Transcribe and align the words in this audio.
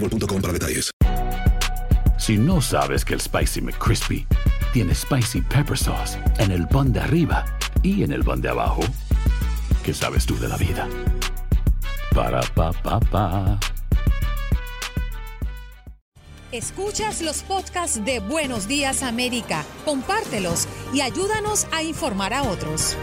boostmobile.com 0.00 0.40
para 0.40 0.52
detalles. 0.52 0.90
Si 2.18 2.36
no 2.36 2.60
sabes 2.60 3.04
que 3.04 3.14
el 3.14 3.20
Spicy 3.20 3.60
McCrispy 3.60 4.26
tiene 4.72 4.94
Spicy 4.94 5.40
Pepper 5.40 5.78
Sauce 5.78 6.18
en 6.38 6.50
el 6.50 6.66
pan 6.68 6.92
de 6.92 7.00
arriba 7.00 7.44
y 7.82 8.02
en 8.02 8.12
el 8.12 8.24
pan 8.24 8.40
de 8.40 8.48
abajo, 8.48 8.82
¿qué 9.82 9.94
sabes 9.94 10.26
tú 10.26 10.38
de 10.38 10.48
la 10.48 10.56
vida? 10.56 10.88
Para, 12.14 12.40
pa, 12.54 12.72
pa, 12.72 13.00
pa. 13.00 13.58
Escuchas 16.50 17.20
los 17.20 17.42
podcasts 17.42 18.02
de 18.04 18.20
Buenos 18.20 18.66
Días 18.66 19.02
América, 19.02 19.64
compártelos 19.84 20.66
y 20.94 21.02
ayúdanos 21.02 21.66
a 21.72 21.82
informar 21.82 22.32
a 22.32 22.42
otros. 22.42 22.96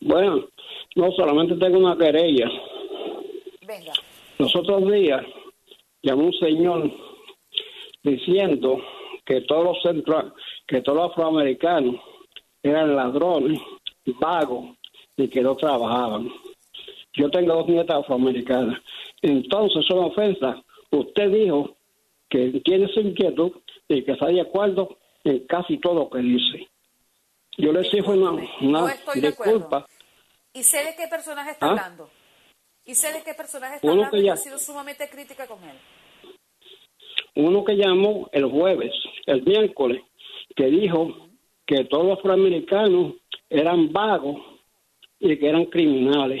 Bueno, 0.00 0.48
no 0.96 1.12
solamente 1.12 1.54
tengo 1.56 1.78
una 1.78 1.96
querella. 1.96 2.48
Venga. 3.62 3.92
Los 4.38 4.56
otros 4.56 4.90
días 4.90 5.24
llamó 6.04 6.26
un 6.26 6.32
señor 6.34 6.90
diciendo 8.02 8.78
que 9.24 9.40
todos 9.42 9.64
los 9.64 9.82
centro, 9.82 10.34
que 10.66 10.80
todos 10.82 10.98
los 10.98 11.10
afroamericanos 11.12 11.96
eran 12.62 12.94
ladrones, 12.94 13.60
vagos 14.20 14.76
y 15.16 15.28
que 15.28 15.40
no 15.40 15.56
trabajaban. 15.56 16.28
Yo 17.14 17.30
tengo 17.30 17.54
dos 17.54 17.68
nietas 17.68 17.98
afroamericanas. 18.00 18.80
Entonces, 19.22 19.84
es 19.84 19.90
una 19.90 20.06
ofensa. 20.06 20.62
Usted 20.90 21.30
dijo 21.30 21.76
que 22.28 22.60
tiene 22.64 22.88
su 22.88 23.00
inquietud 23.00 23.52
y 23.88 24.02
que 24.02 24.12
está 24.12 24.26
de 24.26 24.40
acuerdo 24.40 24.98
en 25.22 25.46
casi 25.46 25.78
todo 25.78 25.94
lo 25.94 26.10
que 26.10 26.18
dice. 26.18 26.68
Yo 27.56 27.72
le 27.72 27.80
exijo 27.80 28.10
una, 28.12 28.30
una 28.60 28.80
No 28.80 28.88
estoy 28.88 29.20
de 29.20 29.28
acuerdo. 29.28 29.52
disculpa. 29.54 29.86
¿Y 30.52 30.62
sé 30.64 30.78
de 30.84 30.94
qué 30.96 31.06
personaje 31.08 31.52
está 31.52 31.66
¿Ah? 31.66 31.70
hablando? 31.70 32.10
¿Y 32.84 32.94
sé 32.96 33.12
de 33.12 33.22
qué 33.22 33.32
personaje 33.34 33.76
está 33.76 33.86
Uno 33.86 34.04
hablando? 34.04 34.16
que 34.18 34.24
ya- 34.24 34.32
ha 34.34 34.36
sido 34.36 34.58
sumamente 34.58 35.08
crítica 35.08 35.46
con 35.46 35.62
él. 35.64 35.76
Uno 37.36 37.64
que 37.64 37.76
llamó 37.76 38.28
el 38.32 38.44
jueves, 38.46 38.92
el 39.26 39.42
miércoles, 39.42 40.02
que 40.54 40.66
dijo 40.66 41.28
que 41.66 41.84
todos 41.84 42.06
los 42.06 42.18
afroamericanos 42.18 43.14
eran 43.50 43.92
vagos 43.92 44.40
y 45.18 45.36
que 45.36 45.48
eran 45.48 45.66
criminales. 45.66 46.40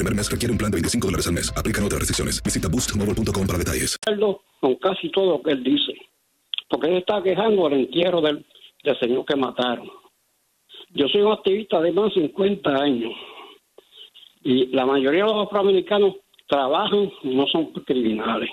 primer 0.01 0.17
mes 0.17 0.31
requiere 0.31 0.51
un 0.51 0.57
plan 0.57 0.71
de 0.71 0.77
25 0.77 1.07
dólares 1.07 1.27
al 1.27 1.33
mes. 1.33 1.53
Aplican 1.55 1.85
otras 1.85 1.99
restricciones. 1.99 2.41
Visita 2.41 2.67
boostmobile.com 2.67 3.45
para 3.45 3.59
detalles. 3.59 3.99
con 4.59 4.75
casi 4.75 5.09
todo 5.11 5.37
lo 5.37 5.43
que 5.43 5.51
él 5.51 5.63
dice. 5.63 5.93
Porque 6.69 6.87
él 6.87 6.97
está 6.97 7.21
quejando 7.21 7.69
del 7.69 7.81
entierro 7.81 8.21
del, 8.21 8.43
del 8.83 8.99
señor 8.99 9.25
que 9.25 9.35
mataron. 9.35 9.87
Yo 10.89 11.07
soy 11.07 11.21
un 11.21 11.33
activista 11.33 11.79
de 11.81 11.91
más 11.91 12.13
de 12.15 12.21
50 12.21 12.69
años. 12.71 13.13
Y 14.43 14.67
la 14.67 14.87
mayoría 14.87 15.23
de 15.23 15.33
los 15.33 15.45
afroamericanos 15.45 16.15
trabajan 16.47 17.11
y 17.21 17.35
no 17.35 17.45
son 17.47 17.71
criminales. 17.85 18.49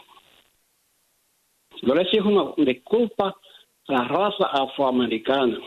Yo 1.81 1.95
les 1.95 2.07
exijo 2.07 2.29
una 2.29 2.53
disculpa 2.59 3.35
a 3.89 3.93
la 3.93 4.05
raza 4.05 4.45
afroamericana. 4.53 5.59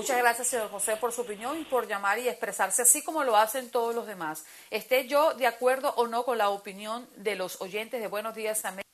Muchas 0.00 0.16
gracias, 0.16 0.48
señor 0.48 0.70
José, 0.70 0.96
por 0.96 1.12
su 1.12 1.20
opinión 1.20 1.60
y 1.60 1.64
por 1.64 1.86
llamar 1.86 2.18
y 2.18 2.26
expresarse 2.26 2.80
así 2.80 3.02
como 3.02 3.22
lo 3.22 3.36
hacen 3.36 3.68
todos 3.68 3.94
los 3.94 4.06
demás. 4.06 4.44
Esté 4.70 5.06
yo 5.06 5.34
de 5.34 5.46
acuerdo 5.46 5.92
o 5.98 6.06
no 6.06 6.24
con 6.24 6.38
la 6.38 6.48
opinión 6.48 7.06
de 7.16 7.34
los 7.34 7.60
oyentes 7.60 8.00
de 8.00 8.06
Buenos 8.06 8.34
Días 8.34 8.64
América, 8.64 8.88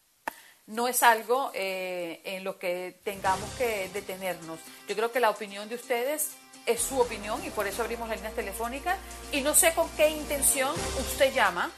no 0.66 0.88
es 0.88 1.04
algo 1.04 1.52
eh, 1.54 2.22
en 2.24 2.42
lo 2.42 2.58
que 2.58 2.98
tengamos 3.04 3.48
que 3.50 3.88
detenernos. 3.94 4.58
Yo 4.88 4.96
creo 4.96 5.12
que 5.12 5.20
la 5.20 5.30
opinión 5.30 5.68
de 5.68 5.76
ustedes 5.76 6.30
es 6.66 6.80
su 6.80 6.98
opinión 6.98 7.40
y 7.46 7.50
por 7.50 7.68
eso 7.68 7.82
abrimos 7.82 8.08
las 8.08 8.18
líneas 8.18 8.34
telefónicas 8.34 8.98
y 9.30 9.42
no 9.42 9.54
sé 9.54 9.74
con 9.74 9.88
qué 9.90 10.08
intención 10.08 10.74
usted 10.98 11.32
llama 11.32 11.70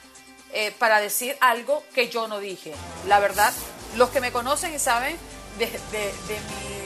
eh, 0.53 0.71
para 0.79 0.99
decir 0.99 1.37
algo 1.39 1.83
que 1.93 2.09
yo 2.09 2.27
no 2.27 2.39
dije. 2.39 2.73
La 3.07 3.19
verdad, 3.19 3.53
los 3.95 4.09
que 4.09 4.21
me 4.21 4.31
conocen 4.31 4.73
y 4.73 4.79
saben 4.79 5.15
de, 5.59 5.67
de, 5.67 6.05
de 6.27 6.39
mi 6.49 6.78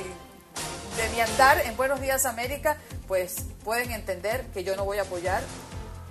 de 0.98 1.10
mi 1.10 1.22
andar 1.22 1.58
en 1.66 1.76
Buenos 1.76 2.00
Días 2.02 2.26
América, 2.26 2.78
pues 3.08 3.50
pueden 3.64 3.92
entender 3.92 4.46
que 4.54 4.64
yo 4.64 4.76
no 4.76 4.86
voy 4.86 5.00
a 5.00 5.02
apoyar 5.02 5.42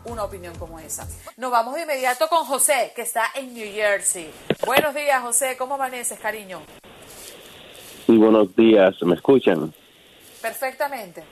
una 0.04 0.24
opinión 0.24 0.56
como 0.58 0.80
esa. 0.80 1.06
Nos 1.36 1.52
vamos 1.52 1.76
de 1.76 1.82
inmediato 1.82 2.26
con 2.28 2.44
José, 2.44 2.92
que 2.96 3.02
está 3.02 3.26
en 3.36 3.54
New 3.54 3.72
Jersey. 3.72 4.30
Buenos 4.66 4.92
días, 4.94 5.22
José. 5.22 5.56
¿Cómo 5.56 5.74
amaneces, 5.76 6.18
cariño? 6.18 6.62
Sí, 8.06 8.16
buenos 8.16 8.54
días. 8.56 9.00
¿Me 9.02 9.14
escuchan? 9.14 9.72
Perfectamente. 10.40 11.22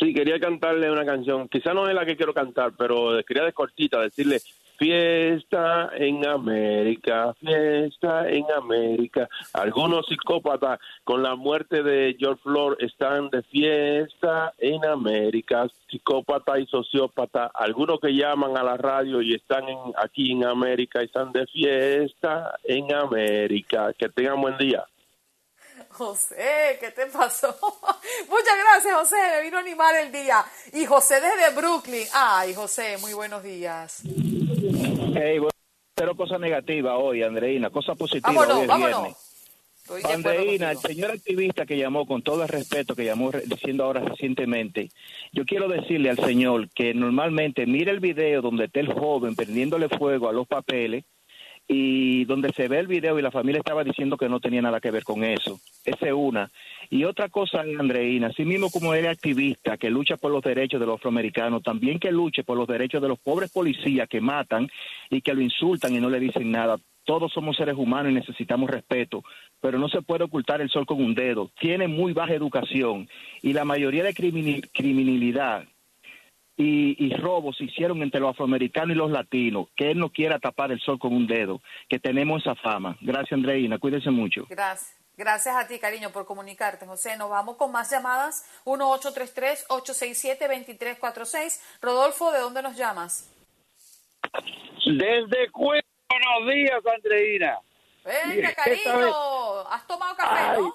Sí, 0.00 0.12
quería 0.12 0.40
cantarle 0.40 0.90
una 0.90 1.04
canción. 1.04 1.48
Quizá 1.48 1.72
no 1.72 1.88
es 1.88 1.94
la 1.94 2.04
que 2.04 2.16
quiero 2.16 2.34
cantar, 2.34 2.72
pero 2.76 3.20
quería 3.26 3.44
de 3.44 3.52
cortita 3.52 4.00
decirle 4.00 4.40
Fiesta 4.80 5.90
en 5.92 6.26
América, 6.26 7.34
fiesta 7.34 8.26
en 8.30 8.50
América. 8.50 9.28
Algunos 9.52 10.06
psicópatas 10.06 10.80
con 11.04 11.22
la 11.22 11.34
muerte 11.34 11.82
de 11.82 12.16
George 12.18 12.40
Floyd 12.42 12.76
están 12.78 13.28
de 13.28 13.42
fiesta 13.42 14.54
en 14.56 14.82
América. 14.86 15.66
Psicópata 15.90 16.58
y 16.58 16.66
sociópata. 16.66 17.50
Algunos 17.52 18.00
que 18.00 18.14
llaman 18.14 18.56
a 18.56 18.62
la 18.62 18.78
radio 18.78 19.20
y 19.20 19.34
están 19.34 19.64
aquí 19.98 20.32
en 20.32 20.46
América 20.46 21.02
están 21.02 21.30
de 21.30 21.46
fiesta 21.48 22.58
en 22.64 22.94
América. 22.94 23.92
Que 23.98 24.08
tengan 24.08 24.40
buen 24.40 24.56
día. 24.56 24.86
José, 25.90 26.78
¿qué 26.80 26.90
te 26.90 27.04
pasó? 27.04 27.48
Muchas 28.30 28.58
gracias, 28.64 28.94
José. 28.94 29.16
Me 29.36 29.42
vino 29.42 29.58
a 29.58 29.60
animar 29.60 29.94
el 29.96 30.10
día. 30.10 30.42
Y 30.72 30.86
José 30.86 31.20
desde 31.20 31.54
Brooklyn. 31.54 32.06
Ay, 32.14 32.54
José, 32.54 32.96
muy 32.96 33.12
buenos 33.12 33.42
días. 33.42 34.02
Hey, 35.14 35.38
bueno, 35.38 35.50
cero 35.96 36.14
cosa 36.16 36.38
negativa 36.38 36.96
hoy, 36.96 37.22
Andreina, 37.22 37.70
cosa 37.70 37.94
positiva 37.94 38.32
Vámonos, 38.32 38.56
hoy 38.56 38.62
es 38.62 38.68
vámonos. 38.68 39.02
viernes. 39.02 40.04
Andreina, 40.04 40.70
el 40.70 40.78
señor 40.78 41.10
activista 41.10 41.66
que 41.66 41.76
llamó 41.76 42.06
con 42.06 42.22
todo 42.22 42.42
el 42.42 42.48
respeto, 42.48 42.94
que 42.94 43.04
llamó 43.04 43.30
diciendo 43.32 43.84
ahora 43.84 44.00
recientemente, 44.00 44.90
yo 45.32 45.44
quiero 45.44 45.68
decirle 45.68 46.10
al 46.10 46.18
señor 46.18 46.68
que 46.70 46.94
normalmente 46.94 47.66
mire 47.66 47.90
el 47.90 48.00
video 48.00 48.40
donde 48.40 48.66
está 48.66 48.80
el 48.80 48.92
joven 48.92 49.34
prendiéndole 49.34 49.88
fuego 49.88 50.28
a 50.28 50.32
los 50.32 50.46
papeles 50.46 51.04
y 51.72 52.24
donde 52.24 52.52
se 52.52 52.66
ve 52.66 52.80
el 52.80 52.88
video 52.88 53.16
y 53.16 53.22
la 53.22 53.30
familia 53.30 53.60
estaba 53.60 53.84
diciendo 53.84 54.16
que 54.16 54.28
no 54.28 54.40
tenía 54.40 54.60
nada 54.60 54.80
que 54.80 54.90
ver 54.90 55.04
con 55.04 55.22
eso. 55.22 55.60
Esa 55.84 56.06
es 56.08 56.12
una. 56.12 56.50
Y 56.90 57.04
otra 57.04 57.28
cosa, 57.28 57.60
Andreina, 57.60 58.26
así 58.26 58.44
mismo 58.44 58.70
como 58.70 58.92
él 58.92 59.04
es 59.04 59.12
activista 59.12 59.76
que 59.76 59.88
lucha 59.88 60.16
por 60.16 60.32
los 60.32 60.42
derechos 60.42 60.80
de 60.80 60.86
los 60.86 60.96
afroamericanos, 60.96 61.62
también 61.62 62.00
que 62.00 62.10
luche 62.10 62.42
por 62.42 62.58
los 62.58 62.66
derechos 62.66 63.00
de 63.00 63.06
los 63.06 63.20
pobres 63.20 63.52
policías 63.52 64.08
que 64.08 64.20
matan 64.20 64.68
y 65.10 65.20
que 65.20 65.32
lo 65.32 65.42
insultan 65.42 65.94
y 65.94 66.00
no 66.00 66.10
le 66.10 66.18
dicen 66.18 66.50
nada. 66.50 66.76
Todos 67.04 67.32
somos 67.32 67.56
seres 67.56 67.76
humanos 67.78 68.10
y 68.10 68.16
necesitamos 68.16 68.68
respeto, 68.68 69.22
pero 69.60 69.78
no 69.78 69.88
se 69.88 70.02
puede 70.02 70.24
ocultar 70.24 70.60
el 70.60 70.70
sol 70.70 70.86
con 70.86 71.00
un 71.00 71.14
dedo. 71.14 71.52
Tiene 71.60 71.86
muy 71.86 72.12
baja 72.12 72.34
educación 72.34 73.08
y 73.42 73.52
la 73.52 73.64
mayoría 73.64 74.02
de 74.02 74.12
criminalidad 74.72 75.68
y, 76.60 76.96
y 77.06 77.14
robos 77.16 77.56
se 77.56 77.64
hicieron 77.64 78.02
entre 78.02 78.20
los 78.20 78.30
afroamericanos 78.30 78.94
y 78.94 78.98
los 78.98 79.10
latinos. 79.10 79.68
Que 79.76 79.90
él 79.92 79.98
no 79.98 80.10
quiera 80.10 80.38
tapar 80.38 80.70
el 80.72 80.80
sol 80.80 80.98
con 80.98 81.14
un 81.14 81.26
dedo, 81.26 81.60
que 81.88 81.98
tenemos 81.98 82.42
esa 82.42 82.54
fama. 82.54 82.96
Gracias, 83.00 83.32
Andreina. 83.32 83.78
Cuídense 83.78 84.10
mucho. 84.10 84.44
Gracias. 84.48 84.96
Gracias 85.16 85.54
a 85.54 85.66
ti, 85.68 85.78
cariño, 85.78 86.10
por 86.12 86.24
comunicarte, 86.24 86.86
José. 86.86 87.16
Nos 87.18 87.28
vamos 87.28 87.56
con 87.58 87.70
más 87.72 87.90
llamadas. 87.90 88.42
1-833-867-2346. 88.64 91.60
Rodolfo, 91.82 92.32
¿de 92.32 92.40
dónde 92.40 92.62
nos 92.62 92.74
llamas? 92.76 93.30
Desde 94.86 95.50
Cuba, 95.52 95.80
buenos 96.08 96.54
días, 96.54 96.80
Andreina. 96.94 97.58
Venga, 98.04 98.54
cariño. 98.54 98.98
vez- 98.98 99.14
¿Has 99.70 99.86
tomado 99.86 100.16
café, 100.16 100.40
Ay. 100.40 100.58
no? 100.62 100.74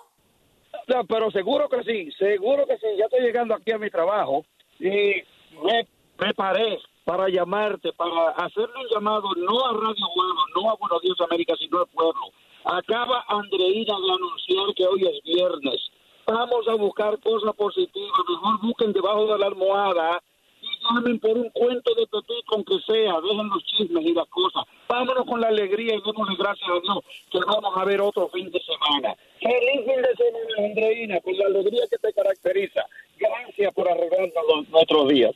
No, 0.88 1.04
pero 1.06 1.32
seguro 1.32 1.68
que 1.70 1.84
sí, 1.84 2.12
seguro 2.18 2.68
que 2.68 2.78
sí. 2.78 2.86
Ya 2.98 3.06
estoy 3.06 3.22
llegando 3.22 3.56
aquí 3.56 3.72
a 3.72 3.78
mi 3.80 3.90
trabajo 3.90 4.46
y 4.80 5.24
me 5.64 5.88
preparé 6.18 6.80
para 7.04 7.30
llamarte, 7.30 7.94
para 7.94 8.30
hacerle 8.32 8.74
un 8.82 8.88
llamado 8.94 9.30
no 9.38 9.66
a 9.66 9.74
Radio 9.74 10.08
Huevo, 10.16 10.40
no 10.56 10.72
a 10.72 10.76
Buenos 10.76 11.02
Días 11.02 11.22
América, 11.22 11.54
sino 11.60 11.80
al 11.80 11.88
pueblo. 11.88 12.22
Acaba 12.64 13.24
Andreina 13.28 13.94
de 14.00 14.12
anunciar 14.12 14.74
que 14.76 14.86
hoy 14.88 15.06
es 15.08 15.24
viernes. 15.24 15.82
Vamos 16.26 16.68
a 16.68 16.74
buscar 16.74 17.20
cosas 17.20 17.54
positivas, 17.56 18.12
mejor 18.28 18.60
busquen 18.64 18.92
debajo 18.94 19.28
de 19.28 19.38
la 19.38 19.46
almohada 19.46 20.20
y 20.60 20.68
llamen 20.96 21.20
por 21.20 21.38
un 21.38 21.50
cuento 21.52 21.94
de 21.94 22.08
Petit 22.08 22.46
con 22.48 22.64
que 22.64 22.80
sea, 22.88 23.22
dejen 23.22 23.50
los 23.50 23.64
chismes 23.66 24.04
y 24.04 24.14
las 24.16 24.28
cosas. 24.30 24.64
Vámonos 24.90 25.26
con 25.28 25.40
la 25.40 25.50
alegría 25.50 25.94
y 25.94 26.02
démosle 26.02 26.36
gracias 26.40 26.68
a 26.68 26.80
Dios 26.80 27.00
que 27.30 27.38
vamos 27.46 27.72
a 27.78 27.86
ver 27.86 28.02
otro 28.02 28.28
fin 28.30 28.50
de 28.52 28.60
semana. 28.62 29.16
Feliz 29.40 29.86
fin 29.86 30.02
de 30.02 30.16
semana, 30.16 30.68
Andreina, 30.70 31.22
con 31.22 31.38
la 31.38 31.46
alegría 31.46 31.84
que 31.92 31.98
te 32.00 32.12
caracteriza. 32.14 32.84
Gracias 33.20 33.72
por 33.76 33.88
arreglarnos 33.88 34.34
los- 34.48 34.70
nuestros 34.70 35.08
días. 35.10 35.36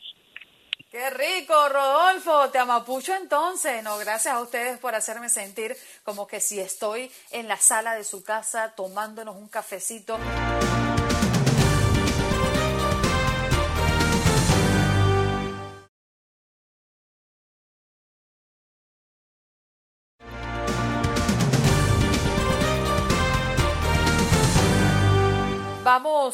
Qué 0.89 1.07
rico, 1.11 1.53
Rodolfo. 1.69 2.49
Te 2.49 2.57
amapucho 2.57 3.13
entonces. 3.13 3.83
No, 3.83 3.99
gracias 3.99 4.33
a 4.33 4.41
ustedes 4.41 4.79
por 4.79 4.95
hacerme 4.95 5.29
sentir 5.29 5.77
como 6.03 6.25
que 6.25 6.39
si 6.39 6.59
estoy 6.59 7.11
en 7.29 7.47
la 7.47 7.57
sala 7.57 7.93
de 7.93 8.03
su 8.03 8.23
casa 8.23 8.73
tomándonos 8.75 9.35
un 9.35 9.49
cafecito. 9.49 10.17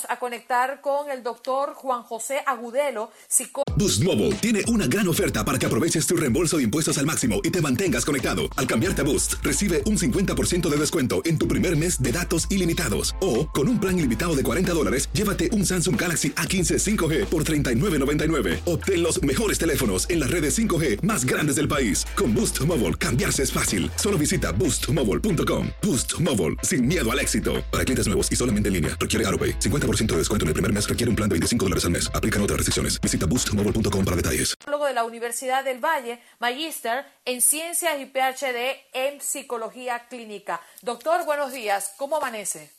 A 0.09 0.19
conectar 0.19 0.81
con 0.81 1.09
el 1.09 1.23
doctor 1.23 1.73
Juan 1.73 2.03
José 2.03 2.41
Agudelo, 2.45 3.11
psicólogo. 3.27 3.65
Boost 3.77 4.03
Mobile 4.03 4.31
tiene 4.35 4.61
una 4.67 4.87
gran 4.87 5.07
oferta 5.07 5.43
para 5.43 5.59
que 5.59 5.65
aproveches 5.65 6.07
tu 6.07 6.15
reembolso 6.15 6.57
de 6.57 6.63
impuestos 6.63 6.97
al 6.97 7.05
máximo 7.05 7.41
y 7.43 7.49
te 7.49 7.61
mantengas 7.61 8.05
conectado. 8.05 8.43
Al 8.55 8.67
cambiarte 8.67 9.01
a 9.01 9.05
Boost, 9.05 9.35
recibe 9.43 9.83
un 9.85 9.97
50% 9.97 10.69
de 10.69 10.77
descuento 10.77 11.21
en 11.25 11.37
tu 11.37 11.47
primer 11.47 11.75
mes 11.77 12.01
de 12.01 12.11
datos 12.11 12.47
ilimitados. 12.49 13.15
O, 13.19 13.47
con 13.49 13.67
un 13.67 13.79
plan 13.79 13.99
ilimitado 13.99 14.35
de 14.35 14.43
40 14.43 14.73
dólares, 14.73 15.09
llévate 15.11 15.49
un 15.51 15.65
Samsung 15.65 15.99
Galaxy 15.99 16.31
A15 16.31 16.97
5G 16.97 17.25
por 17.25 17.43
$39.99. 17.43 18.61
Obtén 18.65 19.03
los 19.03 19.21
mejores 19.23 19.57
teléfonos 19.57 20.09
en 20.09 20.21
las 20.21 20.31
redes 20.31 20.57
5G 20.57 21.01
más 21.01 21.25
grandes 21.25 21.57
del 21.57 21.67
país. 21.67 22.05
Con 22.15 22.33
Boost 22.33 22.61
Mobile, 22.61 22.93
cambiarse 22.95 23.43
es 23.43 23.51
fácil. 23.51 23.91
Solo 23.97 24.17
visita 24.17 24.53
boostmobile.com. 24.53 25.67
Boost 25.81 26.17
Mobile, 26.21 26.55
sin 26.63 26.87
miedo 26.87 27.11
al 27.11 27.19
éxito. 27.19 27.55
Para 27.71 27.83
clientes 27.83 28.07
nuevos 28.07 28.31
y 28.31 28.37
solamente 28.37 28.69
en 28.69 28.73
línea, 28.73 28.97
requiere 28.99 29.27
AroPay. 29.27 29.59
50% 29.59 29.84
40% 29.85 30.13
de 30.13 30.17
descuento 30.17 30.45
en 30.45 30.49
el 30.49 30.53
primer 30.53 30.73
mes 30.73 30.87
requiere 30.89 31.09
un 31.09 31.15
plan 31.15 31.29
de 31.29 31.33
25 31.33 31.65
dólares 31.65 31.85
al 31.85 31.91
mes. 31.91 32.09
Aplican 32.13 32.41
otras 32.41 32.57
restricciones. 32.57 32.99
Visita 33.01 33.25
boostmobile.com 33.25 34.05
para 34.05 34.17
detalles. 34.17 34.55
de 34.55 34.93
la 34.93 35.03
Universidad 35.03 35.63
del 35.63 35.83
Valle, 35.83 36.19
magíster 36.39 37.05
en 37.25 37.41
ciencias 37.41 37.99
y 37.99 38.05
PhD 38.05 38.77
en 38.93 39.19
psicología 39.19 40.03
clínica. 40.09 40.61
Doctor, 40.81 41.25
buenos 41.25 41.53
días. 41.53 41.95
¿Cómo 41.97 42.17
amanece? 42.17 42.69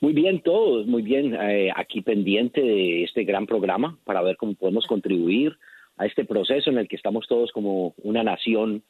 Muy 0.00 0.12
bien, 0.12 0.42
todos, 0.42 0.86
muy 0.86 1.02
bien. 1.02 1.34
Eh, 1.34 1.70
aquí 1.74 2.02
pendiente 2.02 2.60
de 2.60 3.04
este 3.04 3.24
gran 3.24 3.46
programa 3.46 3.98
para 4.04 4.22
ver 4.22 4.36
cómo 4.36 4.54
podemos 4.54 4.86
contribuir 4.86 5.56
a 5.96 6.06
este 6.06 6.24
proceso 6.24 6.70
en 6.70 6.78
el 6.78 6.88
que 6.88 6.96
estamos 6.96 7.26
todos 7.28 7.50
como 7.52 7.94
una 8.02 8.22
nación 8.22 8.82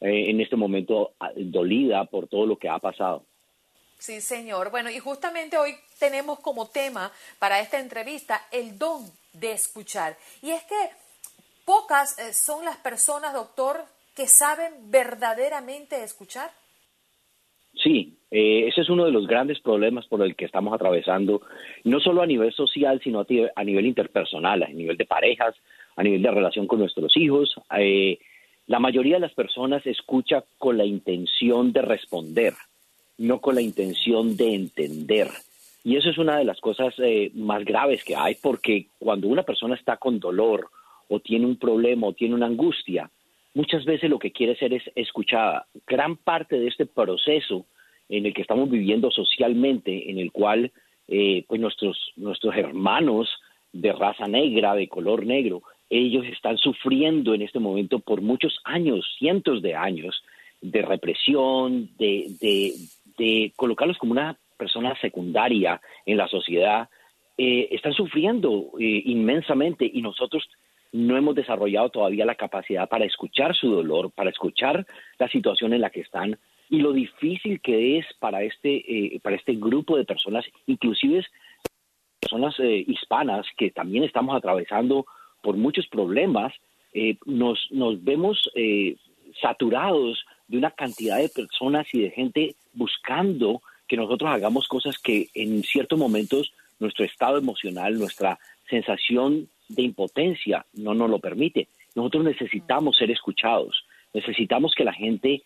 eh, 0.00 0.30
en 0.30 0.40
este 0.40 0.56
momento 0.56 1.12
ah, 1.20 1.30
dolida 1.36 2.04
por 2.06 2.28
todo 2.28 2.46
lo 2.46 2.56
que 2.56 2.68
ha 2.68 2.78
pasado. 2.78 3.24
Sí, 4.02 4.20
señor. 4.20 4.72
Bueno, 4.72 4.90
y 4.90 4.98
justamente 4.98 5.56
hoy 5.56 5.76
tenemos 6.00 6.40
como 6.40 6.66
tema 6.66 7.12
para 7.38 7.60
esta 7.60 7.78
entrevista 7.78 8.40
el 8.50 8.76
don 8.76 9.04
de 9.32 9.52
escuchar. 9.52 10.16
Y 10.42 10.50
es 10.50 10.64
que 10.64 10.74
pocas 11.64 12.18
eh, 12.18 12.32
son 12.32 12.64
las 12.64 12.78
personas, 12.78 13.32
doctor, 13.32 13.76
que 14.16 14.26
saben 14.26 14.90
verdaderamente 14.90 16.02
escuchar. 16.02 16.50
Sí, 17.80 18.18
eh, 18.32 18.66
ese 18.66 18.80
es 18.80 18.90
uno 18.90 19.04
de 19.04 19.12
los 19.12 19.28
grandes 19.28 19.60
problemas 19.60 20.08
por 20.08 20.20
el 20.22 20.34
que 20.34 20.46
estamos 20.46 20.74
atravesando, 20.74 21.40
no 21.84 22.00
solo 22.00 22.22
a 22.22 22.26
nivel 22.26 22.52
social, 22.52 23.00
sino 23.04 23.24
a, 23.54 23.64
nivel 23.64 23.86
interpersonal, 23.86 24.64
a 24.64 24.68
nivel 24.68 24.96
de 24.96 25.06
parejas, 25.06 25.54
a 25.94 26.02
nivel 26.02 26.22
de 26.22 26.30
relación 26.32 26.66
con 26.66 26.80
nuestros 26.80 27.16
hijos. 27.16 27.54
Eh, 27.78 28.18
la 28.66 28.80
mayoría 28.80 29.14
de 29.14 29.20
las 29.20 29.34
personas 29.34 29.86
escucha 29.86 30.42
con 30.58 30.76
la 30.76 30.84
intención 30.84 31.72
de 31.72 31.82
responder, 31.82 32.54
no 33.22 33.40
con 33.40 33.54
la 33.54 33.62
intención 33.62 34.36
de 34.36 34.54
entender. 34.54 35.28
Y 35.84 35.96
eso 35.96 36.10
es 36.10 36.18
una 36.18 36.38
de 36.38 36.44
las 36.44 36.60
cosas 36.60 36.94
eh, 36.98 37.30
más 37.34 37.64
graves 37.64 38.04
que 38.04 38.16
hay, 38.16 38.36
porque 38.40 38.86
cuando 38.98 39.28
una 39.28 39.44
persona 39.44 39.74
está 39.74 39.96
con 39.96 40.18
dolor 40.18 40.68
o 41.08 41.20
tiene 41.20 41.46
un 41.46 41.56
problema 41.56 42.08
o 42.08 42.12
tiene 42.12 42.34
una 42.34 42.46
angustia, 42.46 43.10
muchas 43.54 43.84
veces 43.84 44.10
lo 44.10 44.18
que 44.18 44.32
quiere 44.32 44.56
ser 44.56 44.74
es 44.74 44.82
escuchada. 44.94 45.66
Gran 45.86 46.16
parte 46.16 46.58
de 46.58 46.68
este 46.68 46.86
proceso 46.86 47.66
en 48.08 48.26
el 48.26 48.34
que 48.34 48.42
estamos 48.42 48.68
viviendo 48.70 49.10
socialmente, 49.10 50.10
en 50.10 50.18
el 50.18 50.32
cual 50.32 50.72
eh, 51.08 51.44
pues 51.48 51.60
nuestros, 51.60 52.12
nuestros 52.16 52.56
hermanos 52.56 53.28
de 53.72 53.92
raza 53.92 54.26
negra, 54.26 54.74
de 54.74 54.88
color 54.88 55.24
negro, 55.24 55.62
ellos 55.90 56.24
están 56.26 56.58
sufriendo 56.58 57.34
en 57.34 57.42
este 57.42 57.58
momento 57.58 57.98
por 57.98 58.20
muchos 58.20 58.58
años, 58.64 59.04
cientos 59.18 59.62
de 59.62 59.74
años, 59.74 60.22
de 60.62 60.80
represión, 60.80 61.90
de, 61.98 62.72
de, 63.16 63.52
colocarlos 63.56 63.98
como 63.98 64.12
una 64.12 64.38
persona 64.56 64.94
secundaria 65.00 65.80
en 66.06 66.16
la 66.16 66.28
sociedad, 66.28 66.88
eh, 67.36 67.68
están 67.72 67.94
sufriendo 67.94 68.70
eh, 68.78 69.02
inmensamente 69.06 69.90
y 69.92 70.02
nosotros 70.02 70.48
no 70.92 71.16
hemos 71.16 71.34
desarrollado 71.34 71.88
todavía 71.88 72.26
la 72.26 72.34
capacidad 72.34 72.88
para 72.88 73.06
escuchar 73.06 73.56
su 73.56 73.70
dolor, 73.70 74.12
para 74.12 74.30
escuchar 74.30 74.86
la 75.18 75.28
situación 75.28 75.72
en 75.72 75.80
la 75.80 75.90
que 75.90 76.02
están 76.02 76.38
y 76.68 76.78
lo 76.78 76.92
difícil 76.92 77.60
que 77.60 77.98
es 77.98 78.06
para 78.18 78.42
este, 78.42 78.74
eh, 78.86 79.20
para 79.20 79.36
este 79.36 79.54
grupo 79.54 79.96
de 79.96 80.04
personas, 80.04 80.44
inclusive 80.66 81.24
personas 82.20 82.54
hispanas 82.60 83.46
que 83.56 83.72
también 83.72 84.04
estamos 84.04 84.36
atravesando 84.36 85.06
por 85.42 85.56
muchos 85.56 85.88
problemas, 85.88 86.52
nos, 87.26 87.66
nos 87.72 88.04
vemos 88.04 88.48
saturados 89.40 90.24
de 90.46 90.58
una 90.58 90.70
cantidad 90.70 91.18
de 91.18 91.28
personas 91.30 91.86
y 91.92 92.02
de 92.02 92.10
gente 92.10 92.54
buscando 92.72 93.62
que 93.88 93.96
nosotros 93.96 94.30
hagamos 94.30 94.68
cosas 94.68 94.98
que 94.98 95.28
en 95.34 95.62
ciertos 95.62 95.98
momentos 95.98 96.52
nuestro 96.78 97.04
estado 97.04 97.38
emocional, 97.38 97.98
nuestra 97.98 98.38
sensación 98.68 99.48
de 99.68 99.82
impotencia 99.82 100.64
no 100.74 100.94
nos 100.94 101.10
lo 101.10 101.18
permite. 101.18 101.68
Nosotros 101.94 102.24
necesitamos 102.24 102.96
ser 102.96 103.10
escuchados, 103.10 103.84
necesitamos 104.14 104.74
que 104.74 104.84
la 104.84 104.92
gente 104.92 105.42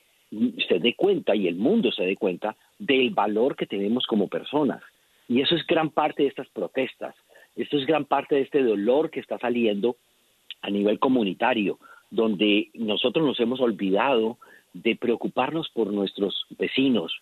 se 0.69 0.79
dé 0.79 0.95
cuenta 0.95 1.35
y 1.35 1.47
el 1.47 1.57
mundo 1.57 1.93
se 1.93 2.05
dé 2.05 2.17
cuenta 2.17 2.57
del 2.79 3.11
valor 3.11 3.57
que 3.57 3.67
tenemos 3.67 4.07
como 4.07 4.29
personas. 4.29 4.83
Y 5.29 5.41
eso 5.41 5.55
es 5.57 5.67
gran 5.67 5.91
parte 5.91 6.23
de 6.23 6.29
estas 6.29 6.49
protestas, 6.49 7.15
esto 7.57 7.79
es 7.79 7.87
gran 7.87 8.05
parte 8.05 8.37
de 8.37 8.43
este 8.43 8.63
dolor 8.63 9.11
que 9.11 9.21
está 9.21 9.39
saliendo 9.39 9.97
a 10.63 10.71
nivel 10.71 10.99
comunitario, 10.99 11.79
donde 12.11 12.71
nosotros 12.75 13.27
nos 13.27 13.41
hemos 13.41 13.61
olvidado 13.61 14.39
de 14.83 14.97
preocuparnos 14.97 15.69
por 15.71 15.93
nuestros 15.93 16.47
vecinos, 16.59 17.13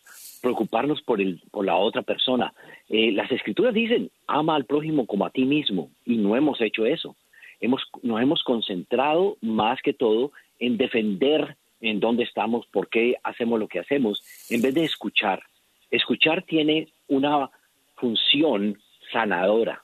preocuparnos 0.42 1.02
por, 1.02 1.20
el, 1.20 1.40
por 1.50 1.64
la 1.64 1.76
otra 1.76 2.02
persona. 2.02 2.52
Eh, 2.88 3.12
las 3.12 3.30
escrituras 3.30 3.74
dicen, 3.74 4.10
ama 4.26 4.56
al 4.56 4.64
prójimo 4.64 5.06
como 5.06 5.24
a 5.24 5.30
ti 5.30 5.44
mismo, 5.44 5.90
y 6.04 6.16
no 6.16 6.36
hemos 6.36 6.60
hecho 6.60 6.86
eso. 6.86 7.16
Hemos, 7.60 7.82
nos 8.02 8.20
hemos 8.20 8.42
concentrado 8.42 9.36
más 9.40 9.80
que 9.82 9.94
todo 9.94 10.32
en 10.58 10.76
defender 10.76 11.56
en 11.80 12.00
dónde 12.00 12.24
estamos, 12.24 12.66
por 12.66 12.88
qué 12.88 13.16
hacemos 13.22 13.60
lo 13.60 13.68
que 13.68 13.78
hacemos, 13.78 14.22
en 14.50 14.62
vez 14.62 14.74
de 14.74 14.84
escuchar. 14.84 15.42
Escuchar 15.90 16.42
tiene 16.42 16.88
una 17.08 17.50
función 17.96 18.78
sanadora. 19.12 19.82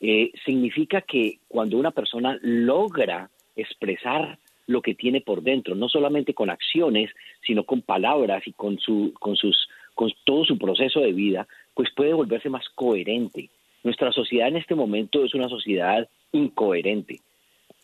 Eh, 0.00 0.32
significa 0.44 1.00
que 1.00 1.38
cuando 1.48 1.78
una 1.78 1.92
persona 1.92 2.38
logra 2.42 3.30
expresar 3.54 4.38
lo 4.66 4.82
que 4.82 4.94
tiene 4.94 5.20
por 5.20 5.42
dentro, 5.42 5.74
no 5.74 5.88
solamente 5.88 6.34
con 6.34 6.50
acciones, 6.50 7.10
sino 7.46 7.64
con 7.64 7.82
palabras 7.82 8.46
y 8.46 8.52
con 8.52 8.78
su, 8.78 9.12
con 9.18 9.36
sus, 9.36 9.68
con 9.94 10.12
todo 10.24 10.44
su 10.44 10.58
proceso 10.58 11.00
de 11.00 11.12
vida, 11.12 11.46
pues 11.74 11.90
puede 11.94 12.12
volverse 12.12 12.50
más 12.50 12.68
coherente. 12.70 13.48
Nuestra 13.84 14.10
sociedad 14.12 14.48
en 14.48 14.56
este 14.56 14.74
momento 14.74 15.24
es 15.24 15.34
una 15.34 15.48
sociedad 15.48 16.08
incoherente, 16.32 17.20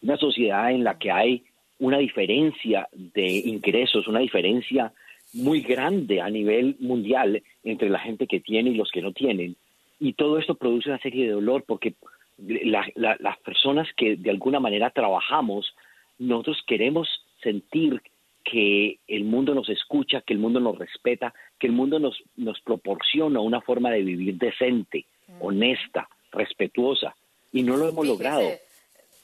una 0.02 0.16
sociedad 0.16 0.72
en 0.72 0.82
la 0.84 0.98
que 0.98 1.12
hay 1.12 1.44
una 1.78 1.98
diferencia 1.98 2.88
de 2.92 3.26
ingresos, 3.26 4.08
una 4.08 4.20
diferencia 4.20 4.92
muy 5.34 5.62
grande 5.62 6.20
a 6.20 6.28
nivel 6.28 6.76
mundial 6.80 7.42
entre 7.64 7.88
la 7.88 7.98
gente 7.98 8.26
que 8.26 8.40
tiene 8.40 8.70
y 8.70 8.74
los 8.74 8.90
que 8.90 9.02
no 9.02 9.12
tienen. 9.12 9.56
Y 9.98 10.12
todo 10.14 10.38
esto 10.38 10.54
produce 10.54 10.90
una 10.90 10.98
serie 10.98 11.26
de 11.26 11.32
dolor 11.32 11.64
porque 11.66 11.94
las 12.38 13.38
personas 13.44 13.88
que 13.96 14.16
de 14.16 14.30
alguna 14.30 14.58
manera 14.58 14.90
trabajamos 14.90 15.74
nosotros 16.23 16.62
queremos 16.67 17.09
sentir 17.43 18.00
que 18.45 18.99
el 19.07 19.25
mundo 19.25 19.55
nos 19.55 19.69
escucha, 19.69 20.21
que 20.21 20.35
el 20.35 20.38
mundo 20.41 20.61
nos 20.61 20.79
respeta, 20.79 21.33
que 21.59 21.67
el 21.67 21.73
mundo 21.73 21.99
nos, 21.99 22.23
nos 22.37 22.61
proporciona 22.61 23.41
una 23.41 23.61
forma 23.61 23.91
de 23.91 24.02
vivir 24.02 24.37
decente, 24.37 25.07
mm. 25.29 25.43
honesta, 25.43 26.09
respetuosa, 26.33 27.14
y 27.52 27.62
no 27.62 27.76
lo 27.76 27.88
hemos 27.88 28.07
logrado. 28.07 28.43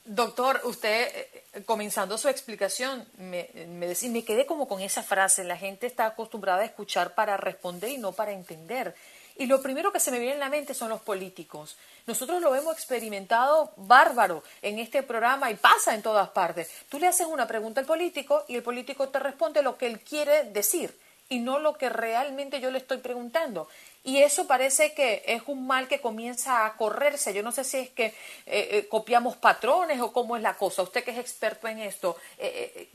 Doctor, 0.05 0.61
usted, 0.63 1.07
eh, 1.53 1.63
comenzando 1.65 2.17
su 2.17 2.29
explicación, 2.29 3.05
me, 3.17 3.49
me, 3.67 3.93
me 4.09 4.23
quedé 4.23 4.45
como 4.45 4.67
con 4.67 4.81
esa 4.81 5.03
frase, 5.03 5.43
la 5.43 5.57
gente 5.57 5.85
está 5.85 6.07
acostumbrada 6.07 6.61
a 6.61 6.65
escuchar 6.65 7.13
para 7.13 7.37
responder 7.37 7.91
y 7.91 7.97
no 7.97 8.13
para 8.13 8.31
entender. 8.31 8.95
Y 9.39 9.45
lo 9.45 9.61
primero 9.61 9.93
que 9.93 10.01
se 10.01 10.11
me 10.11 10.19
viene 10.19 10.33
en 10.33 10.41
la 10.41 10.49
mente 10.49 10.73
son 10.73 10.89
los 10.89 10.99
políticos. 10.99 11.77
Nosotros 12.05 12.41
lo 12.41 12.53
hemos 12.55 12.73
experimentado 12.73 13.71
bárbaro 13.77 14.43
en 14.61 14.79
este 14.79 15.01
programa 15.01 15.49
y 15.49 15.55
pasa 15.55 15.95
en 15.95 16.01
todas 16.01 16.27
partes. 16.29 16.69
Tú 16.89 16.99
le 16.99 17.07
haces 17.07 17.25
una 17.25 17.47
pregunta 17.47 17.79
al 17.79 17.87
político 17.87 18.43
y 18.49 18.57
el 18.57 18.63
político 18.63 19.07
te 19.07 19.17
responde 19.17 19.61
lo 19.61 19.77
que 19.77 19.87
él 19.87 20.01
quiere 20.01 20.43
decir 20.43 20.93
y 21.29 21.39
no 21.39 21.57
lo 21.57 21.77
que 21.77 21.87
realmente 21.87 22.59
yo 22.59 22.69
le 22.69 22.79
estoy 22.79 22.97
preguntando. 22.97 23.69
Y 24.03 24.17
eso 24.17 24.45
parece 24.45 24.93
que 24.93 25.23
es 25.25 25.43
un 25.45 25.65
mal 25.65 25.87
que 25.87 26.01
comienza 26.01 26.65
a 26.65 26.75
correrse. 26.75 27.33
Yo 27.33 27.41
no 27.41 27.53
sé 27.53 27.63
si 27.63 27.77
es 27.77 27.89
que 27.91 28.07
eh, 28.07 28.13
eh, 28.45 28.87
copiamos 28.89 29.37
patrones 29.37 30.01
o 30.01 30.11
cómo 30.11 30.35
es 30.35 30.43
la 30.43 30.55
cosa. 30.55 30.83
Usted 30.83 31.05
que 31.05 31.11
es 31.11 31.17
experto 31.17 31.69
en 31.69 31.79
esto, 31.79 32.17
eh, 32.39 32.89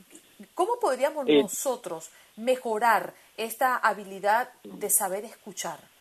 ¿cómo 0.53 0.79
podríamos 0.79 1.25
nosotros 1.25 2.11
mejorar 2.35 3.15
esta 3.35 3.77
habilidad 3.77 4.49
de 4.63 4.91
saber 4.91 5.25
escuchar? 5.25 5.94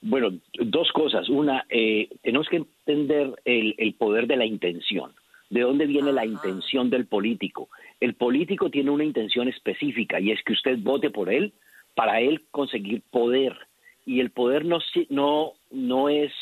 Bueno, 0.00 0.30
dos 0.52 0.90
cosas. 0.92 1.28
Una, 1.28 1.64
eh, 1.68 2.08
tenemos 2.22 2.48
que 2.48 2.56
entender 2.56 3.34
el, 3.44 3.94
poder 3.94 4.26
de 4.26 4.36
la 4.36 4.46
intención. 4.46 5.12
¿De 5.50 5.62
dónde 5.62 5.86
viene 5.86 6.12
la 6.12 6.26
intención 6.26 6.90
del 6.90 7.06
político? 7.06 7.68
El 8.00 8.14
político 8.14 8.70
tiene 8.70 8.90
una 8.90 9.04
intención 9.04 9.48
específica 9.48 10.20
y 10.20 10.30
es 10.30 10.42
que 10.44 10.52
usted 10.52 10.78
vote 10.78 11.10
por 11.10 11.32
él 11.32 11.52
para 11.94 12.20
él 12.20 12.42
conseguir 12.50 13.02
poder. 13.10 13.56
Y 14.04 14.20
el 14.20 14.30
poder 14.30 14.64
no, 14.64 14.78
no, 15.08 15.52
no 15.70 16.08
es 16.08 16.32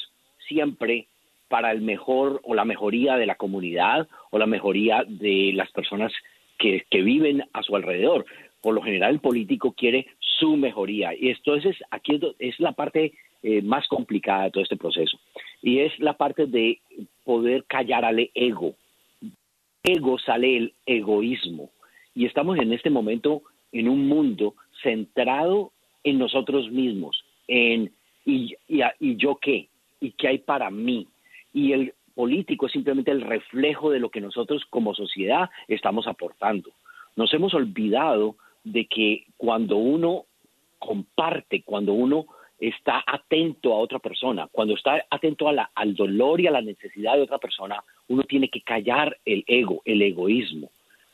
siempre 0.49 1.07
para 1.49 1.71
el 1.71 1.81
mejor 1.81 2.41
o 2.45 2.55
la 2.55 2.65
mejoría 2.65 3.17
de 3.17 3.27
la 3.27 3.37
comunidad 3.37 4.09
o 4.31 4.39
la 4.39 4.47
mejoría 4.47 5.05
de 5.07 5.53
las 5.55 5.71
personas 5.71 6.13
que, 6.59 6.85
que 6.91 7.03
viven 7.03 7.45
a 7.53 7.63
su 7.63 7.77
alrededor. 7.77 8.27
Por 8.61 8.75
lo 8.75 8.83
general 8.83 9.15
el 9.15 9.21
político 9.21 9.73
quiere 9.73 10.07
su 10.39 10.57
mejoría. 10.57 11.15
Y 11.15 11.31
entonces 11.31 11.77
aquí 11.91 12.21
es 12.39 12.61
la 12.61 12.73
parte 12.73 13.13
eh, 13.43 13.63
más 13.63 13.87
complicada 13.89 14.45
de 14.45 14.51
todo 14.51 14.63
este 14.63 14.77
proceso. 14.77 15.19
Y 15.63 15.81
es 15.81 15.99
la 15.99 16.15
parte 16.15 16.47
de 16.47 16.81
poder 17.25 17.65
callar 17.65 18.05
al 18.05 18.31
ego. 18.35 18.75
Ego 19.83 20.19
sale 20.19 20.57
el 20.57 20.75
egoísmo. 20.85 21.71
Y 22.15 22.27
estamos 22.27 22.59
en 22.59 22.73
este 22.73 22.91
momento 22.91 23.43
en 23.73 23.89
un 23.89 24.09
mundo 24.09 24.55
centrado 24.83 25.73
en 26.03 26.19
nosotros 26.19 26.71
mismos, 26.71 27.25
en 27.49 27.93
y, 28.25 28.57
y, 28.69 29.17
yo 29.17 29.37
qué, 29.37 29.69
y 30.01 30.13
qué 30.13 30.29
hay 30.29 30.39
para 30.39 30.71
mí. 30.71 31.07
Y 31.53 31.73
el 31.73 31.95
político 32.15 32.67
es 32.67 32.73
simplemente 32.73 33.11
el 33.11 33.21
reflejo 33.21 33.91
de 33.91 34.01
lo 34.01 34.11
que 34.11 34.21
nosotros 34.21 34.65
como 34.71 34.95
sociedad 34.95 35.51
estamos 35.69 36.07
aportando. 36.07 36.71
Nos 37.15 37.33
hemos 37.35 37.55
olvidado 37.55 38.37
de 38.67 38.87
que 38.87 39.27
cuando 39.37 39.77
uno 39.77 40.25
comparte, 40.81 41.63
cuando 41.63 41.93
uno 41.93 42.27
está 42.59 43.05
atento 43.07 43.73
a 43.73 43.79
otra 43.79 44.01
persona, 44.01 44.49
cuando 44.51 44.75
está 44.75 45.05
atento 45.09 45.49
al 45.49 45.95
dolor 45.95 46.41
y 46.41 46.49
a 46.49 46.51
la 46.51 46.63
necesidad 46.63 47.15
de 47.15 47.23
otra 47.23 47.39
persona, 47.39 47.83
uno 48.09 48.25
tiene 48.25 48.49
que 48.49 48.63
callar 48.63 49.17
el 49.25 49.45
ego, 49.47 49.83
el 49.85 50.03
egoísmo. 50.03 50.71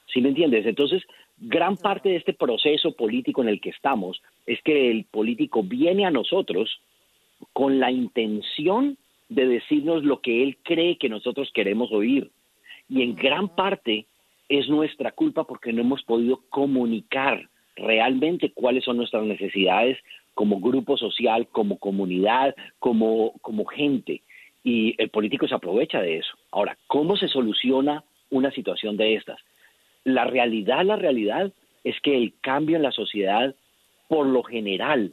¿Sí 0.07 0.23
me 0.23 0.31
entiendes? 0.31 0.65
Entonces, 0.65 1.03
gran 1.37 1.77
parte 1.77 2.09
de 2.09 2.17
este 2.17 2.33
proceso 2.33 2.93
político 2.93 3.43
en 3.43 3.49
el 3.49 3.61
que 3.61 3.71
estamos 3.71 4.23
es 4.47 4.63
que 4.63 4.91
el 4.91 5.05
político 5.05 5.63
viene 5.63 6.07
a 6.07 6.11
nosotros 6.11 6.81
con 7.53 7.81
la 7.81 7.91
intención 7.91 8.97
de 9.29 9.47
decirnos 9.47 10.05
lo 10.05 10.21
que 10.21 10.43
él 10.43 10.57
cree 10.63 10.97
que 10.97 11.11
nosotros 11.11 11.51
queremos 11.53 11.93
oír. 11.93 12.31
Y 12.89 13.03
en 13.03 13.15
gran 13.15 13.55
parte 13.55 14.07
es 14.59 14.69
nuestra 14.69 15.13
culpa 15.13 15.45
porque 15.45 15.73
no 15.73 15.81
hemos 15.81 16.03
podido 16.03 16.43
comunicar 16.51 17.49
realmente 17.75 18.53
cuáles 18.53 18.85
son 18.85 18.99
nuestras 18.99 19.25
necesidades 19.25 19.97
como 20.35 20.61
grupo 20.61 20.99
social, 20.99 21.49
como 21.49 21.79
comunidad, 21.79 22.55
como, 22.79 23.33
como 23.41 23.65
gente. 23.65 24.21
Y 24.63 24.95
el 24.99 25.09
político 25.09 25.49
se 25.49 25.55
aprovecha 25.55 26.03
de 26.03 26.19
eso. 26.19 26.35
Ahora, 26.51 26.77
¿cómo 26.87 27.17
se 27.17 27.29
soluciona 27.29 28.05
una 28.29 28.51
situación 28.51 28.99
de 28.99 29.15
estas? 29.15 29.41
La 30.05 30.25
realidad, 30.25 30.85
la 30.85 30.97
realidad 30.97 31.51
es 31.83 31.99
que 32.03 32.15
el 32.15 32.35
cambio 32.43 32.77
en 32.77 32.83
la 32.83 32.93
sociedad, 32.93 33.55
por 34.07 34.27
lo 34.27 34.43
general, 34.43 35.13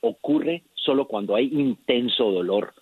ocurre 0.00 0.62
solo 0.74 1.06
cuando 1.06 1.34
hay 1.34 1.48
intenso 1.52 2.30
dolor. 2.30 2.72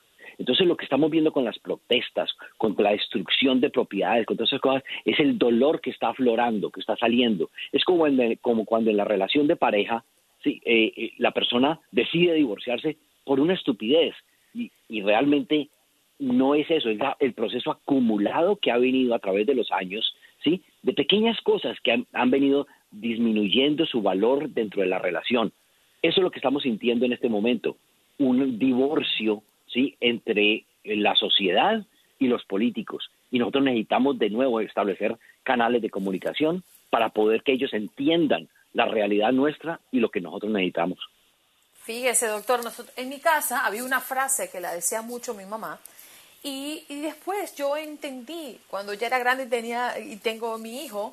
Entonces 0.40 0.66
lo 0.66 0.76
que 0.76 0.84
estamos 0.84 1.10
viendo 1.10 1.32
con 1.32 1.44
las 1.44 1.58
protestas, 1.58 2.30
con 2.56 2.74
la 2.78 2.92
destrucción 2.92 3.60
de 3.60 3.70
propiedades, 3.70 4.26
con 4.26 4.38
todas 4.38 4.50
esas 4.50 4.62
cosas, 4.62 4.82
es 5.04 5.20
el 5.20 5.38
dolor 5.38 5.80
que 5.80 5.90
está 5.90 6.08
aflorando, 6.08 6.70
que 6.70 6.80
está 6.80 6.96
saliendo. 6.96 7.50
Es 7.70 7.84
como, 7.84 8.06
como 8.40 8.64
cuando 8.64 8.90
en 8.90 8.96
la 8.96 9.04
relación 9.04 9.46
de 9.46 9.56
pareja 9.56 10.02
sí, 10.42 10.62
eh, 10.64 10.92
eh, 10.96 11.12
la 11.18 11.32
persona 11.32 11.78
decide 11.92 12.34
divorciarse 12.34 12.96
por 13.24 13.38
una 13.38 13.52
estupidez 13.52 14.14
y, 14.54 14.72
y 14.88 15.02
realmente 15.02 15.68
no 16.18 16.54
es 16.54 16.70
eso, 16.70 16.90
es 16.90 16.98
el 17.18 17.32
proceso 17.32 17.70
acumulado 17.70 18.56
que 18.56 18.70
ha 18.70 18.78
venido 18.78 19.14
a 19.14 19.18
través 19.18 19.46
de 19.46 19.54
los 19.54 19.70
años, 19.72 20.14
¿sí? 20.42 20.62
De 20.82 20.92
pequeñas 20.92 21.40
cosas 21.42 21.78
que 21.82 22.04
han, 22.12 22.30
venido 22.30 22.66
disminuyendo 22.90 23.86
su 23.86 24.02
valor 24.02 24.50
dentro 24.50 24.82
de 24.82 24.88
la 24.88 24.98
relación. 24.98 25.52
Eso 26.02 26.20
es 26.20 26.22
lo 26.24 26.30
que 26.30 26.38
estamos 26.38 26.62
sintiendo 26.62 27.06
en 27.06 27.12
este 27.12 27.28
momento, 27.28 27.76
un 28.18 28.58
divorcio 28.58 29.42
¿sí? 29.72 29.96
entre 30.00 30.64
la 30.84 31.14
sociedad 31.14 31.84
y 32.18 32.28
los 32.28 32.44
políticos. 32.44 33.10
Y 33.30 33.38
nosotros 33.38 33.64
necesitamos 33.64 34.18
de 34.18 34.30
nuevo 34.30 34.60
establecer 34.60 35.16
canales 35.42 35.82
de 35.82 35.90
comunicación 35.90 36.62
para 36.90 37.10
poder 37.10 37.42
que 37.42 37.52
ellos 37.52 37.72
entiendan 37.72 38.48
la 38.72 38.86
realidad 38.86 39.32
nuestra 39.32 39.80
y 39.90 40.00
lo 40.00 40.10
que 40.10 40.20
nosotros 40.20 40.52
necesitamos. 40.52 40.98
Fíjese, 41.82 42.26
doctor, 42.26 42.60
en 42.96 43.08
mi 43.08 43.20
casa 43.20 43.64
había 43.64 43.84
una 43.84 44.00
frase 44.00 44.50
que 44.50 44.60
la 44.60 44.74
decía 44.74 45.02
mucho 45.02 45.34
mi 45.34 45.44
mamá 45.44 45.80
y, 46.42 46.84
y, 46.88 47.00
después 47.00 47.54
yo 47.54 47.76
entendí, 47.76 48.58
cuando 48.68 48.94
ya 48.94 49.08
era 49.08 49.18
grande 49.18 49.44
y, 49.44 49.48
tenía, 49.48 49.98
y 49.98 50.16
tengo 50.16 50.56
mi 50.56 50.84
hijo, 50.84 51.12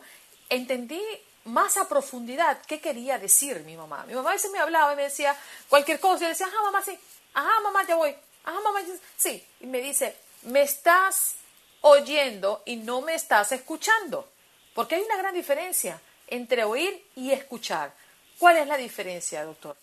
entendí 0.50 1.02
más 1.46 1.78
a 1.78 1.88
profundidad 1.88 2.60
qué 2.66 2.80
quería 2.80 3.18
decir 3.18 3.62
mi 3.66 3.76
mamá. 3.76 4.06
Mi 4.08 4.14
mamá 4.14 4.30
a 4.30 4.34
veces 4.34 4.52
me 4.52 4.60
hablaba 4.60 4.94
y 4.94 4.96
me 4.96 5.04
decía 5.04 5.36
cualquier 5.68 6.00
cosa 6.00 6.20
y 6.20 6.22
yo 6.22 6.30
decía, 6.30 6.48
ajá, 6.48 6.62
mamá, 6.64 6.82
sí, 6.82 6.98
ajá, 7.34 7.62
mamá, 7.62 7.86
ya 7.88 7.96
voy, 7.96 8.16
Ah, 8.48 8.60
mamá, 8.64 8.80
sí. 9.18 9.44
Y 9.60 9.68
me 9.68 9.82
dice, 9.82 10.16
me 10.44 10.62
estás 10.62 11.44
oyendo 11.82 12.64
y 12.66 12.78
no 12.78 13.02
me 13.02 13.14
estás 13.14 13.52
escuchando. 13.52 14.26
Porque 14.74 14.96
hay 14.96 15.02
una 15.02 15.18
gran 15.18 15.34
diferencia 15.34 16.00
entre 16.28 16.64
oír 16.64 16.94
y 17.18 17.32
escuchar. 17.32 17.92
¿Cuál 18.40 18.58
es 18.58 18.68
la 18.68 18.78
diferencia, 18.78 19.44
doctor? 19.44 19.76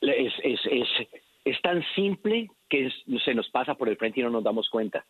Es, 0.00 0.32
es, 0.44 0.60
es, 0.70 0.88
es 1.44 1.60
tan 1.62 1.84
simple 1.96 2.48
que 2.70 2.90
se 3.24 3.34
nos 3.34 3.48
pasa 3.50 3.74
por 3.74 3.88
el 3.88 3.96
frente 3.96 4.20
y 4.20 4.22
no 4.22 4.30
nos 4.30 4.44
damos 4.44 4.68
cuenta. 4.70 5.04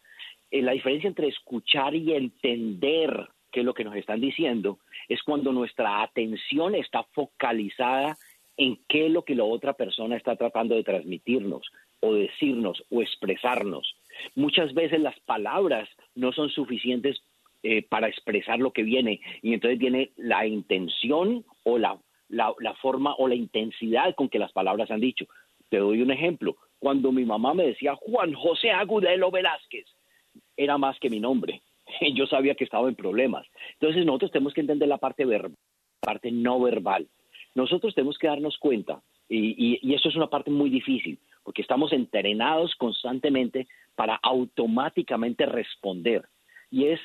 Eh, 0.51 0.63
la 0.63 0.73
diferencia 0.73 1.09
entre 1.09 1.29
escuchar 1.29 1.95
y 1.95 2.15
entender 2.15 3.29
qué 3.51 3.61
es 3.61 3.67
lo 3.67 3.75
que 3.75 3.85
nos 3.85 3.97
están 3.97 4.23
diciendo 4.23 4.79
es 5.07 5.23
cuando 5.23 5.53
nuestra 5.53 6.03
atención 6.03 6.75
está 6.75 7.03
focalizada 7.13 8.17
en 8.57 8.79
qué 8.89 9.07
es 9.07 9.13
lo 9.13 9.23
que 9.23 9.35
la 9.35 9.45
otra 9.45 9.75
persona 9.75 10.17
está 10.17 10.37
tratando 10.37 10.75
de 10.75 10.85
transmitirnos 10.85 11.71
o 12.03 12.15
decirnos 12.15 12.83
o 12.91 13.01
expresarnos. 13.01 13.97
Muchas 14.35 14.75
veces 14.75 15.01
las 15.01 15.19
palabras 15.21 15.89
no 16.15 16.33
son 16.33 16.51
suficientes 16.51 17.23
eh, 17.63 17.83
para 17.89 18.09
expresar 18.09 18.59
lo 18.59 18.73
que 18.73 18.83
viene 18.83 19.21
y 19.41 19.55
entonces 19.55 19.79
viene 19.79 20.11
la 20.17 20.47
intención 20.47 21.45
o 21.63 21.79
la, 21.79 21.97
la, 22.29 22.53
la 22.59 22.75
forma 22.75 23.15
o 23.19 23.29
la 23.29 23.37
intensidad 23.37 24.15
con 24.17 24.29
que 24.29 24.41
las 24.41 24.53
palabras 24.53 24.91
han 24.91 25.01
dicho. 25.01 25.27
Te 25.69 25.79
doy 25.79 26.03
un 26.03 26.11
ejemplo. 26.11 26.57
Cuando 26.81 27.13
mi 27.13 27.25
mamá 27.25 27.55
me 27.55 27.67
decía 27.69 27.95
Juan 27.95 28.35
José 28.35 28.73
Agudelo 28.73 29.31
Velázquez, 29.31 29.87
era 30.57 30.77
más 30.77 30.99
que 30.99 31.09
mi 31.09 31.21
nombre. 31.21 31.63
Yo 32.15 32.27
sabía 32.27 32.57
que 32.57 32.65
estaba 32.65 32.89
en 32.89 32.97
problemas. 32.97 33.47
Entonces 33.75 34.05
nosotros 34.05 34.33
tenemos 34.33 34.55
que 34.55 34.63
entender 34.63 34.89
la 34.89 34.99
parte 34.99 35.25
verbal, 35.25 35.57
parte 36.01 36.33
no 36.33 36.61
verbal. 36.61 37.07
Nosotros 37.55 37.95
tenemos 37.95 38.19
que 38.19 38.27
darnos 38.27 38.59
cuenta, 38.59 39.03
y, 39.29 39.55
y, 39.57 39.79
y 39.83 39.95
eso 39.95 40.09
es 40.09 40.17
una 40.17 40.29
parte 40.29 40.51
muy 40.51 40.71
difícil, 40.71 41.19
porque 41.43 41.63
estamos 41.63 41.93
entrenados 41.93 42.75
constantemente 42.77 43.67
para 43.95 44.17
automáticamente 44.17 45.47
responder. 45.47 46.23
Y 46.71 46.87
es 46.87 47.01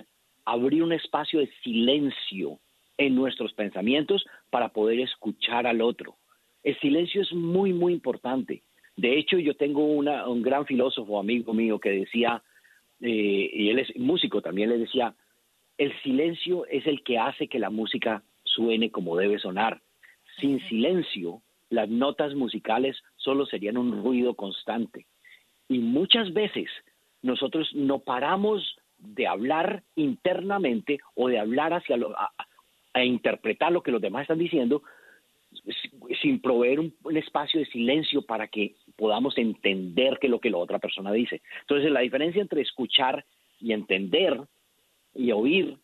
abrir 0.45 0.83
un 0.83 0.93
espacio 0.93 1.39
de 1.39 1.49
silencio 1.63 2.59
en 2.97 3.15
nuestros 3.15 3.53
pensamientos 3.53 4.25
para 4.49 4.69
poder 4.69 4.99
escuchar 4.99 5.67
al 5.67 5.81
otro. 5.81 6.15
El 6.63 6.79
silencio 6.79 7.21
es 7.21 7.31
muy, 7.33 7.73
muy 7.73 7.93
importante. 7.93 8.63
De 8.95 9.17
hecho, 9.17 9.37
yo 9.37 9.55
tengo 9.55 9.85
un 9.85 10.41
gran 10.41 10.65
filósofo 10.65 11.19
amigo 11.19 11.53
mío 11.53 11.79
que 11.79 11.91
decía, 11.91 12.41
eh, 13.01 13.49
y 13.53 13.69
él 13.69 13.79
es 13.79 13.95
músico 13.97 14.41
también, 14.41 14.69
le 14.69 14.79
decía, 14.79 15.13
el 15.77 15.93
silencio 16.01 16.65
es 16.65 16.87
el 16.87 17.03
que 17.03 17.19
hace 17.19 17.47
que 17.47 17.59
la 17.59 17.69
música 17.69 18.23
suene 18.43 18.89
como 18.89 19.15
debe 19.15 19.37
sonar. 19.37 19.81
Sin 20.39 20.59
silencio, 20.67 21.41
las 21.69 21.89
notas 21.89 22.33
musicales 22.33 22.97
solo 23.27 23.45
serían 23.45 23.75
un 23.75 24.01
ruido 24.01 24.35
constante. 24.35 25.05
Y 25.67 25.79
muchas 25.79 26.31
veces 26.31 26.69
nosotros 27.21 27.69
no 27.73 27.99
paramos 27.99 28.77
de 28.99 29.27
hablar 29.27 29.83
internamente 29.97 30.99
o 31.13 31.27
de 31.27 31.37
hablar 31.37 31.73
hacia 31.73 31.97
lo, 31.97 32.15
a, 32.17 33.03
interpretar 33.03 33.73
lo 33.73 33.83
que 33.83 33.91
los 33.91 34.01
demás 34.01 34.21
están 34.21 34.39
diciendo 34.39 34.81
sin 36.21 36.39
proveer 36.39 36.79
un, 36.79 36.95
un, 37.03 37.17
espacio 37.17 37.59
de 37.59 37.65
silencio 37.65 38.21
para 38.21 38.47
que 38.47 38.75
podamos 38.95 39.37
entender 39.37 40.19
qué 40.19 40.27
es 40.27 40.31
lo 40.31 40.39
que 40.39 40.49
la 40.49 40.57
otra 40.57 40.79
persona 40.79 41.11
dice. 41.11 41.41
Entonces 41.61 41.91
la 41.91 41.99
diferencia 41.99 42.41
entre 42.41 42.61
escuchar 42.61 43.25
y 43.59 43.73
entender 43.73 44.39
y 45.13 45.33
oír 45.33 45.77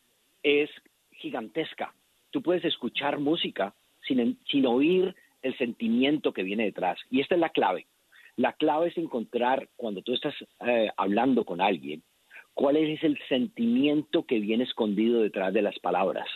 es 0.43 0.69
gigantesca. 1.11 1.93
Tú 2.31 2.41
puedes 2.41 2.63
escuchar 2.63 3.19
música 3.19 3.75
sin, 4.07 4.39
sin 4.49 4.65
oír 4.65 5.13
el 5.43 5.57
sentimiento 5.57 6.33
que 6.33 6.43
viene 6.43 6.65
detrás. 6.65 6.99
Y 7.09 7.21
esta 7.21 7.35
es 7.35 7.41
la 7.41 7.49
clave. 7.49 7.85
La 8.35 8.53
clave 8.53 8.87
es 8.87 8.97
encontrar, 8.97 9.69
cuando 9.75 10.01
tú 10.01 10.13
estás 10.13 10.33
eh, 10.65 10.89
hablando 10.97 11.45
con 11.45 11.61
alguien, 11.61 12.01
cuál 12.53 12.77
es 12.77 13.03
el 13.03 13.19
sentimiento 13.29 14.25
que 14.25 14.39
viene 14.39 14.63
escondido 14.63 15.21
detrás 15.21 15.53
de 15.53 15.61
las 15.61 15.77
palabras. 15.79 16.27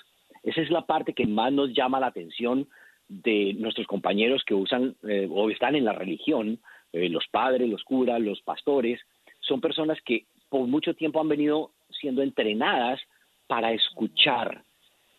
Esa 0.44 0.62
es 0.62 0.70
la 0.70 0.86
parte 0.86 1.14
que 1.14 1.26
más 1.26 1.52
nos 1.52 1.74
llama 1.74 2.00
la 2.00 2.08
atención 2.08 2.68
de 3.08 3.54
nuestros 3.58 3.88
compañeros 3.88 4.44
que 4.46 4.54
usan 4.54 4.96
eh, 5.08 5.28
o 5.30 5.50
están 5.50 5.76
en 5.76 5.86
la 5.86 5.94
religión, 5.94 6.60
eh, 6.94 7.10
los 7.10 7.28
padres, 7.28 7.70
los 7.70 7.84
curas, 7.84 8.20
los 8.22 8.42
pastores, 8.42 9.00
son 9.40 9.62
personas 9.62 9.98
que 10.06 10.26
por 10.50 10.68
mucho 10.68 10.94
tiempo 10.94 11.20
han 11.20 11.30
venido 11.30 11.72
siendo 11.90 12.22
entrenadas 12.22 13.00
para 13.48 13.72
escuchar, 13.72 14.64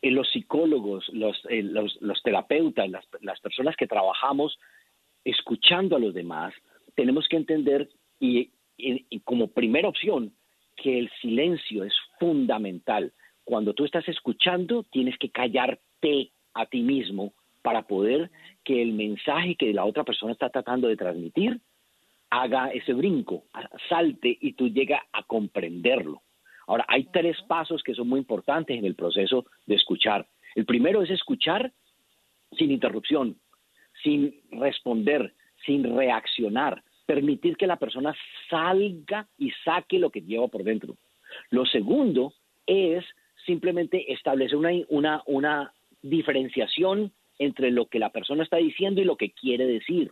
eh, 0.02 0.10
los 0.10 0.28
psicólogos, 0.30 1.08
los, 1.12 1.36
eh, 1.48 1.62
los, 1.62 2.22
terapeutas, 2.22 2.88
las, 3.20 3.40
personas 3.40 3.76
que 3.76 3.86
trabajamos 3.86 4.58
escuchando 5.24 5.96
a 5.96 6.00
los 6.00 6.14
demás, 6.14 6.54
tenemos 6.94 7.28
que 7.28 7.36
entender 7.36 7.88
y, 8.20 8.50
y, 8.76 9.06
y 9.10 9.20
como 9.20 9.48
primera 9.48 9.88
opción 9.88 10.32
que 10.76 10.98
el 10.98 11.10
silencio 11.20 11.84
es 11.84 11.94
fundamental. 12.18 13.12
Cuando 13.44 13.74
tú 13.74 13.84
estás 13.84 14.08
escuchando, 14.08 14.84
tienes 14.84 15.18
que 15.18 15.30
callarte 15.30 16.30
a 16.54 16.66
ti 16.66 16.82
mismo 16.82 17.32
para 17.62 17.82
poder 17.82 18.30
que 18.64 18.80
el 18.82 18.92
mensaje 18.92 19.56
que 19.56 19.72
la 19.72 19.84
otra 19.84 20.04
persona 20.04 20.32
está 20.32 20.50
tratando 20.50 20.88
de 20.88 20.96
transmitir 20.96 21.60
haga 22.30 22.68
ese 22.68 22.92
brinco, 22.92 23.44
salte 23.88 24.36
y 24.40 24.52
tú 24.52 24.68
llegas 24.68 25.02
a 25.12 25.22
comprenderlo. 25.22 26.22
Ahora, 26.68 26.84
hay 26.86 27.04
tres 27.04 27.36
pasos 27.48 27.82
que 27.82 27.94
son 27.94 28.08
muy 28.08 28.20
importantes 28.20 28.78
en 28.78 28.84
el 28.84 28.94
proceso 28.94 29.46
de 29.66 29.74
escuchar. 29.74 30.28
El 30.54 30.66
primero 30.66 31.02
es 31.02 31.10
escuchar 31.10 31.72
sin 32.56 32.70
interrupción, 32.70 33.36
sin 34.02 34.34
responder, 34.52 35.34
sin 35.66 35.96
reaccionar. 35.96 36.82
permitir 37.06 37.56
que 37.56 37.66
la 37.66 37.76
persona 37.76 38.14
salga 38.50 39.26
y 39.38 39.50
saque 39.64 39.98
lo 39.98 40.10
que 40.10 40.20
lleva 40.20 40.46
por 40.48 40.62
dentro. 40.62 40.98
Lo 41.48 41.64
segundo 41.64 42.34
es 42.66 43.02
simplemente 43.46 44.12
establecer 44.12 44.56
una, 44.56 44.72
una, 44.90 45.22
una 45.24 45.72
diferenciación 46.02 47.10
entre 47.38 47.70
lo 47.70 47.86
que 47.86 47.98
la 47.98 48.10
persona 48.10 48.42
está 48.42 48.58
diciendo 48.58 49.00
y 49.00 49.04
lo 49.04 49.16
que 49.16 49.30
quiere 49.30 49.64
decir. 49.66 50.10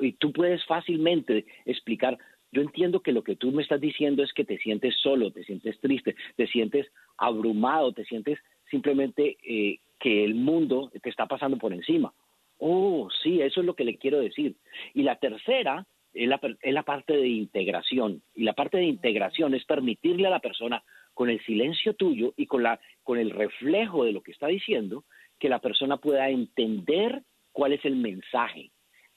Y 0.00 0.12
tú 0.12 0.32
puedes 0.32 0.64
fácilmente 0.64 1.44
explicar, 1.64 2.18
yo 2.52 2.62
entiendo 2.62 3.00
que 3.00 3.12
lo 3.12 3.22
que 3.22 3.36
tú 3.36 3.52
me 3.52 3.62
estás 3.62 3.80
diciendo 3.80 4.22
es 4.22 4.32
que 4.32 4.44
te 4.44 4.58
sientes 4.58 4.96
solo, 5.00 5.30
te 5.30 5.44
sientes 5.44 5.78
triste, 5.80 6.16
te 6.36 6.46
sientes 6.46 6.86
abrumado, 7.16 7.92
te 7.92 8.04
sientes 8.04 8.38
simplemente 8.70 9.36
eh, 9.44 9.78
que 9.98 10.24
el 10.24 10.34
mundo 10.34 10.90
te 11.02 11.10
está 11.10 11.26
pasando 11.26 11.58
por 11.58 11.72
encima. 11.72 12.12
Oh, 12.58 13.08
sí, 13.22 13.40
eso 13.40 13.60
es 13.60 13.66
lo 13.66 13.74
que 13.74 13.84
le 13.84 13.96
quiero 13.96 14.20
decir. 14.20 14.56
Y 14.94 15.02
la 15.02 15.16
tercera 15.16 15.86
es 16.12 16.28
la, 16.28 16.40
es 16.60 16.74
la 16.74 16.82
parte 16.82 17.16
de 17.16 17.28
integración. 17.28 18.22
Y 18.34 18.44
la 18.44 18.52
parte 18.52 18.78
de 18.78 18.84
integración 18.84 19.54
es 19.54 19.64
permitirle 19.64 20.26
a 20.26 20.30
la 20.30 20.40
persona, 20.40 20.82
con 21.14 21.28
el 21.28 21.44
silencio 21.44 21.94
tuyo 21.94 22.32
y 22.36 22.46
con, 22.46 22.62
la, 22.62 22.80
con 23.02 23.18
el 23.18 23.30
reflejo 23.30 24.04
de 24.04 24.12
lo 24.12 24.22
que 24.22 24.32
está 24.32 24.46
diciendo, 24.46 25.04
que 25.38 25.48
la 25.48 25.58
persona 25.58 25.96
pueda 25.98 26.28
entender 26.30 27.22
cuál 27.52 27.72
es 27.72 27.84
el 27.84 27.96
mensaje. 27.96 28.70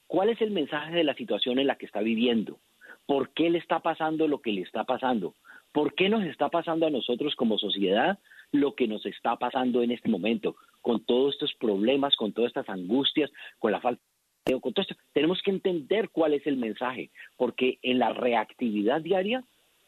¿Cuál 0.08 0.30
es 0.30 0.42
el 0.42 0.52
mensaje 0.52 0.94
de 0.94 1.04
la 1.04 1.16
situación 1.16 1.60
en 1.60 1.68
la 1.68 1.76
que 1.76 1.86
está 1.86 2.02
viviendo? 2.02 2.60
¿Por 3.06 3.34
qué 3.34 3.50
le 3.50 3.60
está 3.60 3.80
pasando 3.80 4.28
lo 4.28 4.42
que 4.42 4.52
le 4.52 4.62
está 4.62 4.84
pasando? 4.84 5.36
¿Por 5.72 5.96
qué 5.96 6.08
nos 6.10 6.24
está 6.24 6.50
pasando 6.50 6.86
a 6.86 6.92
nosotros 6.92 7.36
como 7.36 7.58
sociedad 7.58 8.20
lo 8.52 8.76
que 8.76 8.88
nos 8.88 9.06
está 9.06 9.36
pasando 9.38 9.82
en 9.82 9.92
este 9.92 10.10
momento? 10.10 10.56
Con 10.82 11.04
todos 11.04 11.34
estos 11.34 11.54
problemas, 11.56 12.16
con 12.16 12.32
todas 12.32 12.50
estas 12.50 12.70
angustias, 12.70 13.32
con 13.60 13.72
la 13.72 13.82
falta 13.82 14.02
de 14.46 14.60
con 14.60 14.74
todo 14.74 14.84
esto. 14.84 14.96
Tenemos 15.14 15.42
que 15.42 15.52
entender 15.52 16.10
cuál 16.10 16.34
es 16.34 16.46
el 16.46 16.58
mensaje, 16.58 17.12
porque 17.38 17.80
en 17.82 18.00
la 18.00 18.14
reactividad 18.14 19.02
diaria 19.02 19.44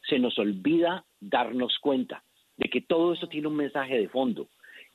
se 0.08 0.18
nos 0.18 0.38
olvida 0.38 1.04
darnos 1.20 1.78
cuenta 1.78 2.22
de 2.56 2.68
que 2.68 2.80
todo 2.80 3.12
esto 3.12 3.28
tiene 3.28 3.48
un 3.48 3.56
mensaje 3.56 3.98
de 3.98 4.08
fondo. 4.08 4.48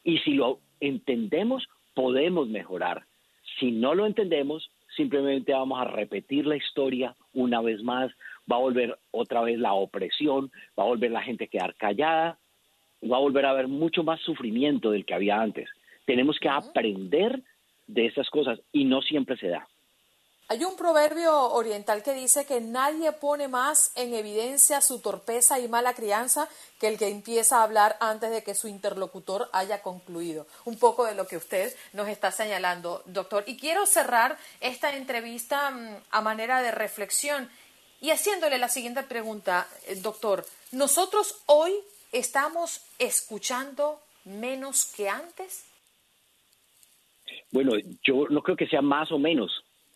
Y 0.04 0.18
si 0.20 0.34
lo 0.34 0.60
entendemos, 0.80 1.68
podemos 1.94 2.48
mejorar. 2.48 3.06
Si 3.60 3.72
no 3.72 3.94
lo 3.94 4.06
entendemos, 4.06 4.72
simplemente 4.96 5.54
vamos 5.54 5.80
a 5.80 5.86
repetir 5.86 6.46
la 6.46 6.56
historia 6.56 7.16
una 7.34 7.62
vez 7.62 7.82
más, 7.84 8.12
va 8.52 8.58
a 8.58 8.60
volver 8.60 8.98
otra 9.12 9.42
vez 9.42 9.60
la 9.60 9.74
opresión, 9.74 10.52
va 10.78 10.84
a 10.84 10.88
volver 10.88 11.12
la 11.12 11.22
gente 11.22 11.46
a 11.46 11.48
quedar 11.48 11.76
callada, 11.76 12.40
va 13.04 13.18
a 13.18 13.22
volver 13.22 13.46
a 13.46 13.52
haber 13.52 13.68
mucho 13.68 14.04
más 14.04 14.20
sufrimiento 14.22 14.92
del 14.92 15.06
que 15.06 15.14
había 15.14 15.42
antes. 15.42 15.70
Tenemos 16.06 16.40
que 16.40 16.50
aprender 16.50 17.42
de 17.88 18.06
esas 18.06 18.30
cosas 18.30 18.60
y 18.72 18.86
no 18.86 19.02
siempre 19.02 19.38
se 19.38 19.48
da. 19.48 19.68
Hay 20.52 20.66
un 20.66 20.76
proverbio 20.76 21.54
oriental 21.54 22.04
que 22.04 22.14
dice 22.14 22.46
que 22.46 22.60
nadie 22.60 23.14
pone 23.14 23.48
más 23.48 23.94
en 23.96 24.14
evidencia 24.14 24.82
su 24.82 25.00
torpeza 25.00 25.62
y 25.62 25.70
mala 25.70 25.94
crianza 25.94 26.50
que 26.78 26.90
el 26.90 26.98
que 26.98 27.08
empieza 27.08 27.60
a 27.60 27.64
hablar 27.64 27.96
antes 28.02 28.32
de 28.32 28.44
que 28.44 28.54
su 28.54 28.68
interlocutor 28.68 29.48
haya 29.54 29.82
concluido. 29.82 30.46
Un 30.66 30.78
poco 30.78 31.06
de 31.06 31.16
lo 31.16 31.26
que 31.26 31.38
usted 31.38 31.74
nos 31.94 32.10
está 32.10 32.32
señalando, 32.32 33.02
doctor. 33.06 33.46
Y 33.48 33.56
quiero 33.56 33.86
cerrar 33.86 34.38
esta 34.60 34.94
entrevista 34.94 35.72
mm, 35.72 35.96
a 36.12 36.20
manera 36.20 36.62
de 36.62 36.72
reflexión 36.72 37.50
y 38.02 38.10
haciéndole 38.10 38.58
la 38.58 38.68
siguiente 38.68 39.04
pregunta, 39.04 39.70
eh, 39.88 39.96
doctor. 40.02 40.46
¿Nosotros 40.74 41.44
hoy 41.46 41.72
estamos 42.12 42.82
escuchando 43.00 44.02
menos 44.26 44.84
que 44.84 45.08
antes? 45.08 45.64
Bueno, 47.52 47.72
yo 48.04 48.28
no 48.30 48.44
creo 48.44 48.58
que 48.58 48.68
sea 48.68 48.82
más 48.82 49.14
o 49.14 49.18
menos 49.18 49.50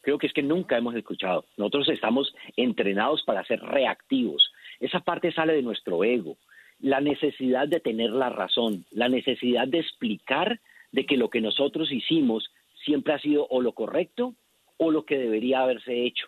creo 0.05 0.19
que 0.19 0.27
es 0.27 0.33
que 0.33 0.43
nunca 0.43 0.77
hemos 0.77 0.93
escuchado. 0.93 1.45
Nosotros 1.57 1.89
estamos 1.89 2.31
entrenados 2.55 3.23
para 3.23 3.43
ser 3.43 3.59
reactivos. 3.59 4.51
Esa 4.79 4.99
parte 4.99 5.31
sale 5.31 5.53
de 5.53 5.63
nuestro 5.63 6.03
ego. 6.03 6.37
La 6.79 7.01
necesidad 7.01 7.67
de 7.67 7.79
tener 7.79 8.11
la 8.11 8.29
razón, 8.29 8.85
la 8.91 9.09
necesidad 9.09 9.67
de 9.67 9.79
explicar 9.79 10.59
de 10.91 11.07
que 11.07 11.17
lo 11.17 11.31
que 11.31 11.41
nosotros 11.41 11.91
hicimos 11.91 12.51
siempre 12.85 13.13
ha 13.15 13.19
sido 13.19 13.47
o 13.49 13.61
lo 13.61 13.71
correcto 13.71 14.35
o 14.77 14.91
lo 14.91 15.05
que 15.05 15.17
debería 15.17 15.61
haberse 15.61 16.05
hecho. 16.05 16.27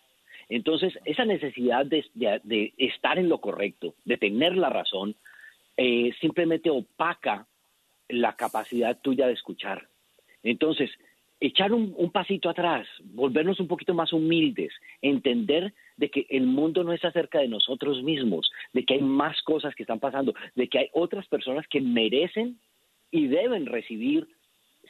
Entonces, 0.50 0.98
esa 1.06 1.26
necesidad 1.26 1.86
de, 1.86 2.74
estar 2.78 3.20
en 3.20 3.30
lo 3.30 3.38
correcto, 3.38 3.94
de 4.06 4.18
tener 4.18 4.58
la 4.58 4.72
razón, 4.72 5.14
eh, 5.76 6.14
simplemente 6.20 6.72
opaca 6.72 7.46
la 8.10 8.36
capacidad 8.36 8.98
tuya 9.00 9.28
de 9.28 9.34
escuchar. 9.34 9.88
Entonces, 10.42 10.90
echar 11.40 11.72
un, 11.72 12.12
pasito 12.12 12.50
atrás, 12.50 12.88
volvernos 13.04 13.60
un 13.60 13.68
poquito 13.68 13.94
más 13.94 14.12
humildes, 14.12 14.74
entender 15.02 15.74
de 15.96 16.10
que 16.10 16.26
el 16.30 16.48
mundo 16.48 16.84
no 16.84 16.94
es 16.94 17.04
acerca 17.06 17.40
de 17.40 17.48
nosotros 17.48 18.02
mismos, 18.04 18.50
de 18.74 18.84
que 18.84 18.96
hay 18.96 19.02
más 19.02 19.42
cosas 19.44 19.76
que 19.76 19.84
están 19.84 20.00
pasando, 20.00 20.34
de 20.56 20.68
que 20.68 20.80
hay 20.80 20.90
otras 20.94 21.28
personas 21.28 21.68
que 21.68 21.82
merecen 21.82 22.60
y 23.12 23.28
deben 23.28 23.68
recibir 23.68 24.28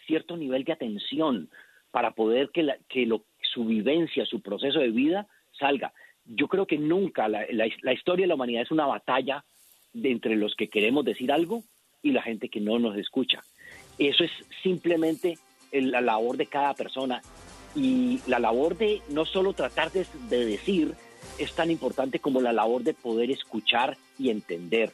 cierto 0.05 0.37
nivel 0.37 0.63
de 0.63 0.73
atención 0.73 1.49
para 1.91 2.11
poder 2.11 2.49
que, 2.51 2.63
la, 2.63 2.77
que 2.87 3.05
lo, 3.05 3.23
su 3.53 3.65
vivencia, 3.65 4.25
su 4.25 4.41
proceso 4.41 4.79
de 4.79 4.91
vida 4.91 5.27
salga. 5.59 5.93
Yo 6.25 6.47
creo 6.47 6.65
que 6.65 6.77
nunca 6.77 7.27
la, 7.27 7.45
la 7.49 7.93
historia 7.93 8.23
de 8.23 8.27
la 8.27 8.35
humanidad 8.35 8.63
es 8.63 8.71
una 8.71 8.85
batalla 8.85 9.43
de 9.93 10.11
entre 10.11 10.35
los 10.35 10.55
que 10.55 10.69
queremos 10.69 11.03
decir 11.03 11.31
algo 11.31 11.63
y 12.01 12.11
la 12.11 12.21
gente 12.21 12.49
que 12.49 12.61
no 12.61 12.79
nos 12.79 12.97
escucha. 12.97 13.41
Eso 13.97 14.23
es 14.23 14.31
simplemente 14.61 15.37
la 15.71 16.01
labor 16.01 16.37
de 16.37 16.47
cada 16.47 16.73
persona 16.73 17.21
y 17.75 18.21
la 18.25 18.39
labor 18.39 18.77
de 18.77 19.01
no 19.09 19.25
solo 19.25 19.53
tratar 19.53 19.91
de, 19.91 20.05
decir 20.29 20.95
es 21.37 21.53
tan 21.53 21.69
importante 21.69 22.19
como 22.19 22.41
la 22.41 22.51
labor 22.51 22.83
de 22.83 22.93
poder 22.93 23.29
escuchar 23.29 23.97
y 24.17 24.31
entender. 24.31 24.91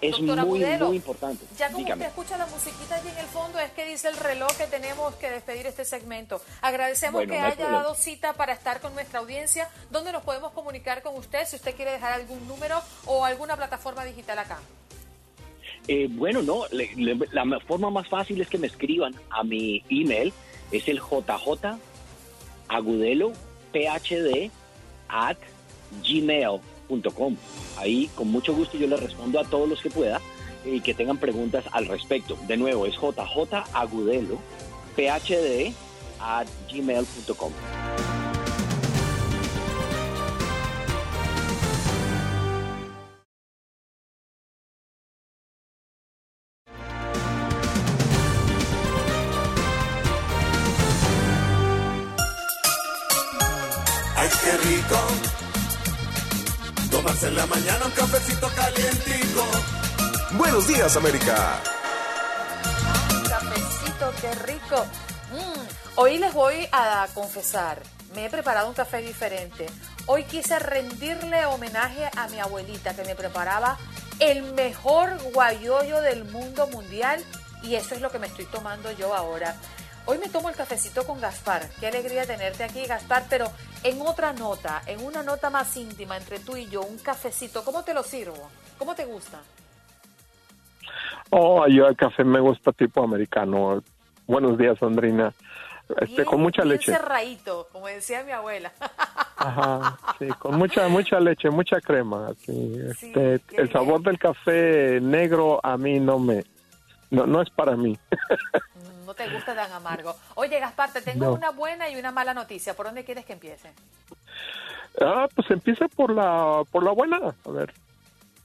Es 0.00 0.20
muy, 0.20 0.36
muy 0.36 0.96
importante. 0.96 1.46
Ya 1.56 1.70
como 1.70 1.82
usted 1.82 2.02
escucha 2.02 2.36
la 2.36 2.46
musiquita 2.46 2.96
allí 2.96 3.08
en 3.08 3.18
el 3.18 3.26
fondo, 3.26 3.58
es 3.58 3.70
que 3.70 3.86
dice 3.86 4.08
el 4.08 4.16
reloj 4.16 4.50
que 4.56 4.66
tenemos 4.66 5.14
que 5.14 5.30
despedir 5.30 5.66
este 5.66 5.84
segmento. 5.84 6.42
Agradecemos 6.60 7.26
que 7.26 7.38
haya 7.38 7.70
dado 7.70 7.94
cita 7.94 8.34
para 8.34 8.52
estar 8.52 8.80
con 8.80 8.92
nuestra 8.94 9.20
audiencia. 9.20 9.68
¿Dónde 9.90 10.12
nos 10.12 10.22
podemos 10.22 10.52
comunicar 10.52 11.02
con 11.02 11.16
usted 11.16 11.46
si 11.46 11.56
usted 11.56 11.74
quiere 11.74 11.92
dejar 11.92 12.12
algún 12.12 12.46
número 12.46 12.82
o 13.06 13.24
alguna 13.24 13.56
plataforma 13.56 14.04
digital 14.04 14.38
acá? 14.38 14.58
Eh, 15.86 16.08
bueno, 16.10 16.42
no, 16.42 16.62
la 17.32 17.60
forma 17.60 17.90
más 17.90 18.08
fácil 18.08 18.40
es 18.40 18.48
que 18.48 18.58
me 18.58 18.66
escriban 18.66 19.14
a 19.30 19.44
mi 19.44 19.82
email, 19.90 20.32
es 20.72 20.88
el 20.88 20.98
jj 20.98 21.78
agudelo 22.68 23.32
phd 23.72 24.50
at 25.08 25.36
gmail.com. 26.02 27.36
Ahí 27.76 28.10
con 28.14 28.30
mucho 28.30 28.54
gusto 28.54 28.78
yo 28.78 28.86
les 28.86 29.00
respondo 29.00 29.38
a 29.38 29.44
todos 29.44 29.68
los 29.68 29.82
que 29.82 29.90
pueda 29.90 30.20
y 30.64 30.80
que 30.80 30.94
tengan 30.94 31.18
preguntas 31.18 31.64
al 31.72 31.86
respecto. 31.86 32.38
De 32.46 32.56
nuevo, 32.56 32.86
es 32.86 32.96
jj 32.96 33.64
agudelo 33.74 34.38
phd 34.96 35.74
at 36.20 36.46
gmail.com. 36.72 37.52
América. 60.96 61.60
un 63.10 63.22
cafecito, 63.28 64.12
qué 64.20 64.34
rico. 64.46 64.86
Mm, 65.32 65.96
hoy 65.96 66.18
les 66.18 66.32
voy 66.32 66.68
a 66.70 67.08
confesar, 67.14 67.82
me 68.14 68.26
he 68.26 68.30
preparado 68.30 68.68
un 68.68 68.74
café 68.74 68.98
diferente. 68.98 69.66
Hoy 70.06 70.22
quise 70.24 70.56
rendirle 70.60 71.46
homenaje 71.46 72.08
a 72.16 72.28
mi 72.28 72.38
abuelita 72.38 72.94
que 72.94 73.02
me 73.04 73.16
preparaba 73.16 73.76
el 74.20 74.42
mejor 74.52 75.18
guayoyo 75.32 76.00
del 76.00 76.24
mundo 76.26 76.68
mundial 76.68 77.24
y 77.62 77.74
eso 77.74 77.96
es 77.96 78.00
lo 78.00 78.12
que 78.12 78.20
me 78.20 78.28
estoy 78.28 78.44
tomando 78.46 78.92
yo 78.92 79.14
ahora. 79.14 79.56
Hoy 80.06 80.18
me 80.18 80.28
tomo 80.28 80.48
el 80.48 80.54
cafecito 80.54 81.04
con 81.06 81.20
Gaspar. 81.20 81.68
Qué 81.80 81.88
alegría 81.88 82.24
tenerte 82.24 82.62
aquí, 82.62 82.86
Gaspar, 82.86 83.24
pero 83.28 83.50
en 83.82 84.00
otra 84.02 84.32
nota, 84.32 84.82
en 84.86 85.04
una 85.04 85.24
nota 85.24 85.50
más 85.50 85.76
íntima 85.76 86.16
entre 86.16 86.38
tú 86.38 86.56
y 86.56 86.68
yo, 86.68 86.82
un 86.82 86.98
cafecito. 86.98 87.64
¿Cómo 87.64 87.82
te 87.82 87.94
lo 87.94 88.04
sirvo? 88.04 88.50
¿Cómo 88.78 88.94
te 88.94 89.06
gusta? 89.06 89.40
Oh, 91.36 91.66
yo 91.66 91.88
el 91.88 91.96
café 91.96 92.22
me 92.22 92.38
gusta 92.38 92.70
tipo 92.70 93.02
americano. 93.02 93.82
Buenos 94.28 94.56
días, 94.56 94.80
Andrina. 94.80 95.34
Este, 96.00 96.24
con 96.24 96.40
mucha 96.40 96.64
leche. 96.64 96.92
cerradito, 96.92 97.68
como 97.72 97.88
decía 97.88 98.22
mi 98.22 98.30
abuela. 98.30 98.70
Ajá, 99.36 99.98
sí, 100.20 100.28
con 100.38 100.56
mucha 100.56 100.86
mucha 100.86 101.18
leche, 101.18 101.50
mucha 101.50 101.80
crema. 101.80 102.30
Este, 102.46 103.40
el 103.50 103.72
sabor 103.72 104.00
del 104.02 104.16
café 104.16 105.00
negro 105.00 105.58
a 105.60 105.76
mí 105.76 105.98
no 105.98 106.20
me, 106.20 106.44
no, 107.10 107.26
no 107.26 107.42
es 107.42 107.50
para 107.50 107.76
mí. 107.76 107.98
no 109.04 109.12
te 109.12 109.28
gusta 109.28 109.56
tan 109.56 109.72
amargo. 109.72 110.14
Oye, 110.36 110.60
Gaspar, 110.60 110.92
te 110.92 111.02
tengo 111.02 111.32
una 111.32 111.50
buena 111.50 111.90
y 111.90 111.96
una 111.96 112.12
mala 112.12 112.32
noticia. 112.32 112.74
¿Por 112.74 112.86
dónde 112.86 113.04
quieres 113.04 113.24
que 113.24 113.32
empiece? 113.32 113.72
Ah, 115.00 115.26
pues 115.34 115.50
empieza 115.50 115.88
por 115.88 116.14
la, 116.14 116.62
por 116.70 116.84
la 116.84 116.92
buena. 116.92 117.34
A 117.44 117.50
ver. 117.50 117.74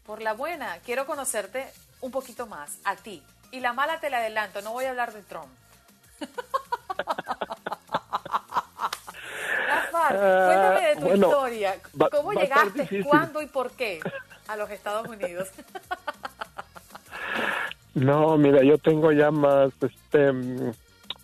Por 0.07 0.23
la 0.23 0.33
buena, 0.33 0.79
quiero 0.83 1.05
conocerte 1.05 1.67
un 2.01 2.11
poquito 2.11 2.47
más, 2.47 2.79
a 2.83 2.95
ti. 2.95 3.23
Y 3.51 3.59
la 3.59 3.73
mala 3.73 3.99
te 3.99 4.09
la 4.09 4.17
adelanto, 4.17 4.61
no 4.61 4.71
voy 4.71 4.85
a 4.85 4.91
hablar 4.91 5.13
de 5.13 5.21
Trump. 5.23 5.49
Gaspar, 9.67 10.17
cuéntame 10.17 10.87
de 10.87 10.95
tu 10.95 11.01
bueno, 11.01 11.27
historia. 11.27 11.75
¿Cómo 12.11 12.33
va 12.33 12.41
llegaste, 12.41 13.03
cuándo 13.03 13.41
y 13.41 13.47
por 13.47 13.71
qué 13.71 13.99
a 14.47 14.55
los 14.55 14.69
Estados 14.69 15.07
Unidos? 15.07 15.49
No, 17.95 18.37
mira, 18.37 18.63
yo 18.63 18.77
tengo 18.77 19.11
ya 19.11 19.31
más, 19.31 19.71
este, 19.81 20.31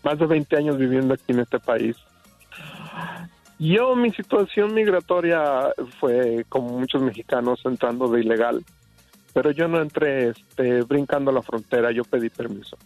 más 0.03 0.19
de 0.19 0.25
20 0.25 0.57
años 0.57 0.77
viviendo 0.77 1.13
aquí 1.13 1.31
en 1.31 1.39
este 1.39 1.59
país. 1.59 1.95
Yo, 3.59 3.95
mi 3.95 4.11
situación 4.11 4.73
migratoria 4.73 5.69
fue 5.99 6.45
como 6.49 6.77
muchos 6.79 7.01
mexicanos 7.01 7.61
entrando 7.63 8.09
de 8.09 8.21
ilegal, 8.21 8.65
pero 9.35 9.51
yo 9.51 9.67
no 9.67 9.81
entré 9.81 10.29
este, 10.29 10.83
brincando 10.83 11.29
la 11.29 11.41
frontera, 11.41 11.91
yo 11.91 12.05
pedí 12.05 12.29
permiso. 12.29 12.77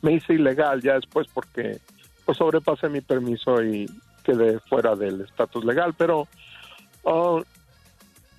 Me 0.00 0.12
hice 0.12 0.34
ilegal 0.34 0.80
ya 0.80 0.94
después 0.94 1.26
porque 1.34 1.80
pues 2.24 2.38
sobrepasé 2.38 2.88
mi 2.88 3.00
permiso 3.00 3.60
y 3.64 3.90
quedé 4.22 4.60
fuera 4.60 4.94
del 4.94 5.22
estatus 5.22 5.64
legal, 5.64 5.94
pero 5.98 6.28
oh, 7.02 7.42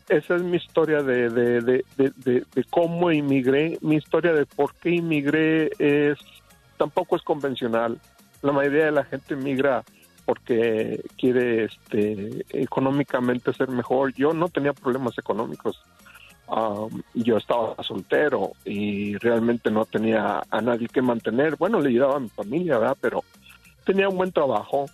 esa 0.08 0.36
es 0.38 0.42
mi 0.42 0.56
historia 0.56 1.04
de, 1.04 1.30
de, 1.30 1.62
de, 1.62 1.84
de, 1.98 2.46
cómo 2.70 3.12
inmigré. 3.12 3.78
Mi 3.82 3.98
historia 3.98 4.32
de 4.32 4.46
por 4.46 4.74
qué 4.76 4.92
inmigré 4.92 5.70
es 5.80 6.18
tampoco 6.78 7.18
es 7.18 7.24
convencional. 7.24 8.00
La 8.42 8.54
mayoría 8.54 8.86
de 8.86 8.92
la 8.92 9.04
gente 9.04 9.36
migra 9.36 9.84
porque 10.24 11.02
quiere 11.18 11.66
este, 11.66 12.46
económicamente 12.52 13.52
ser 13.52 13.68
mejor. 13.68 14.14
Yo 14.14 14.32
no 14.32 14.48
tenía 14.48 14.72
problemas 14.72 15.18
económicos. 15.18 15.84
Um, 16.50 17.04
yo 17.14 17.38
estaba 17.38 17.76
soltero 17.84 18.54
y 18.66 19.16
realmente 19.18 19.70
no 19.70 19.86
tenía 19.86 20.42
a 20.50 20.62
nadie 20.62 20.88
que 20.88 21.02
mantener. 21.02 21.58
Bueno, 21.58 21.80
le 21.80 21.90
ayudaba 21.90 22.16
a 22.16 22.20
mi 22.20 22.30
familia, 22.30 22.80
¿verdad? 22.80 22.98
Pero 23.00 23.24
tenía 23.86 24.10
un 24.10 24.18
buen 24.18 24.32
trabajo. 24.32 24.88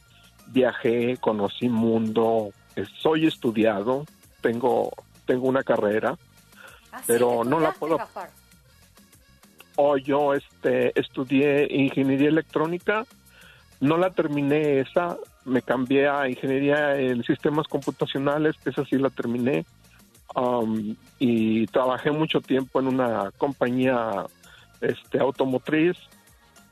Viajé, 0.47 1.17
conocí 1.17 1.69
mundo, 1.69 2.51
eh, 2.75 2.85
soy 3.01 3.25
estudiado, 3.25 4.05
tengo 4.41 4.91
tengo 5.25 5.47
una 5.47 5.63
carrera, 5.63 6.17
pero 7.07 7.43
no 7.43 7.59
la 7.59 7.71
puedo. 7.71 7.97
Gaspar? 7.97 8.29
O 9.77 9.97
yo 9.97 10.33
este 10.33 10.97
estudié 10.99 11.67
ingeniería 11.73 12.29
electrónica, 12.29 13.05
no 13.79 13.97
la 13.97 14.11
terminé 14.11 14.81
esa, 14.81 15.17
me 15.45 15.61
cambié 15.61 16.07
a 16.07 16.29
ingeniería 16.29 16.95
en 16.97 17.23
sistemas 17.23 17.67
computacionales, 17.67 18.55
esa 18.65 18.85
sí 18.85 18.97
la 18.97 19.09
terminé. 19.09 19.65
Um, 20.35 20.95
y 21.17 21.65
trabajé 21.67 22.11
mucho 22.11 22.41
tiempo 22.41 22.79
en 22.81 22.87
una 22.87 23.31
compañía 23.37 24.25
este 24.81 25.19
automotriz, 25.19 25.95